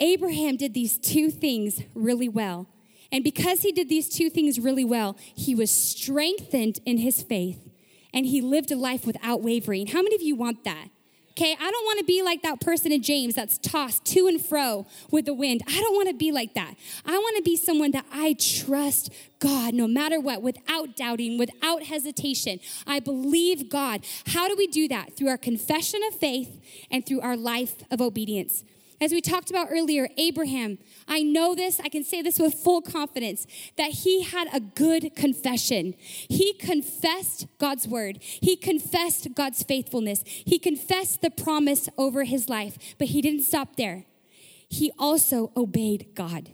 Abraham 0.00 0.56
did 0.56 0.74
these 0.74 0.98
two 0.98 1.30
things 1.30 1.82
really 1.94 2.28
well. 2.28 2.66
And 3.12 3.22
because 3.22 3.62
he 3.62 3.70
did 3.70 3.88
these 3.88 4.08
two 4.08 4.28
things 4.28 4.58
really 4.58 4.84
well, 4.84 5.16
he 5.34 5.54
was 5.54 5.70
strengthened 5.70 6.80
in 6.84 6.98
his 6.98 7.22
faith 7.22 7.70
and 8.12 8.26
he 8.26 8.40
lived 8.40 8.72
a 8.72 8.76
life 8.76 9.06
without 9.06 9.42
wavering. 9.42 9.88
How 9.88 10.02
many 10.02 10.14
of 10.14 10.22
you 10.22 10.34
want 10.34 10.64
that? 10.64 10.88
Okay, 11.36 11.56
I 11.60 11.68
don't 11.68 11.84
want 11.84 11.98
to 11.98 12.04
be 12.04 12.22
like 12.22 12.42
that 12.42 12.60
person 12.60 12.92
in 12.92 13.02
James 13.02 13.34
that's 13.34 13.58
tossed 13.58 14.04
to 14.04 14.28
and 14.28 14.40
fro 14.40 14.86
with 15.10 15.24
the 15.24 15.34
wind. 15.34 15.62
I 15.66 15.80
don't 15.80 15.96
want 15.96 16.08
to 16.08 16.14
be 16.14 16.30
like 16.30 16.54
that. 16.54 16.74
I 17.04 17.18
want 17.18 17.36
to 17.38 17.42
be 17.42 17.56
someone 17.56 17.90
that 17.90 18.06
I 18.12 18.34
trust 18.34 19.12
God 19.40 19.74
no 19.74 19.88
matter 19.88 20.20
what, 20.20 20.42
without 20.42 20.94
doubting, 20.94 21.36
without 21.36 21.82
hesitation. 21.82 22.60
I 22.86 23.00
believe 23.00 23.68
God. 23.68 24.06
How 24.28 24.46
do 24.46 24.54
we 24.56 24.68
do 24.68 24.86
that? 24.86 25.16
Through 25.16 25.28
our 25.28 25.36
confession 25.36 26.02
of 26.06 26.14
faith 26.14 26.60
and 26.88 27.04
through 27.04 27.20
our 27.20 27.36
life 27.36 27.82
of 27.90 28.00
obedience. 28.00 28.62
As 29.04 29.12
we 29.12 29.20
talked 29.20 29.50
about 29.50 29.68
earlier, 29.70 30.08
Abraham, 30.16 30.78
I 31.06 31.22
know 31.22 31.54
this, 31.54 31.78
I 31.78 31.90
can 31.90 32.04
say 32.04 32.22
this 32.22 32.38
with 32.38 32.54
full 32.54 32.80
confidence, 32.80 33.46
that 33.76 33.90
he 33.90 34.22
had 34.22 34.48
a 34.50 34.60
good 34.60 35.14
confession. 35.14 35.94
He 35.98 36.54
confessed 36.54 37.46
God's 37.58 37.86
word, 37.86 38.20
he 38.22 38.56
confessed 38.56 39.34
God's 39.34 39.62
faithfulness, 39.62 40.22
he 40.24 40.58
confessed 40.58 41.20
the 41.20 41.28
promise 41.28 41.90
over 41.98 42.24
his 42.24 42.48
life, 42.48 42.78
but 42.96 43.08
he 43.08 43.20
didn't 43.20 43.42
stop 43.42 43.76
there. 43.76 44.06
He 44.70 44.90
also 44.98 45.52
obeyed 45.54 46.14
God. 46.14 46.52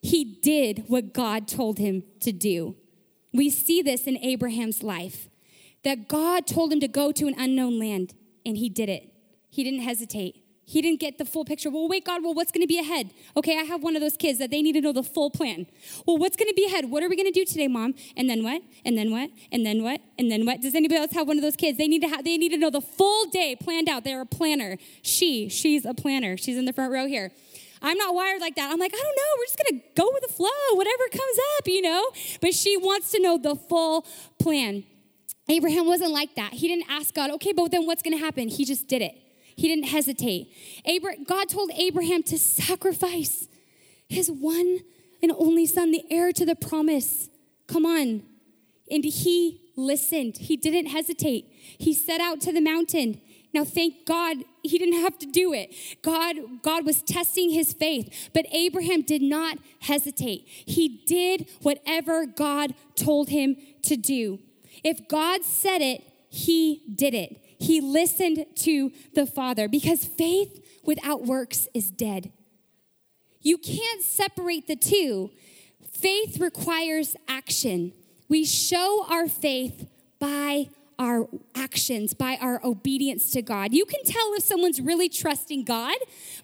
He 0.00 0.24
did 0.24 0.86
what 0.88 1.14
God 1.14 1.46
told 1.46 1.78
him 1.78 2.02
to 2.18 2.32
do. 2.32 2.74
We 3.32 3.48
see 3.48 3.80
this 3.80 4.08
in 4.08 4.18
Abraham's 4.18 4.82
life 4.82 5.28
that 5.84 6.08
God 6.08 6.48
told 6.48 6.72
him 6.72 6.80
to 6.80 6.88
go 6.88 7.12
to 7.12 7.28
an 7.28 7.36
unknown 7.38 7.78
land, 7.78 8.14
and 8.44 8.56
he 8.56 8.68
did 8.68 8.88
it. 8.88 9.12
He 9.50 9.62
didn't 9.62 9.82
hesitate 9.82 10.41
He 10.72 10.80
didn't 10.80 11.00
get 11.00 11.18
the 11.18 11.26
full 11.26 11.44
picture. 11.44 11.68
Well, 11.68 11.86
wait, 11.86 12.06
God, 12.06 12.24
well, 12.24 12.32
what's 12.32 12.50
going 12.50 12.62
to 12.62 12.66
be 12.66 12.78
ahead? 12.78 13.10
Okay, 13.36 13.58
I 13.58 13.62
have 13.64 13.82
one 13.82 13.94
of 13.94 14.00
those 14.00 14.16
kids 14.16 14.38
that 14.38 14.50
they 14.50 14.62
need 14.62 14.72
to 14.72 14.80
know 14.80 14.94
the 14.94 15.02
full 15.02 15.30
plan. 15.30 15.66
Well, 16.06 16.16
what's 16.16 16.34
going 16.34 16.48
to 16.48 16.54
be 16.54 16.64
ahead? 16.64 16.90
What 16.90 17.02
are 17.02 17.10
we 17.10 17.16
going 17.16 17.30
to 17.30 17.38
do 17.38 17.44
today, 17.44 17.68
mom? 17.68 17.94
And 18.16 18.30
then 18.30 18.42
what? 18.42 18.62
And 18.86 18.96
then 18.96 19.10
what? 19.10 19.28
And 19.52 19.66
then 19.66 19.82
what? 19.82 20.00
And 20.18 20.32
then 20.32 20.46
what? 20.46 20.62
Does 20.62 20.74
anybody 20.74 20.98
else 20.98 21.12
have 21.12 21.28
one 21.28 21.36
of 21.36 21.42
those 21.42 21.56
kids? 21.56 21.76
They 21.76 21.88
need 21.88 22.00
to 22.00 22.08
have, 22.08 22.24
they 22.24 22.38
need 22.38 22.52
to 22.52 22.56
know 22.56 22.70
the 22.70 22.80
full 22.80 23.26
day 23.26 23.54
planned 23.54 23.86
out. 23.86 24.02
They're 24.02 24.22
a 24.22 24.26
planner. 24.26 24.78
She, 25.02 25.50
she's 25.50 25.84
a 25.84 25.92
planner. 25.92 26.38
She's 26.38 26.56
in 26.56 26.64
the 26.64 26.72
front 26.72 26.90
row 26.90 27.06
here. 27.06 27.32
I'm 27.82 27.98
not 27.98 28.14
wired 28.14 28.40
like 28.40 28.54
that. 28.54 28.72
I'm 28.72 28.78
like, 28.78 28.94
I 28.94 29.02
don't 29.02 29.16
know. 29.16 29.32
We're 29.36 29.44
just 29.44 29.58
going 29.58 29.78
to 29.78 29.86
go 29.94 30.10
with 30.14 30.22
the 30.22 30.32
flow, 30.32 30.48
whatever 30.72 31.02
comes 31.10 31.38
up, 31.58 31.68
you 31.68 31.82
know? 31.82 32.02
But 32.40 32.54
she 32.54 32.78
wants 32.78 33.10
to 33.10 33.20
know 33.20 33.36
the 33.36 33.56
full 33.56 34.06
plan. 34.38 34.84
Abraham 35.50 35.84
wasn't 35.84 36.12
like 36.12 36.34
that. 36.36 36.54
He 36.54 36.66
didn't 36.66 36.88
ask 36.88 37.12
God, 37.12 37.30
okay, 37.32 37.52
but 37.52 37.70
then 37.70 37.84
what's 37.84 38.02
going 38.02 38.16
to 38.16 38.24
happen? 38.24 38.48
He 38.48 38.64
just 38.64 38.88
did 38.88 39.02
it. 39.02 39.18
He 39.62 39.68
didn't 39.68 39.90
hesitate. 39.90 40.52
Abra- 40.84 41.22
God 41.24 41.48
told 41.48 41.70
Abraham 41.76 42.24
to 42.24 42.36
sacrifice 42.36 43.46
his 44.08 44.28
one 44.28 44.80
and 45.22 45.30
only 45.38 45.66
son, 45.66 45.92
the 45.92 46.02
heir 46.10 46.32
to 46.32 46.44
the 46.44 46.56
promise. 46.56 47.28
Come 47.68 47.86
on. 47.86 48.24
And 48.90 49.04
he 49.04 49.60
listened. 49.76 50.38
He 50.38 50.56
didn't 50.56 50.86
hesitate. 50.86 51.46
He 51.78 51.94
set 51.94 52.20
out 52.20 52.40
to 52.40 52.52
the 52.52 52.60
mountain. 52.60 53.20
Now 53.54 53.64
thank 53.64 54.04
God 54.04 54.38
he 54.64 54.78
didn't 54.78 55.00
have 55.00 55.16
to 55.20 55.26
do 55.26 55.52
it. 55.52 55.72
God 56.02 56.34
God 56.62 56.84
was 56.84 57.00
testing 57.00 57.50
his 57.50 57.72
faith, 57.72 58.30
but 58.34 58.46
Abraham 58.50 59.02
did 59.02 59.22
not 59.22 59.58
hesitate. 59.82 60.42
He 60.48 61.04
did 61.06 61.46
whatever 61.60 62.26
God 62.26 62.74
told 62.96 63.28
him 63.28 63.56
to 63.82 63.96
do. 63.96 64.40
If 64.82 65.06
God 65.06 65.44
said 65.44 65.82
it, 65.82 66.02
he 66.30 66.82
did 66.96 67.14
it. 67.14 67.41
He 67.62 67.80
listened 67.80 68.44
to 68.56 68.92
the 69.14 69.24
Father 69.24 69.68
because 69.68 70.04
faith 70.04 70.64
without 70.84 71.24
works 71.24 71.68
is 71.72 71.90
dead. 71.90 72.32
You 73.40 73.56
can't 73.56 74.02
separate 74.02 74.66
the 74.66 74.76
two. 74.76 75.30
Faith 75.90 76.40
requires 76.40 77.16
action. 77.28 77.92
We 78.28 78.44
show 78.44 79.06
our 79.08 79.28
faith 79.28 79.86
by 80.18 80.70
our 80.98 81.28
actions, 81.54 82.14
by 82.14 82.36
our 82.40 82.60
obedience 82.64 83.30
to 83.32 83.42
God. 83.42 83.72
You 83.72 83.84
can 83.84 84.04
tell 84.04 84.34
if 84.34 84.42
someone's 84.42 84.80
really 84.80 85.08
trusting 85.08 85.64
God 85.64 85.96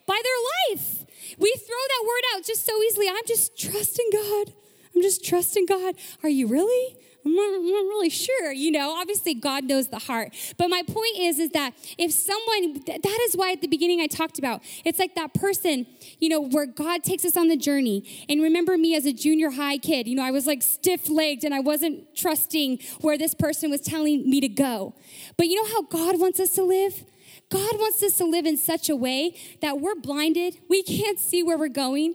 by 0.07 0.21
their 0.23 0.77
life. 0.77 1.05
We 1.39 1.53
throw 1.57 1.77
that 1.89 2.05
word 2.05 2.23
out 2.37 2.45
just 2.45 2.65
so 2.65 2.83
easily. 2.83 3.09
I'm 3.09 3.17
just 3.27 3.59
trusting 3.59 4.11
God. 4.13 4.53
I'm 4.95 5.03
just 5.03 5.25
trusting 5.25 5.67
God. 5.67 5.95
Are 6.23 6.29
you 6.29 6.47
really? 6.47 6.97
I'm 7.29 7.67
not, 7.67 7.79
really 7.89 8.11
sure, 8.11 8.53
you 8.53 8.71
know. 8.71 8.97
Obviously, 8.99 9.35
God 9.35 9.65
knows 9.65 9.89
the 9.89 9.99
heart. 9.99 10.35
But 10.57 10.69
my 10.69 10.83
point 10.83 11.19
is, 11.19 11.39
is 11.39 11.51
that 11.51 11.75
if 11.99 12.13
someone, 12.13 12.83
that 12.87 13.19
is 13.23 13.35
why 13.35 13.53
at 13.53 13.61
the 13.61 13.67
beginning 13.67 14.01
I 14.01 14.07
talked 14.07 14.39
about, 14.39 14.63
it's 14.85 14.99
like 14.99 15.15
that 15.15 15.35
person, 15.35 15.87
you 16.19 16.29
know, 16.29 16.41
where 16.41 16.67
God 16.67 17.03
takes 17.05 17.25
us 17.25 17.37
on 17.37 17.49
the 17.49 17.57
journey. 17.57 18.27
And 18.29 18.43
remember 18.43 18.79
me 18.79 18.97
as 18.97 19.05
a 19.07 19.13
junior 19.13 19.51
high 19.51 19.79
kid, 19.79 20.09
you 20.09 20.17
know, 20.17 20.25
I 20.25 20.31
was 20.31 20.47
like 20.47 20.63
stiff 20.63 21.09
legged 21.09 21.45
and 21.45 21.55
I 21.55 21.61
wasn't 21.61 22.15
trusting 22.17 22.81
where 23.01 23.19
this 23.19 23.35
person 23.35 23.71
was 23.71 23.81
telling 23.81 24.29
me 24.29 24.41
to 24.41 24.49
go. 24.49 24.95
But 25.37 25.49
you 25.49 25.63
know 25.63 25.69
how 25.71 25.83
God 25.83 26.21
wants 26.21 26.41
us 26.41 26.51
to 26.55 26.63
live? 26.63 27.05
God 27.51 27.79
wants 27.79 28.03
us 28.03 28.17
to 28.19 28.25
live 28.25 28.47
in 28.47 28.57
such 28.57 28.89
a 28.89 28.97
way 28.97 29.35
that 29.61 29.81
we're 29.81 29.95
blinded, 29.95 30.59
we 30.69 30.83
can't 30.83 31.19
see 31.19 31.43
where 31.43 31.57
we're 31.57 31.69
going 31.69 32.15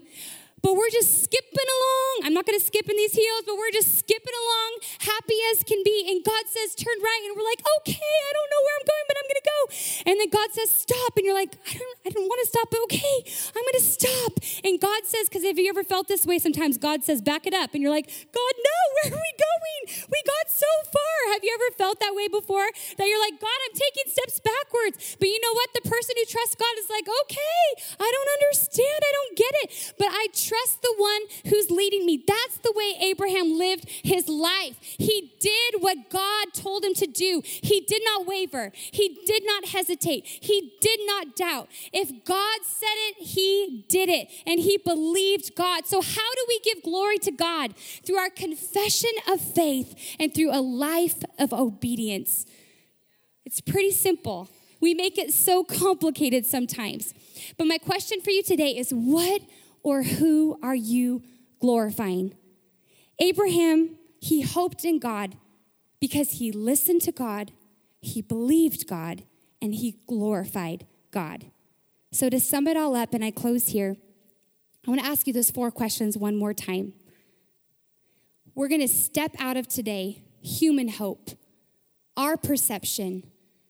but 0.64 0.80
we're 0.80 0.90
just 0.96 1.28
skipping 1.28 1.68
along. 1.76 2.16
I'm 2.24 2.34
not 2.34 2.48
going 2.48 2.58
to 2.58 2.64
skip 2.64 2.88
in 2.88 2.96
these 2.96 3.12
heels, 3.12 3.44
but 3.46 3.60
we're 3.60 3.76
just 3.76 4.00
skipping 4.00 4.32
along, 4.32 4.72
happy 5.04 5.36
as 5.52 5.60
can 5.68 5.84
be. 5.84 6.08
And 6.08 6.24
God 6.24 6.48
says, 6.48 6.72
turn 6.74 6.96
right. 7.04 7.22
And 7.28 7.36
we're 7.36 7.44
like, 7.44 7.60
okay, 7.84 8.00
I 8.00 8.32
don't 8.32 8.48
know 8.48 8.62
where 8.64 8.76
I'm 8.80 8.88
going, 8.88 9.06
but 9.12 9.16
I'm 9.20 9.28
going 9.28 9.42
to 9.44 9.50
go. 9.52 9.60
And 10.08 10.16
then 10.24 10.30
God 10.32 10.50
says, 10.56 10.72
stop. 10.72 11.20
And 11.20 11.28
you're 11.28 11.36
like, 11.36 11.60
I 11.68 11.76
don't, 11.76 11.98
I 12.08 12.10
don't 12.16 12.28
want 12.32 12.40
to 12.42 12.48
stop, 12.48 12.72
but 12.72 12.80
okay, 12.88 13.18
I'm 13.52 13.60
going 13.68 13.82
to 13.84 13.88
stop. 13.92 14.32
And 14.64 14.80
God 14.80 15.04
says, 15.04 15.28
because 15.28 15.44
have 15.44 15.60
you 15.60 15.68
ever 15.68 15.84
felt 15.84 16.08
this 16.08 16.24
way 16.24 16.40
sometimes? 16.40 16.80
God 16.80 17.04
says, 17.04 17.20
back 17.20 17.44
it 17.44 17.54
up. 17.54 17.76
And 17.76 17.84
you're 17.84 17.92
like, 17.92 18.08
God, 18.08 18.54
no, 18.64 18.80
where 19.04 19.20
are 19.20 19.20
we 19.20 19.34
going? 19.36 20.08
We 20.08 20.20
got 20.24 20.48
so 20.48 20.72
far. 20.96 21.36
Have 21.36 21.44
you 21.44 21.52
ever 21.52 21.76
felt 21.76 22.00
that 22.00 22.16
way 22.16 22.32
before? 22.32 22.72
That 22.96 23.04
you're 23.04 23.20
like, 23.20 23.36
God, 23.36 23.60
I'm 23.68 23.76
taking 23.76 24.08
steps 24.08 24.40
backwards. 24.40 25.20
But 25.20 25.28
you 25.28 25.44
know 25.44 25.52
what? 25.60 25.76
The 25.76 25.84
person 25.84 26.16
who 26.16 26.24
trusts 26.24 26.56
God 26.56 26.72
is 26.80 26.88
like, 26.88 27.04
okay, 27.28 27.68
I 28.00 28.08
don't 28.08 28.32
understand. 28.40 29.00
I 29.04 29.12
don't 29.12 29.36
get 29.36 29.54
it. 29.68 29.68
But 30.00 30.08
I 30.08 30.32
trust 30.32 30.53
trust 30.54 30.82
the 30.82 30.94
one 30.98 31.22
who's 31.46 31.72
leading 31.72 32.06
me. 32.06 32.24
That's 32.26 32.58
the 32.58 32.74
way 32.76 32.96
Abraham 33.02 33.58
lived 33.58 33.90
his 34.04 34.28
life. 34.28 34.78
He 34.82 35.34
did 35.40 35.82
what 35.82 36.10
God 36.10 36.54
told 36.54 36.84
him 36.84 36.94
to 36.96 37.08
do. 37.08 37.42
He 37.44 37.82
did 37.82 38.02
not 38.06 38.28
waver. 38.28 38.72
He 38.74 39.20
did 39.26 39.44
not 39.46 39.66
hesitate. 39.70 40.26
He 40.26 40.74
did 40.80 41.00
not 41.06 41.36
doubt. 41.36 41.70
If 41.92 42.26
God 42.26 42.60
said 42.64 42.96
it, 43.10 43.28
he 43.28 43.86
did 43.90 44.10
it. 44.10 44.30
And 44.46 44.60
he 44.60 44.78
believed 44.78 45.56
God. 45.56 45.86
So, 45.86 46.02
how 46.02 46.34
do 46.36 46.46
we 46.48 46.60
give 46.64 46.84
glory 46.84 47.18
to 47.20 47.32
God? 47.32 47.76
Through 48.06 48.18
our 48.18 48.30
confession 48.30 49.12
of 49.28 49.42
faith 49.42 50.16
and 50.20 50.34
through 50.34 50.52
a 50.52 50.62
life 50.62 51.24
of 51.40 51.54
obedience. 51.54 52.46
It's 53.46 53.62
pretty 53.62 53.92
simple. 53.92 54.50
We 54.80 54.94
make 54.94 55.18
it 55.18 55.34
so 55.34 55.64
complicated 55.64 56.46
sometimes. 56.46 57.14
But 57.58 57.68
my 57.68 57.78
question 57.78 58.22
for 58.22 58.32
you 58.32 58.44
today 58.44 58.72
is 58.72 58.92
what 58.92 59.42
or 59.84 60.04
who 60.04 60.58
are 60.64 60.76
you 60.76 61.22
glorifying? 61.60 62.36
Abraham, 63.20 63.98
he 64.20 64.42
hoped 64.42 64.86
in 64.86 65.00
God 65.00 65.36
because 66.00 66.32
he 66.32 66.52
listened 66.52 67.02
to 67.04 67.12
God, 67.12 67.52
he 68.02 68.22
believed 68.22 68.88
God, 68.88 69.24
and 69.62 69.76
he 69.76 70.00
glorified 70.08 70.88
God. 71.12 71.46
So, 72.12 72.30
to 72.30 72.40
sum 72.40 72.68
it 72.68 72.78
all 72.78 72.96
up, 72.96 73.14
and 73.14 73.24
I 73.24 73.32
close 73.32 73.68
here, 73.68 73.96
I 74.86 74.90
want 74.90 75.02
to 75.02 75.08
ask 75.08 75.28
you 75.28 75.34
those 75.34 75.52
four 75.52 75.72
questions 75.72 76.18
one 76.18 76.36
more 76.36 76.54
time. 76.54 76.94
We're 78.56 78.68
going 78.68 78.82
to 78.82 78.88
step 78.88 79.32
out 79.40 79.58
of 79.58 79.68
today 79.68 80.22
human 80.42 80.90
hope, 80.90 81.30
our 82.18 82.36
perception, 82.38 83.24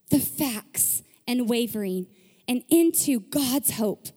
the 0.10 0.20
facts, 0.20 1.04
and 1.28 1.48
wavering, 1.48 2.08
and 2.48 2.64
into 2.70 3.20
God's 3.20 3.72
hope 3.72 4.08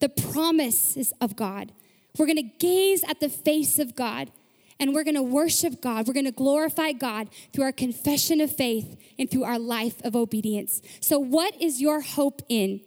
the 0.00 0.08
promises 0.08 1.12
of 1.20 1.36
God. 1.36 1.72
We're 2.18 2.26
going 2.26 2.36
to 2.36 2.56
gaze 2.58 3.04
at 3.04 3.20
the 3.20 3.28
face 3.28 3.78
of 3.78 3.94
God 3.94 4.30
and 4.78 4.94
we're 4.94 5.04
going 5.04 5.16
to 5.16 5.22
worship 5.22 5.80
God. 5.80 6.06
We're 6.06 6.14
going 6.14 6.26
to 6.26 6.32
glorify 6.32 6.92
God 6.92 7.28
through 7.52 7.64
our 7.64 7.72
confession 7.72 8.40
of 8.40 8.54
faith 8.54 8.96
and 9.18 9.30
through 9.30 9.44
our 9.44 9.58
life 9.58 10.02
of 10.04 10.14
obedience. 10.14 10.82
So, 11.00 11.18
what 11.18 11.60
is 11.60 11.80
your 11.80 12.00
hope 12.00 12.42
in? 12.48 12.80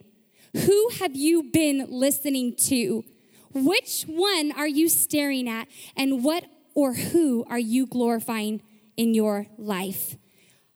Who 0.54 0.90
have 1.00 1.14
you 1.14 1.44
been 1.44 1.86
listening 1.88 2.54
to? 2.68 3.04
Which 3.52 4.04
one 4.04 4.52
are 4.52 4.68
you 4.68 4.88
staring 4.88 5.48
at? 5.48 5.68
And 5.96 6.24
what 6.24 6.44
or 6.74 6.94
who 6.94 7.44
are 7.48 7.58
you 7.58 7.86
glorifying 7.86 8.62
in 8.96 9.14
your 9.14 9.46
life? 9.58 10.16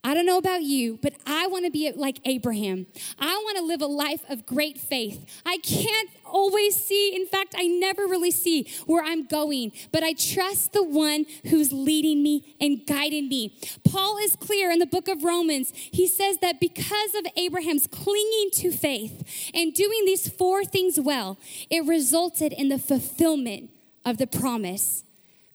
I 0.06 0.12
don't 0.12 0.26
know 0.26 0.36
about 0.36 0.62
you, 0.62 0.98
but 1.00 1.14
I 1.26 1.46
want 1.46 1.64
to 1.64 1.70
be 1.70 1.90
like 1.90 2.20
Abraham. 2.26 2.86
I 3.18 3.34
want 3.42 3.56
to 3.56 3.64
live 3.64 3.80
a 3.80 3.86
life 3.86 4.22
of 4.28 4.44
great 4.44 4.76
faith. 4.76 5.24
I 5.46 5.56
can't 5.56 6.10
always 6.26 6.76
see, 6.76 7.16
in 7.16 7.26
fact, 7.26 7.54
I 7.56 7.66
never 7.66 8.02
really 8.02 8.30
see 8.30 8.70
where 8.84 9.02
I'm 9.02 9.24
going, 9.24 9.72
but 9.92 10.02
I 10.02 10.12
trust 10.12 10.74
the 10.74 10.84
one 10.84 11.24
who's 11.46 11.72
leading 11.72 12.22
me 12.22 12.54
and 12.60 12.86
guiding 12.86 13.30
me. 13.30 13.58
Paul 13.82 14.18
is 14.18 14.36
clear 14.36 14.70
in 14.70 14.78
the 14.78 14.86
book 14.86 15.08
of 15.08 15.24
Romans. 15.24 15.72
He 15.74 16.06
says 16.06 16.36
that 16.38 16.60
because 16.60 17.14
of 17.14 17.26
Abraham's 17.36 17.86
clinging 17.86 18.50
to 18.54 18.72
faith 18.72 19.50
and 19.54 19.72
doing 19.72 20.04
these 20.04 20.28
four 20.28 20.66
things 20.66 21.00
well, 21.00 21.38
it 21.70 21.82
resulted 21.86 22.52
in 22.52 22.68
the 22.68 22.78
fulfillment 22.78 23.70
of 24.04 24.18
the 24.18 24.26
promise. 24.26 25.03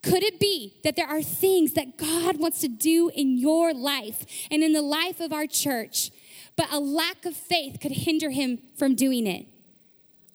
Could 0.01 0.23
it 0.23 0.39
be 0.39 0.79
that 0.83 0.95
there 0.95 1.07
are 1.07 1.21
things 1.21 1.73
that 1.73 1.97
God 1.97 2.39
wants 2.39 2.61
to 2.61 2.67
do 2.67 3.11
in 3.13 3.37
your 3.37 3.73
life 3.73 4.25
and 4.49 4.63
in 4.63 4.73
the 4.73 4.81
life 4.81 5.19
of 5.19 5.33
our 5.33 5.45
church, 5.45 6.11
but 6.55 6.71
a 6.71 6.79
lack 6.79 7.25
of 7.25 7.35
faith 7.35 7.79
could 7.81 7.91
hinder 7.91 8.29
him 8.29 8.59
from 8.77 8.95
doing 8.95 9.27
it? 9.27 9.45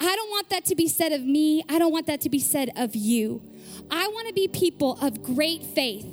I 0.01 0.17
don't 0.17 0.31
want 0.31 0.51
that 0.51 0.67
to 0.67 0.75
be 0.75 0.89
said 0.89 1.13
of 1.13 1.23
me. 1.23 1.65
I 1.69 1.79
don't 1.79 1.93
want 1.93 2.07
that 2.09 2.21
to 2.23 2.31
be 2.31 2.41
said 2.41 2.71
of 2.77 2.95
you. 2.95 3.43
I 3.91 4.07
want 4.09 4.29
to 4.29 4.35
be 4.35 4.49
people 4.49 4.99
of 5.01 5.23
great 5.23 5.63
faith. 5.63 6.07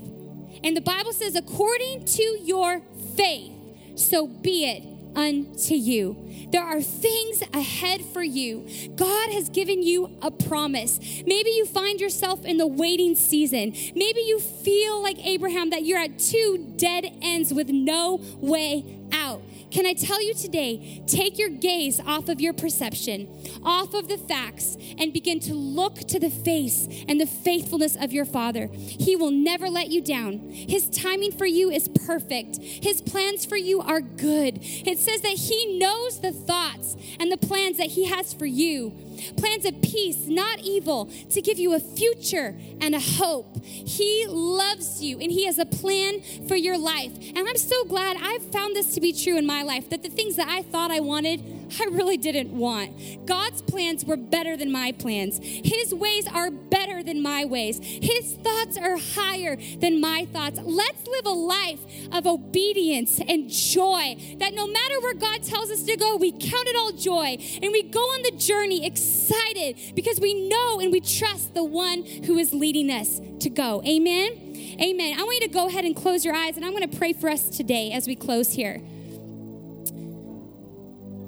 And 0.63 0.77
the 0.77 0.81
Bible 0.81 1.11
says, 1.11 1.35
according 1.35 2.05
to 2.05 2.23
your 2.41 2.81
faith, 3.17 3.51
so 3.95 4.27
be 4.27 4.65
it 4.65 4.90
unto 5.15 5.75
you. 5.75 6.47
There 6.51 6.63
are 6.63 6.81
things 6.81 7.43
ahead 7.53 8.03
for 8.05 8.23
you. 8.23 8.67
God 8.95 9.31
has 9.31 9.49
given 9.49 9.83
you 9.83 10.17
a 10.21 10.31
promise. 10.31 10.99
Maybe 11.25 11.51
you 11.51 11.65
find 11.65 11.99
yourself 11.99 12.45
in 12.45 12.57
the 12.57 12.67
waiting 12.67 13.15
season. 13.15 13.73
Maybe 13.95 14.21
you 14.21 14.39
feel 14.39 15.01
like 15.01 15.25
Abraham 15.25 15.69
that 15.71 15.83
you're 15.83 15.99
at 15.99 16.19
two 16.19 16.73
dead 16.77 17.05
ends 17.21 17.53
with 17.53 17.69
no 17.69 18.21
way 18.39 18.99
out. 19.13 19.41
Can 19.71 19.85
I 19.85 19.93
tell 19.93 20.21
you 20.21 20.33
today, 20.33 21.01
take 21.07 21.39
your 21.39 21.49
gaze 21.49 21.99
off 21.99 22.27
of 22.27 22.41
your 22.41 22.51
perception, 22.51 23.27
off 23.63 23.93
of 23.93 24.09
the 24.09 24.17
facts, 24.17 24.75
and 24.97 25.13
begin 25.13 25.39
to 25.41 25.53
look 25.53 25.95
to 26.09 26.19
the 26.19 26.29
face 26.29 26.87
and 27.07 27.19
the 27.19 27.25
faithfulness 27.25 27.95
of 27.95 28.11
your 28.11 28.25
Father. 28.25 28.67
He 28.73 29.15
will 29.15 29.31
never 29.31 29.69
let 29.69 29.89
you 29.89 30.01
down. 30.01 30.39
His 30.51 30.89
timing 30.89 31.31
for 31.31 31.45
you 31.45 31.71
is 31.71 31.87
perfect, 32.05 32.57
His 32.61 33.01
plans 33.01 33.45
for 33.45 33.55
you 33.55 33.81
are 33.81 34.01
good. 34.01 34.59
It 34.61 34.99
says 34.99 35.21
that 35.21 35.37
He 35.37 35.79
knows 35.79 36.19
the 36.19 36.33
thoughts 36.33 36.97
and 37.19 37.31
the 37.31 37.37
plans 37.37 37.77
that 37.77 37.91
He 37.91 38.05
has 38.05 38.33
for 38.33 38.45
you 38.45 38.93
plans 39.37 39.65
of 39.65 39.81
peace, 39.81 40.27
not 40.27 40.59
evil, 40.59 41.09
to 41.31 41.41
give 41.41 41.59
you 41.59 41.73
a 41.73 41.79
future 41.79 42.57
and 42.79 42.95
a 42.95 42.99
hope. 42.99 43.63
He 43.63 44.25
loves 44.27 45.01
you 45.01 45.19
and 45.19 45.31
He 45.31 45.45
has 45.45 45.59
a 45.59 45.65
plan 45.65 46.21
for 46.47 46.55
your 46.55 46.77
life. 46.77 47.11
And 47.35 47.39
I'm 47.39 47.57
so 47.57 47.83
glad 47.85 48.17
I've 48.19 48.43
found 48.51 48.75
this 48.75 48.93
to 48.95 49.01
be 49.01 49.13
true 49.13 49.37
in 49.37 49.45
my 49.45 49.63
life 49.63 49.89
that 49.89 50.03
the 50.03 50.09
things 50.09 50.35
that 50.35 50.47
I 50.47 50.61
thought 50.61 50.91
I 50.91 50.99
wanted, 50.99 51.60
I 51.79 51.85
really 51.91 52.17
didn't 52.17 52.51
want. 52.51 53.25
God's 53.25 53.61
plans 53.61 54.05
were 54.05 54.17
better 54.17 54.57
than 54.57 54.71
my 54.71 54.91
plans, 54.91 55.39
His 55.41 55.93
ways 55.93 56.27
are 56.27 56.51
better 56.51 57.03
than 57.03 57.21
my 57.21 57.45
ways, 57.45 57.79
His 57.81 58.35
thoughts 58.35 58.77
are 58.77 58.97
higher 58.97 59.57
than 59.79 60.01
my 60.01 60.27
thoughts. 60.31 60.59
Let's 60.61 61.07
live 61.07 61.25
a 61.25 61.29
life 61.29 61.79
of 62.11 62.27
obedience 62.27 63.19
and 63.19 63.49
joy 63.49 64.15
that 64.39 64.53
no 64.53 64.67
matter 64.67 64.99
where 65.01 65.13
God 65.13 65.43
tells 65.43 65.71
us 65.71 65.83
to 65.83 65.95
go, 65.95 66.15
we 66.17 66.31
count 66.31 66.67
it 66.67 66.75
all 66.75 66.91
joy 66.91 67.37
and 67.61 67.71
we 67.71 67.83
go 67.83 67.99
on 67.99 68.23
the 68.23 68.31
journey 68.37 68.85
excited 68.85 69.77
because 69.95 70.19
we 70.19 70.47
know 70.49 70.79
and 70.79 70.91
we 70.91 70.99
trust 70.99 71.53
the 71.53 71.63
one 71.63 72.03
who 72.03 72.37
is 72.37 72.53
leading 72.53 72.89
us 72.89 73.19
to 73.39 73.49
go. 73.49 73.81
Amen. 73.85 74.51
Amen. 74.81 75.19
I 75.19 75.23
want 75.23 75.41
you 75.41 75.47
to 75.47 75.53
go 75.53 75.67
ahead 75.67 75.85
and 75.85 75.95
close 75.95 76.23
your 76.23 76.33
eyes, 76.33 76.55
and 76.55 76.65
I'm 76.65 76.71
going 76.71 76.89
to 76.89 76.97
pray 76.97 77.13
for 77.13 77.29
us 77.29 77.49
today 77.49 77.91
as 77.91 78.07
we 78.07 78.15
close 78.15 78.53
here. 78.53 78.81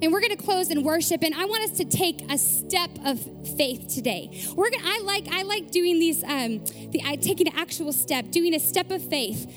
And 0.03 0.11
we're 0.11 0.19
going 0.19 0.35
to 0.35 0.43
close 0.43 0.69
in 0.69 0.83
worship, 0.83 1.23
and 1.23 1.33
I 1.33 1.45
want 1.45 1.63
us 1.63 1.77
to 1.77 1.85
take 1.85 2.29
a 2.29 2.37
step 2.37 2.89
of 3.05 3.21
faith 3.55 3.87
today. 3.87 4.43
We're 4.53 4.69
gonna, 4.69 4.83
I 4.85 4.99
like 4.99 5.29
I 5.31 5.43
like 5.43 5.71
doing 5.71 5.97
these, 5.97 6.21
um, 6.25 6.61
the, 6.91 7.01
I, 7.05 7.15
taking 7.15 7.47
an 7.47 7.53
actual 7.55 7.93
step, 7.93 8.29
doing 8.29 8.53
a 8.53 8.59
step 8.59 8.91
of 8.91 9.01
faith, 9.01 9.49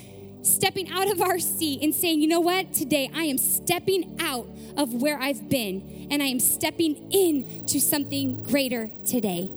stepping 0.42 0.88
out 0.92 1.10
of 1.10 1.20
our 1.20 1.40
seat 1.40 1.82
and 1.82 1.92
saying, 1.92 2.22
you 2.22 2.28
know 2.28 2.38
what, 2.38 2.72
today 2.72 3.10
I 3.12 3.24
am 3.24 3.38
stepping 3.38 4.18
out 4.20 4.46
of 4.76 4.94
where 4.94 5.18
I've 5.18 5.48
been, 5.48 6.06
and 6.12 6.22
I 6.22 6.26
am 6.26 6.38
stepping 6.38 7.10
in 7.10 7.66
to 7.66 7.80
something 7.80 8.44
greater 8.44 8.88
today. 9.04 9.50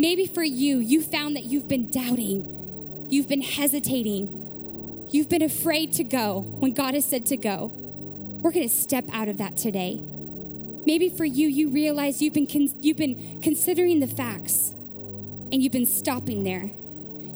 Maybe 0.00 0.26
for 0.26 0.42
you, 0.42 0.78
you 0.78 1.00
found 1.00 1.36
that 1.36 1.44
you've 1.44 1.68
been 1.68 1.92
doubting, 1.92 3.06
you've 3.08 3.28
been 3.28 3.40
hesitating, 3.40 5.06
you've 5.12 5.28
been 5.28 5.42
afraid 5.42 5.92
to 5.92 6.02
go 6.02 6.40
when 6.40 6.72
God 6.72 6.94
has 6.94 7.04
said 7.04 7.24
to 7.26 7.36
go. 7.36 7.72
We're 8.42 8.50
going 8.50 8.68
to 8.68 8.74
step 8.74 9.04
out 9.12 9.28
of 9.28 9.38
that 9.38 9.56
today. 9.56 10.02
Maybe 10.84 11.08
for 11.08 11.24
you, 11.24 11.46
you 11.46 11.70
realize 11.70 12.20
you've 12.20 12.34
been, 12.34 12.48
con- 12.48 12.74
you've 12.80 12.96
been 12.96 13.40
considering 13.40 14.00
the 14.00 14.08
facts 14.08 14.70
and 15.52 15.62
you've 15.62 15.70
been 15.70 15.86
stopping 15.86 16.42
there. 16.42 16.68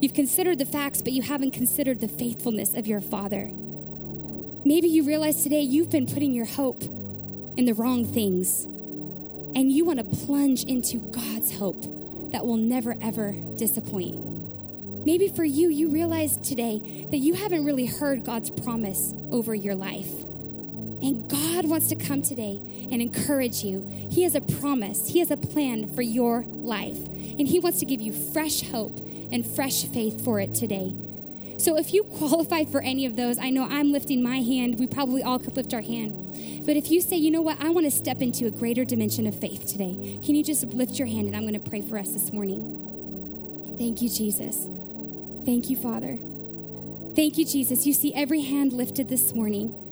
You've 0.00 0.14
considered 0.14 0.58
the 0.58 0.66
facts, 0.66 1.02
but 1.02 1.12
you 1.12 1.22
haven't 1.22 1.52
considered 1.52 2.00
the 2.00 2.08
faithfulness 2.08 2.74
of 2.74 2.88
your 2.88 3.00
Father. 3.00 3.48
Maybe 4.64 4.88
you 4.88 5.06
realize 5.06 5.44
today 5.44 5.60
you've 5.60 5.90
been 5.90 6.06
putting 6.06 6.32
your 6.32 6.44
hope 6.44 6.82
in 6.82 7.66
the 7.66 7.72
wrong 7.74 8.04
things 8.04 8.64
and 8.64 9.70
you 9.70 9.84
want 9.84 10.00
to 10.00 10.26
plunge 10.26 10.64
into 10.64 10.98
God's 10.98 11.56
hope 11.56 11.82
that 12.32 12.44
will 12.44 12.56
never, 12.56 12.96
ever 13.00 13.32
disappoint. 13.54 14.16
Maybe 15.06 15.28
for 15.28 15.44
you, 15.44 15.68
you 15.68 15.88
realize 15.88 16.36
today 16.38 17.06
that 17.12 17.18
you 17.18 17.34
haven't 17.34 17.64
really 17.64 17.86
heard 17.86 18.24
God's 18.24 18.50
promise 18.50 19.14
over 19.30 19.54
your 19.54 19.76
life. 19.76 20.25
And 21.06 21.30
God 21.30 21.66
wants 21.66 21.86
to 21.90 21.94
come 21.94 22.20
today 22.20 22.60
and 22.90 23.00
encourage 23.00 23.62
you. 23.62 23.86
He 24.10 24.24
has 24.24 24.34
a 24.34 24.40
promise, 24.40 25.06
He 25.06 25.20
has 25.20 25.30
a 25.30 25.36
plan 25.36 25.94
for 25.94 26.02
your 26.02 26.42
life. 26.48 26.98
And 26.98 27.46
He 27.46 27.60
wants 27.60 27.78
to 27.78 27.86
give 27.86 28.00
you 28.00 28.12
fresh 28.12 28.68
hope 28.68 28.98
and 29.30 29.46
fresh 29.46 29.84
faith 29.84 30.24
for 30.24 30.40
it 30.40 30.52
today. 30.52 30.96
So 31.58 31.78
if 31.78 31.94
you 31.94 32.02
qualify 32.18 32.64
for 32.64 32.80
any 32.80 33.06
of 33.06 33.14
those, 33.14 33.38
I 33.38 33.50
know 33.50 33.68
I'm 33.70 33.92
lifting 33.92 34.20
my 34.20 34.38
hand. 34.38 34.80
We 34.80 34.88
probably 34.88 35.22
all 35.22 35.38
could 35.38 35.56
lift 35.56 35.72
our 35.72 35.80
hand. 35.80 36.66
But 36.66 36.76
if 36.76 36.90
you 36.90 37.00
say, 37.00 37.14
you 37.14 37.30
know 37.30 37.42
what, 37.42 37.62
I 37.62 37.70
want 37.70 37.86
to 37.86 37.92
step 37.92 38.20
into 38.20 38.46
a 38.46 38.50
greater 38.50 38.84
dimension 38.84 39.28
of 39.28 39.40
faith 39.40 39.64
today, 39.64 40.18
can 40.24 40.34
you 40.34 40.42
just 40.42 40.64
lift 40.64 40.98
your 40.98 41.06
hand 41.06 41.28
and 41.28 41.36
I'm 41.36 41.42
going 41.42 41.54
to 41.54 41.70
pray 41.70 41.82
for 41.82 41.98
us 41.98 42.14
this 42.14 42.32
morning? 42.32 43.76
Thank 43.78 44.02
you, 44.02 44.08
Jesus. 44.08 44.66
Thank 45.44 45.70
you, 45.70 45.76
Father. 45.76 46.18
Thank 47.14 47.38
you, 47.38 47.44
Jesus. 47.44 47.86
You 47.86 47.92
see 47.92 48.12
every 48.12 48.42
hand 48.42 48.72
lifted 48.72 49.08
this 49.08 49.32
morning. 49.32 49.85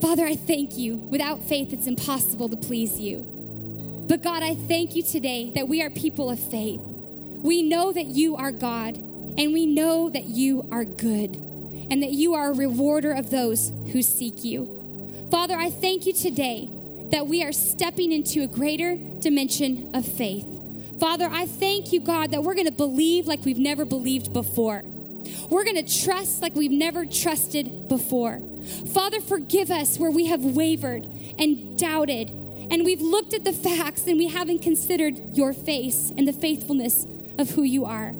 Father, 0.00 0.26
I 0.26 0.36
thank 0.36 0.76
you. 0.76 0.96
Without 0.96 1.42
faith, 1.42 1.72
it's 1.72 1.86
impossible 1.86 2.48
to 2.50 2.56
please 2.56 3.00
you. 3.00 4.04
But 4.08 4.22
God, 4.22 4.42
I 4.42 4.54
thank 4.54 4.94
you 4.94 5.02
today 5.02 5.52
that 5.54 5.68
we 5.68 5.82
are 5.82 5.90
people 5.90 6.30
of 6.30 6.38
faith. 6.38 6.80
We 6.80 7.62
know 7.62 7.92
that 7.92 8.06
you 8.06 8.36
are 8.36 8.52
God, 8.52 8.96
and 8.96 9.52
we 9.52 9.66
know 9.66 10.10
that 10.10 10.24
you 10.24 10.66
are 10.70 10.84
good, 10.84 11.34
and 11.90 12.02
that 12.02 12.12
you 12.12 12.34
are 12.34 12.50
a 12.50 12.54
rewarder 12.54 13.12
of 13.12 13.30
those 13.30 13.72
who 13.92 14.02
seek 14.02 14.44
you. 14.44 15.26
Father, 15.30 15.54
I 15.56 15.70
thank 15.70 16.06
you 16.06 16.12
today 16.12 16.68
that 17.10 17.26
we 17.26 17.42
are 17.42 17.52
stepping 17.52 18.12
into 18.12 18.42
a 18.42 18.46
greater 18.46 18.96
dimension 18.96 19.90
of 19.94 20.06
faith. 20.06 20.46
Father, 21.00 21.28
I 21.30 21.46
thank 21.46 21.92
you, 21.92 22.00
God, 22.00 22.30
that 22.30 22.42
we're 22.42 22.54
going 22.54 22.66
to 22.66 22.72
believe 22.72 23.26
like 23.26 23.44
we've 23.44 23.58
never 23.58 23.84
believed 23.84 24.32
before. 24.32 24.82
We're 25.50 25.64
going 25.64 25.84
to 25.84 26.04
trust 26.04 26.42
like 26.42 26.54
we've 26.54 26.70
never 26.70 27.04
trusted 27.04 27.88
before. 27.88 28.40
Father, 28.92 29.20
forgive 29.20 29.70
us 29.70 29.98
where 29.98 30.10
we 30.10 30.26
have 30.26 30.44
wavered 30.44 31.06
and 31.38 31.78
doubted, 31.78 32.30
and 32.30 32.84
we've 32.84 33.02
looked 33.02 33.34
at 33.34 33.44
the 33.44 33.52
facts 33.52 34.06
and 34.06 34.18
we 34.18 34.28
haven't 34.28 34.62
considered 34.62 35.36
your 35.36 35.52
face 35.52 36.12
and 36.16 36.26
the 36.26 36.32
faithfulness 36.32 37.06
of 37.38 37.50
who 37.50 37.62
you 37.62 37.84
are. 37.84 38.12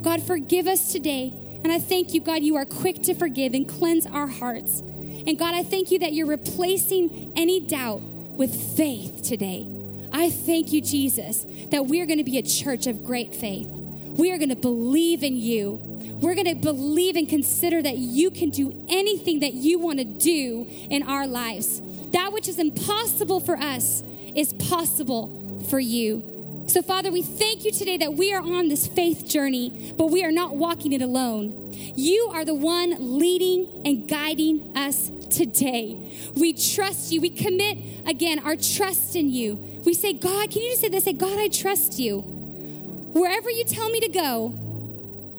God, 0.00 0.22
forgive 0.22 0.66
us 0.66 0.92
today. 0.92 1.32
And 1.62 1.70
I 1.70 1.78
thank 1.78 2.12
you, 2.12 2.20
God, 2.20 2.42
you 2.42 2.56
are 2.56 2.64
quick 2.64 3.02
to 3.04 3.14
forgive 3.14 3.54
and 3.54 3.68
cleanse 3.68 4.06
our 4.06 4.26
hearts. 4.26 4.80
And 4.80 5.38
God, 5.38 5.54
I 5.54 5.62
thank 5.62 5.92
you 5.92 6.00
that 6.00 6.12
you're 6.12 6.26
replacing 6.26 7.32
any 7.36 7.60
doubt 7.60 8.00
with 8.02 8.76
faith 8.76 9.22
today. 9.22 9.68
I 10.12 10.30
thank 10.30 10.72
you, 10.72 10.80
Jesus, 10.80 11.46
that 11.70 11.86
we're 11.86 12.06
going 12.06 12.18
to 12.18 12.24
be 12.24 12.38
a 12.38 12.42
church 12.42 12.88
of 12.88 13.04
great 13.04 13.34
faith. 13.34 13.68
We 13.68 14.32
are 14.32 14.38
going 14.38 14.48
to 14.48 14.56
believe 14.56 15.22
in 15.22 15.36
you 15.36 15.91
we're 16.22 16.36
going 16.36 16.46
to 16.46 16.54
believe 16.54 17.16
and 17.16 17.28
consider 17.28 17.82
that 17.82 17.98
you 17.98 18.30
can 18.30 18.50
do 18.50 18.86
anything 18.88 19.40
that 19.40 19.54
you 19.54 19.80
want 19.80 19.98
to 19.98 20.04
do 20.04 20.66
in 20.88 21.02
our 21.02 21.26
lives. 21.26 21.82
That 22.12 22.32
which 22.32 22.48
is 22.48 22.58
impossible 22.58 23.40
for 23.40 23.56
us 23.56 24.04
is 24.34 24.52
possible 24.54 25.60
for 25.68 25.80
you. 25.80 26.64
So, 26.68 26.80
Father, 26.80 27.10
we 27.10 27.22
thank 27.22 27.64
you 27.64 27.72
today 27.72 27.96
that 27.98 28.14
we 28.14 28.32
are 28.32 28.40
on 28.40 28.68
this 28.68 28.86
faith 28.86 29.26
journey, 29.26 29.92
but 29.98 30.06
we 30.06 30.24
are 30.24 30.30
not 30.30 30.56
walking 30.56 30.92
it 30.92 31.02
alone. 31.02 31.72
You 31.72 32.30
are 32.32 32.44
the 32.44 32.54
one 32.54 33.18
leading 33.18 33.82
and 33.84 34.08
guiding 34.08 34.76
us 34.76 35.10
today. 35.28 36.12
We 36.36 36.52
trust 36.52 37.10
you. 37.10 37.20
We 37.20 37.30
commit, 37.30 37.78
again, 38.06 38.38
our 38.38 38.54
trust 38.54 39.16
in 39.16 39.28
you. 39.28 39.56
We 39.84 39.92
say, 39.92 40.12
God, 40.12 40.50
can 40.50 40.62
you 40.62 40.70
just 40.70 40.82
say 40.82 40.88
this? 40.88 41.04
Say, 41.04 41.14
God, 41.14 41.36
I 41.36 41.48
trust 41.48 41.98
you. 41.98 42.20
Wherever 42.20 43.50
you 43.50 43.64
tell 43.64 43.90
me 43.90 43.98
to 44.00 44.08
go, 44.08 44.58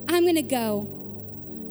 I'm 0.08 0.24
going 0.24 0.36
to 0.36 0.42
go. 0.42 1.00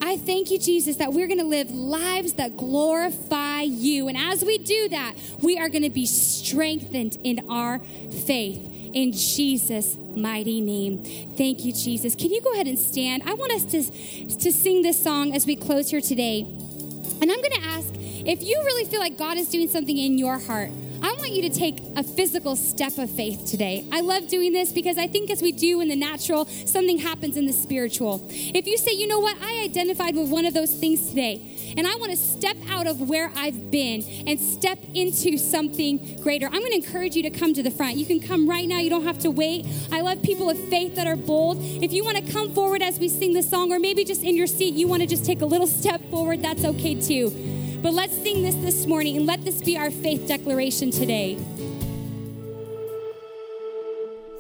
I 0.03 0.17
thank 0.17 0.51
you, 0.51 0.59
Jesus, 0.59 0.97
that 0.97 1.13
we're 1.13 1.29
going 1.29 1.39
to 1.39 1.47
live 1.47 1.71
lives 1.71 2.35
that 2.35 2.57
glorify 2.57 3.63
you. 3.63 4.09
And 4.09 4.19
as 4.19 4.45
we 4.45 4.59
do 4.59 4.89
that, 4.89 5.15
we 5.41 5.59
are 5.59 5.69
going 5.69 5.85
to 5.85 5.91
be 5.91 6.07
strengthened 6.07 7.19
in 7.23 7.49
our 7.49 7.79
faith 8.27 8.69
in 8.93 9.13
Jesus' 9.13 9.97
mighty 9.97 10.61
name. 10.61 11.05
Thank 11.37 11.65
you, 11.65 11.73
Jesus. 11.73 12.15
Can 12.15 12.33
you 12.33 12.41
go 12.43 12.53
ahead 12.53 12.67
and 12.67 12.79
stand? 12.79 13.23
I 13.27 13.35
want 13.35 13.53
us 13.53 13.65
to, 13.67 14.37
to 14.39 14.53
sing 14.53 14.83
this 14.83 15.03
song 15.03 15.35
as 15.35 15.47
we 15.47 15.57
close 15.57 15.91
here 15.91 16.01
today. 16.01 16.41
And 16.41 17.31
I'm 17.31 17.41
going 17.41 17.53
to 17.53 17.65
ask 17.65 17.95
if 17.95 18.43
you 18.43 18.61
really 18.65 18.85
feel 18.85 19.01
like 19.01 19.17
God 19.17 19.39
is 19.39 19.49
doing 19.49 19.69
something 19.69 19.97
in 19.97 20.19
your 20.19 20.39
heart 20.39 20.71
I 21.03 21.15
want 21.15 21.33
you 21.33 21.43
to 21.43 21.51
take 21.51 21.81
a 21.97 22.05
physical 22.05 22.55
step 22.55 22.97
of 22.97 23.11
faith 23.11 23.51
today. 23.51 23.85
I 23.91 24.03
love 24.03 24.29
doing 24.29 24.53
this 24.53 24.71
because 24.71 24.99
I 24.99 25.09
think 25.09 25.31
as 25.31 25.43
we 25.43 25.51
do 25.51 25.81
in 25.81 25.89
the 25.89 25.97
natural, 25.97 26.47
something 26.47 26.99
happens 26.99 27.37
in 27.37 27.45
the 27.45 27.53
spiritual. 27.53 28.25
If 28.31 28.69
you 28.69 28.79
say, 28.79 28.93
you 28.93 29.09
know 29.09 29.19
what, 29.19 29.37
I 29.43 29.63
identified 29.65 30.15
with 30.15 30.31
one 30.31 30.47
of 30.47 30.55
those 30.55 30.73
things 30.73 31.09
today, 31.09 31.75
and 31.77 31.89
I 31.89 31.97
want 31.97 32.13
to 32.13 32.17
step 32.17 32.57
out 32.69 32.87
of 32.87 33.09
where 33.09 33.33
I've 33.35 33.69
been 33.69 34.05
and 34.29 34.39
step 34.39 34.79
into 34.95 35.39
something 35.39 36.21
greater. 36.23 36.47
I'm 36.47 36.61
going 36.61 36.71
to 36.71 36.87
encourage 36.87 37.17
you 37.17 37.25
to 37.25 37.31
come 37.31 37.53
to 37.55 37.65
the 37.65 37.71
front. 37.73 37.97
You 37.97 38.07
can 38.07 38.21
come 38.21 38.49
right 38.49 38.69
now, 38.69 38.79
you 38.79 38.91
don't 38.91 39.05
have 39.05 39.19
to 39.21 39.31
wait. 39.33 39.67
I 39.91 40.03
love 40.03 40.23
people 40.23 40.51
of 40.51 40.59
faith 40.69 40.95
that 40.95 41.09
are 41.09 41.17
bold. 41.17 41.59
If 41.61 41.93
you 41.93 42.05
want 42.05 42.25
to 42.25 42.33
come 42.33 42.55
forward 42.55 42.81
as 42.81 43.01
we 43.01 43.09
sing 43.09 43.33
the 43.33 43.43
song, 43.43 43.73
or 43.73 43.81
maybe 43.81 44.05
just 44.05 44.23
in 44.23 44.37
your 44.37 44.47
seat, 44.47 44.75
you 44.75 44.87
want 44.87 45.03
to 45.03 45.09
just 45.09 45.25
take 45.25 45.41
a 45.41 45.47
little 45.47 45.67
step 45.67 46.01
forward, 46.11 46.43
that's 46.43 46.65
okay 46.65 46.95
too. 46.95 47.62
But 47.83 47.95
let's 47.95 48.15
sing 48.15 48.43
this 48.43 48.55
this 48.57 48.87
morning 48.87 49.17
and 49.17 49.27
let 49.27 49.45
this 49.45 49.61
be 49.61 49.77
our 49.77 49.91
faith 49.91 50.27
declaration 50.29 50.91
today. 50.91 51.37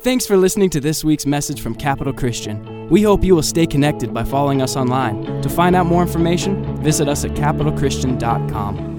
Thanks 0.03 0.26
for 0.26 0.36
listening 0.36 0.70
to 0.70 0.80
this 0.80 1.05
week's 1.05 1.26
message 1.26 1.61
from 1.61 1.74
Capital 1.76 2.12
Christian. 2.12 2.88
We 2.88 3.03
hope 3.03 3.22
you 3.22 3.36
will 3.36 3.43
stay 3.43 3.66
connected 3.66 4.12
by 4.12 4.24
following 4.24 4.61
us 4.61 4.76
online. 4.76 5.43
To 5.43 5.49
find 5.49 5.76
out 5.76 5.86
more 5.86 6.03
information, 6.03 6.76
visit 6.82 7.09
us 7.09 7.24
at 7.24 7.32
capitalchristian.com. 7.32 8.91